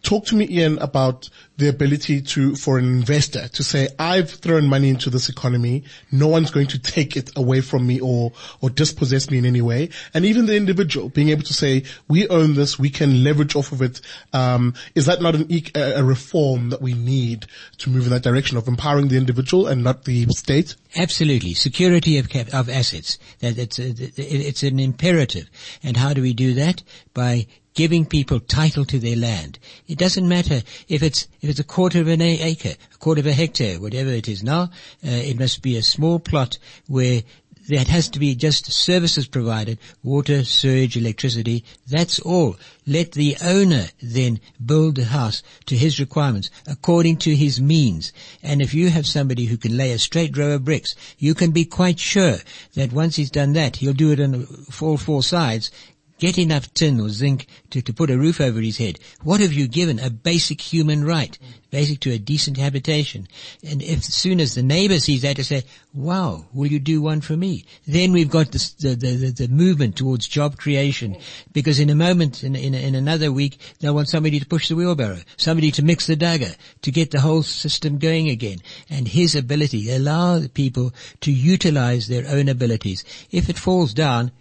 Talk 0.02 0.26
to 0.26 0.36
me, 0.36 0.48
Ian, 0.50 0.80
about 0.80 1.30
the 1.64 1.70
ability 1.70 2.22
to, 2.22 2.56
for 2.56 2.78
an 2.78 2.86
investor 2.86 3.48
to 3.48 3.64
say, 3.64 3.88
I've 3.98 4.30
thrown 4.30 4.68
money 4.68 4.90
into 4.90 5.10
this 5.10 5.30
economy. 5.30 5.84
No 6.12 6.28
one's 6.28 6.52
going 6.52 6.68
to 6.68 6.80
take 6.80 7.18
it 7.18 7.32
away 7.36 7.62
from 7.62 7.88
me 7.88 8.00
or, 8.00 8.32
or 8.62 8.70
dispossess 8.70 9.32
me 9.32 9.38
in 9.38 9.46
any 9.46 9.62
way. 9.62 9.90
And 10.14 10.26
even 10.26 10.46
the 10.46 10.56
individual 10.56 11.10
being 11.10 11.30
able 11.30 11.44
to 11.44 11.54
say, 11.54 11.84
we 12.08 12.28
own 12.28 12.54
this, 12.54 12.78
we 12.78 12.90
can 12.90 13.24
leverage 13.24 13.56
off 13.56 13.72
of 13.72 13.82
it. 13.82 14.02
Um, 14.34 14.74
is 14.96 15.06
that 15.06 15.22
not 15.22 15.36
an, 15.36 15.48
a 15.76 16.04
reform 16.04 16.70
that 16.70 16.82
we 16.82 16.94
need 16.94 17.46
to 17.80 17.90
move 17.90 18.06
in 18.06 18.12
that 18.12 18.24
direction 18.24 18.58
of 18.58 18.68
empowering 18.68 19.08
the 19.08 19.18
individual 19.18 19.68
and 19.68 19.84
not 19.84 20.06
the 20.06 20.28
state? 20.28 20.76
Absolutely, 20.96 21.54
security 21.54 22.18
of 22.18 22.30
cap- 22.30 22.54
of 22.54 22.70
assets. 22.70 23.18
That 23.40 23.58
it's 23.58 23.80
a, 23.80 23.94
it's 24.18 24.64
an 24.64 24.80
imperative. 24.80 25.50
And 25.82 25.98
how 25.98 26.14
do 26.14 26.22
we 26.22 26.34
do 26.34 26.54
that? 26.56 26.84
By 27.14 27.48
giving 27.74 28.06
people 28.06 28.40
title 28.40 28.86
to 28.86 29.00
their 29.00 29.16
land. 29.16 29.60
It 29.88 29.98
doesn't 29.98 30.28
matter 30.28 30.62
if 30.88 31.02
it's 31.02 31.28
if 31.42 31.50
it's 31.50 31.53
a 31.60 31.64
quarter 31.64 32.02
of 32.02 32.08
an 32.08 32.22
acre, 32.22 32.76
a 32.94 32.98
quarter 32.98 33.22
of 33.22 33.28
a 33.28 33.34
hectare, 33.34 33.80
whatever 33.80 34.10
it 34.10 34.28
is 34.28 34.44
now. 34.44 34.64
Uh, 35.06 35.10
it 35.10 35.40
must 35.40 35.62
be 35.62 35.78
a 35.78 35.84
small 35.84 36.20
plot 36.20 36.58
where 36.88 37.22
that 37.70 37.88
has 37.88 38.10
to 38.10 38.20
be 38.20 38.36
just 38.36 38.72
services 38.72 39.28
provided, 39.28 39.80
water, 40.04 40.44
sewage, 40.44 40.98
electricity, 40.98 41.64
that's 41.88 42.20
all. 42.20 42.58
Let 42.86 43.14
the 43.14 43.38
owner 43.42 43.86
then 44.02 44.42
build 44.64 44.96
the 44.96 45.06
house 45.06 45.44
to 45.68 45.78
his 45.78 46.00
requirements 46.00 46.50
according 46.68 47.18
to 47.18 47.36
his 47.36 47.62
means. 47.62 48.12
And 48.42 48.62
if 48.62 48.74
you 48.74 48.90
have 48.90 49.06
somebody 49.06 49.46
who 49.46 49.58
can 49.58 49.78
lay 49.78 49.92
a 49.92 50.00
straight 50.00 50.36
row 50.36 50.56
of 50.56 50.66
bricks, 50.66 50.96
you 51.18 51.34
can 51.34 51.52
be 51.52 51.66
quite 51.66 52.00
sure 52.00 52.38
that 52.76 52.92
once 52.92 53.16
he's 53.16 53.32
done 53.32 53.54
that, 53.54 53.78
he'll 53.78 53.94
do 53.94 54.12
it 54.12 54.20
on 54.20 54.46
all 54.82 54.98
four 54.98 55.24
sides 55.24 55.72
get 56.20 56.38
enough 56.38 56.74
tin 56.74 57.00
or 57.00 57.10
zinc 57.10 57.48
to, 57.70 57.82
to 57.82 57.94
put 57.94 58.10
a 58.10 58.18
roof 58.18 58.40
over 58.40 58.62
his 58.62 58.78
head. 58.78 59.00
What 59.24 59.42
have 59.42 59.52
you 59.52 59.68
given? 59.68 60.00
A 60.00 60.10
basic 60.10 60.62
human 60.62 61.04
right, 61.04 61.38
basic 61.70 62.00
to 62.02 62.12
a 62.12 62.18
decent 62.18 62.58
habitation. 62.58 63.28
And 63.68 63.82
if 63.82 64.00
as 64.00 64.16
soon 64.16 64.40
as 64.40 64.56
the 64.56 64.64
neighbor 64.64 65.00
sees 65.00 65.24
that, 65.24 65.36
to 65.36 65.44
say, 65.44 65.64
wow, 65.94 66.46
will 66.54 66.68
you 66.68 66.80
do 66.80 67.02
one 67.02 67.22
for 67.22 67.36
me? 67.36 67.66
Then 67.88 68.14
we've 68.14 68.30
got 68.30 68.52
the, 68.52 68.60
the, 68.80 69.34
the 69.36 69.48
movement 69.50 69.98
towards 69.98 70.28
job 70.28 70.58
creation. 70.58 71.18
Because 71.52 71.80
in 71.80 71.90
a 71.90 71.96
moment, 71.96 72.44
in, 72.44 72.56
in, 72.56 72.74
in 72.74 72.96
another 72.96 73.32
week, 73.32 73.58
they'll 73.80 73.96
want 73.96 74.10
somebody 74.10 74.40
to 74.40 74.46
push 74.46 74.70
the 74.70 74.76
wheelbarrow, 74.76 75.20
somebody 75.36 75.72
to 75.72 75.84
mix 75.84 76.08
the 76.08 76.16
dagha, 76.16 76.56
to 76.84 76.92
get 76.92 77.12
the 77.12 77.22
whole 77.22 77.44
system 77.44 77.98
going 77.98 78.30
again. 78.30 78.60
And 78.90 79.08
his 79.08 79.36
ability, 79.36 79.92
allow 79.92 80.40
the 80.40 80.50
people 80.50 80.94
to 81.22 81.32
utilize 81.32 82.08
their 82.08 82.28
own 82.30 82.48
abilities. 82.48 83.04
If 83.32 83.50
it 83.50 83.58
falls 83.58 83.94
down, 83.94 84.32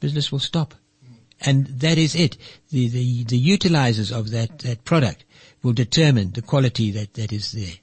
business 0.00 0.32
will 0.32 0.38
stop. 0.38 0.74
And 1.40 1.66
that 1.66 1.98
is 1.98 2.14
it. 2.14 2.36
The, 2.70 2.88
the, 2.88 3.24
the 3.24 3.58
utilizers 3.58 4.16
of 4.16 4.30
that, 4.30 4.60
that 4.60 4.84
product 4.84 5.24
will 5.62 5.72
determine 5.72 6.32
the 6.32 6.42
quality 6.42 6.90
that, 6.92 7.14
that 7.14 7.32
is 7.32 7.52
there. 7.52 7.74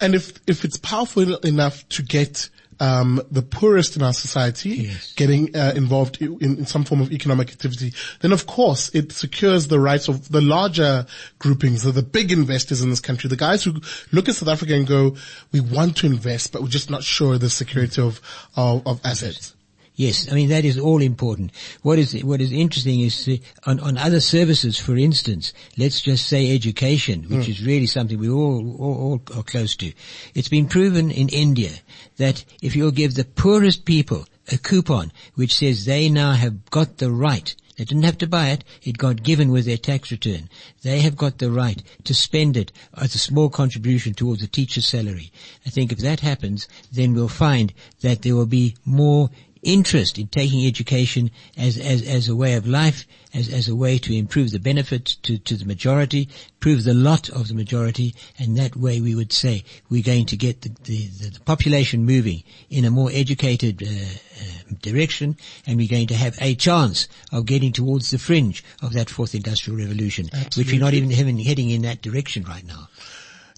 And 0.00 0.14
if, 0.14 0.38
if 0.46 0.64
it's 0.64 0.76
powerful 0.76 1.36
enough 1.36 1.88
to 1.90 2.02
get 2.02 2.48
um, 2.78 3.22
the 3.30 3.42
poorest 3.42 3.96
in 3.96 4.02
our 4.02 4.12
society 4.12 4.70
Yes. 4.70 5.14
getting 5.14 5.56
uh, 5.56 5.72
involved 5.74 6.20
in, 6.20 6.40
in 6.40 6.66
some 6.66 6.84
form 6.84 7.00
of 7.00 7.10
economic 7.10 7.50
activity, 7.50 7.92
then 8.20 8.32
of 8.32 8.46
course 8.46 8.90
it 8.94 9.12
secures 9.12 9.68
the 9.68 9.80
rights 9.80 10.08
of 10.08 10.28
the 10.30 10.42
larger 10.42 11.06
groupings, 11.38 11.82
the, 11.84 11.92
the 11.92 12.02
big 12.02 12.32
investors 12.32 12.82
in 12.82 12.90
this 12.90 13.00
country, 13.00 13.28
the 13.28 13.36
guys 13.36 13.64
who 13.64 13.74
look 14.12 14.28
at 14.28 14.34
South 14.34 14.48
Africa 14.48 14.74
and 14.74 14.86
go, 14.86 15.16
we 15.52 15.60
want 15.60 15.96
to 15.98 16.06
invest, 16.06 16.52
but 16.52 16.62
we're 16.62 16.68
just 16.68 16.90
not 16.90 17.02
sure 17.02 17.34
of 17.34 17.40
the 17.40 17.50
security 17.50 18.02
of, 18.02 18.20
of, 18.56 18.86
of 18.86 19.00
assets. 19.04 19.55
Yes, 19.96 20.30
I 20.30 20.34
mean 20.34 20.50
that 20.50 20.66
is 20.66 20.78
all 20.78 21.00
important. 21.00 21.52
What 21.82 21.98
is 21.98 22.22
what 22.22 22.42
is 22.42 22.52
interesting 22.52 23.00
is 23.00 23.26
uh, 23.28 23.36
on 23.68 23.80
on 23.80 23.96
other 23.96 24.20
services, 24.20 24.78
for 24.78 24.96
instance, 24.96 25.54
let's 25.78 26.02
just 26.02 26.26
say 26.26 26.54
education, 26.54 27.24
which 27.24 27.48
is 27.48 27.64
really 27.64 27.86
something 27.86 28.18
we 28.18 28.28
all, 28.28 28.76
all 28.78 28.94
all 28.94 29.38
are 29.38 29.42
close 29.42 29.74
to. 29.76 29.92
It's 30.34 30.48
been 30.48 30.68
proven 30.68 31.10
in 31.10 31.30
India 31.30 31.70
that 32.18 32.44
if 32.60 32.76
you'll 32.76 32.90
give 32.90 33.14
the 33.14 33.24
poorest 33.24 33.86
people 33.86 34.26
a 34.52 34.58
coupon 34.58 35.12
which 35.34 35.54
says 35.54 35.86
they 35.86 36.08
now 36.08 36.32
have 36.32 36.70
got 36.70 36.98
the 36.98 37.10
right 37.10 37.56
they 37.76 37.84
didn't 37.84 38.04
have 38.04 38.18
to 38.18 38.26
buy 38.26 38.48
it. 38.48 38.64
It 38.82 38.96
got 38.96 39.22
given 39.22 39.50
with 39.50 39.66
their 39.66 39.76
tax 39.76 40.10
return. 40.10 40.48
They 40.82 41.00
have 41.00 41.16
got 41.16 41.38
the 41.38 41.50
right 41.50 41.82
to 42.04 42.14
spend 42.14 42.56
it 42.56 42.72
as 42.96 43.14
a 43.14 43.18
small 43.18 43.50
contribution 43.50 44.14
towards 44.14 44.42
a 44.42 44.46
teacher's 44.46 44.86
salary. 44.86 45.30
I 45.66 45.70
think 45.70 45.92
if 45.92 45.98
that 45.98 46.20
happens, 46.20 46.68
then 46.90 47.12
we'll 47.12 47.28
find 47.28 47.74
that 48.00 48.22
there 48.22 48.34
will 48.34 48.46
be 48.46 48.76
more 48.86 49.30
interest 49.66 50.16
in 50.16 50.28
taking 50.28 50.64
education 50.64 51.30
as, 51.58 51.76
as, 51.76 52.00
as 52.02 52.28
a 52.28 52.36
way 52.36 52.54
of 52.54 52.66
life, 52.66 53.04
as, 53.34 53.52
as 53.52 53.68
a 53.68 53.74
way 53.74 53.98
to 53.98 54.16
improve 54.16 54.52
the 54.52 54.60
benefit 54.60 55.16
to, 55.22 55.38
to 55.38 55.56
the 55.56 55.64
majority, 55.64 56.28
improve 56.54 56.84
the 56.84 56.94
lot 56.94 57.28
of 57.28 57.48
the 57.48 57.54
majority, 57.54 58.14
and 58.38 58.56
that 58.56 58.76
way 58.76 59.00
we 59.00 59.14
would 59.14 59.32
say 59.32 59.64
we're 59.90 60.02
going 60.02 60.24
to 60.26 60.36
get 60.36 60.62
the, 60.62 60.68
the, 60.84 61.06
the 61.06 61.40
population 61.40 62.06
moving 62.06 62.44
in 62.70 62.84
a 62.84 62.90
more 62.90 63.10
educated 63.12 63.82
uh, 63.82 63.86
uh, 63.86 64.74
direction, 64.80 65.36
and 65.66 65.76
we're 65.76 65.88
going 65.88 66.06
to 66.06 66.14
have 66.14 66.36
a 66.40 66.54
chance 66.54 67.08
of 67.32 67.44
getting 67.44 67.72
towards 67.72 68.10
the 68.10 68.18
fringe 68.18 68.62
of 68.82 68.92
that 68.92 69.10
fourth 69.10 69.34
industrial 69.34 69.78
revolution, 69.78 70.28
which 70.56 70.70
we're 70.70 70.80
not 70.80 70.94
even 70.94 71.10
having, 71.10 71.38
heading 71.38 71.70
in 71.70 71.82
that 71.82 72.02
direction 72.02 72.44
right 72.44 72.64
now. 72.64 72.88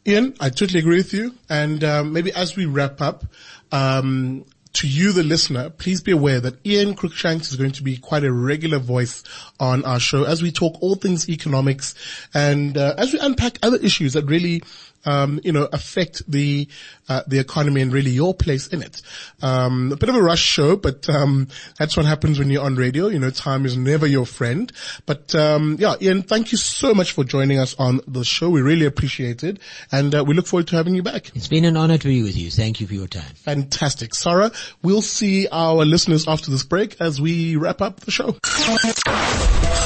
Ian, 0.06 0.34
I 0.40 0.48
totally 0.48 0.80
agree 0.80 0.96
with 0.96 1.12
you. 1.12 1.34
And 1.50 1.84
um, 1.84 2.14
maybe 2.14 2.32
as 2.32 2.56
we 2.56 2.64
wrap 2.64 3.02
up, 3.02 3.24
um, 3.72 4.46
to 4.78 4.86
you, 4.86 5.10
the 5.10 5.24
listener, 5.24 5.70
please 5.70 6.00
be 6.00 6.12
aware 6.12 6.38
that 6.40 6.64
Ian 6.64 6.94
Cruickshanks 6.94 7.50
is 7.50 7.56
going 7.56 7.72
to 7.72 7.82
be 7.82 7.96
quite 7.96 8.22
a 8.22 8.32
regular 8.32 8.78
voice 8.78 9.24
on 9.58 9.84
our 9.84 9.98
show 9.98 10.22
as 10.22 10.40
we 10.40 10.52
talk 10.52 10.80
all 10.80 10.94
things 10.94 11.28
economics 11.28 11.96
and 12.32 12.78
uh, 12.78 12.94
as 12.96 13.12
we 13.12 13.18
unpack 13.18 13.58
other 13.64 13.78
issues 13.78 14.12
that 14.12 14.26
really 14.26 14.62
um, 15.04 15.40
you 15.44 15.52
know, 15.52 15.68
affect 15.72 16.22
the 16.30 16.68
uh, 17.08 17.22
the 17.26 17.38
economy 17.38 17.80
and 17.80 17.92
really 17.92 18.10
your 18.10 18.34
place 18.34 18.68
in 18.68 18.82
it. 18.82 19.00
Um, 19.42 19.92
a 19.92 19.96
bit 19.96 20.08
of 20.08 20.14
a 20.14 20.22
rush 20.22 20.42
show, 20.42 20.76
but 20.76 21.08
um, 21.08 21.48
that's 21.78 21.96
what 21.96 22.06
happens 22.06 22.38
when 22.38 22.50
you're 22.50 22.64
on 22.64 22.76
radio. 22.76 23.08
You 23.08 23.18
know, 23.18 23.30
time 23.30 23.64
is 23.64 23.76
never 23.76 24.06
your 24.06 24.26
friend. 24.26 24.70
But 25.06 25.34
um, 25.34 25.76
yeah, 25.78 25.94
Ian, 26.00 26.22
thank 26.22 26.52
you 26.52 26.58
so 26.58 26.94
much 26.94 27.12
for 27.12 27.24
joining 27.24 27.58
us 27.58 27.74
on 27.78 28.00
the 28.06 28.24
show. 28.24 28.50
We 28.50 28.60
really 28.60 28.86
appreciate 28.86 29.44
it, 29.44 29.58
and 29.90 30.14
uh, 30.14 30.24
we 30.24 30.34
look 30.34 30.46
forward 30.46 30.68
to 30.68 30.76
having 30.76 30.94
you 30.94 31.02
back. 31.02 31.34
It's 31.34 31.48
been 31.48 31.64
an 31.64 31.76
honor 31.76 31.98
to 31.98 32.08
be 32.08 32.22
with 32.22 32.36
you. 32.36 32.50
Thank 32.50 32.80
you 32.80 32.86
for 32.86 32.94
your 32.94 33.08
time. 33.08 33.34
Fantastic, 33.36 34.14
Sara. 34.14 34.50
We'll 34.82 35.02
see 35.02 35.48
our 35.48 35.84
listeners 35.84 36.28
after 36.28 36.50
this 36.50 36.62
break 36.62 37.00
as 37.00 37.20
we 37.20 37.56
wrap 37.56 37.80
up 37.80 38.00
the 38.00 38.10
show. 38.10 38.36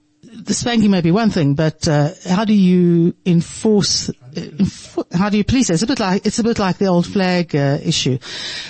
the 0.45 0.53
spanking 0.53 0.91
may 0.91 1.01
be 1.01 1.11
one 1.11 1.29
thing, 1.29 1.53
but 1.55 1.87
uh, 1.87 2.11
how 2.27 2.45
do 2.45 2.53
you 2.53 3.15
enforce? 3.25 4.09
Uh, 4.09 4.63
how 5.13 5.29
do 5.29 5.37
you 5.37 5.43
police 5.43 5.69
it? 5.69 5.73
It's 5.73 5.83
a 5.83 5.87
bit 5.87 5.99
like 5.99 6.25
it's 6.25 6.39
a 6.39 6.43
bit 6.43 6.59
like 6.59 6.77
the 6.77 6.87
old 6.87 7.07
flag 7.07 7.55
uh, 7.55 7.79
issue. 7.83 8.17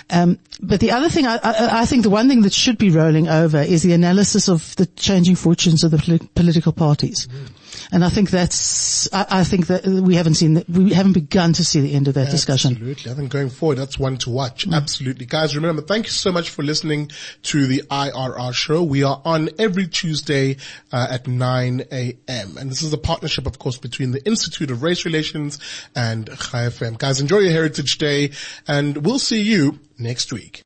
Um, 0.09 0.39
but 0.61 0.79
the 0.79 0.91
other 0.91 1.09
thing, 1.09 1.25
I, 1.25 1.35
I, 1.37 1.81
I, 1.81 1.85
think 1.85 2.03
the 2.03 2.09
one 2.09 2.29
thing 2.29 2.41
that 2.41 2.53
should 2.53 2.77
be 2.77 2.89
rolling 2.89 3.27
over 3.27 3.59
is 3.61 3.83
the 3.83 3.93
analysis 3.93 4.47
of 4.47 4.75
the 4.75 4.85
changing 4.85 5.35
fortunes 5.35 5.83
of 5.83 5.91
the 5.91 6.29
political 6.35 6.71
parties. 6.71 7.27
Mm. 7.27 7.52
And 7.93 8.03
I 8.03 8.09
think 8.09 8.31
that's, 8.31 9.07
I, 9.13 9.27
I, 9.29 9.43
think 9.43 9.67
that 9.67 9.85
we 9.85 10.15
haven't 10.15 10.33
seen 10.33 10.55
that, 10.55 10.67
we 10.67 10.93
haven't 10.93 11.13
begun 11.13 11.53
to 11.53 11.63
see 11.63 11.79
the 11.79 11.93
end 11.93 12.07
of 12.07 12.15
that 12.15 12.31
discussion. 12.31 12.71
Absolutely. 12.71 13.11
I 13.11 13.13
think 13.13 13.31
going 13.31 13.51
forward, 13.51 13.77
that's 13.77 13.99
one 13.99 14.17
to 14.17 14.31
watch. 14.31 14.67
Mm. 14.67 14.73
Absolutely. 14.73 15.27
Guys, 15.27 15.55
remember, 15.55 15.83
thank 15.83 16.07
you 16.07 16.11
so 16.11 16.31
much 16.31 16.49
for 16.49 16.63
listening 16.63 17.11
to 17.43 17.67
the 17.67 17.83
IRR 17.91 18.51
show. 18.51 18.81
We 18.81 19.03
are 19.03 19.21
on 19.23 19.51
every 19.59 19.85
Tuesday 19.85 20.57
uh, 20.91 21.07
at 21.11 21.27
9 21.27 21.83
a.m. 21.91 22.57
And 22.57 22.71
this 22.71 22.81
is 22.81 22.93
a 22.93 22.97
partnership, 22.97 23.45
of 23.45 23.59
course, 23.59 23.77
between 23.77 24.09
the 24.09 24.25
Institute 24.25 24.71
of 24.71 24.81
Race 24.81 25.05
Relations 25.05 25.59
and 25.95 26.25
Chai 26.25 26.65
FM. 26.65 26.97
Guys, 26.97 27.19
enjoy 27.19 27.39
your 27.39 27.51
Heritage 27.51 27.99
Day 27.99 28.31
and 28.67 29.05
we'll 29.05 29.19
see 29.19 29.43
you 29.43 29.77
next 29.99 30.33
week. 30.33 30.61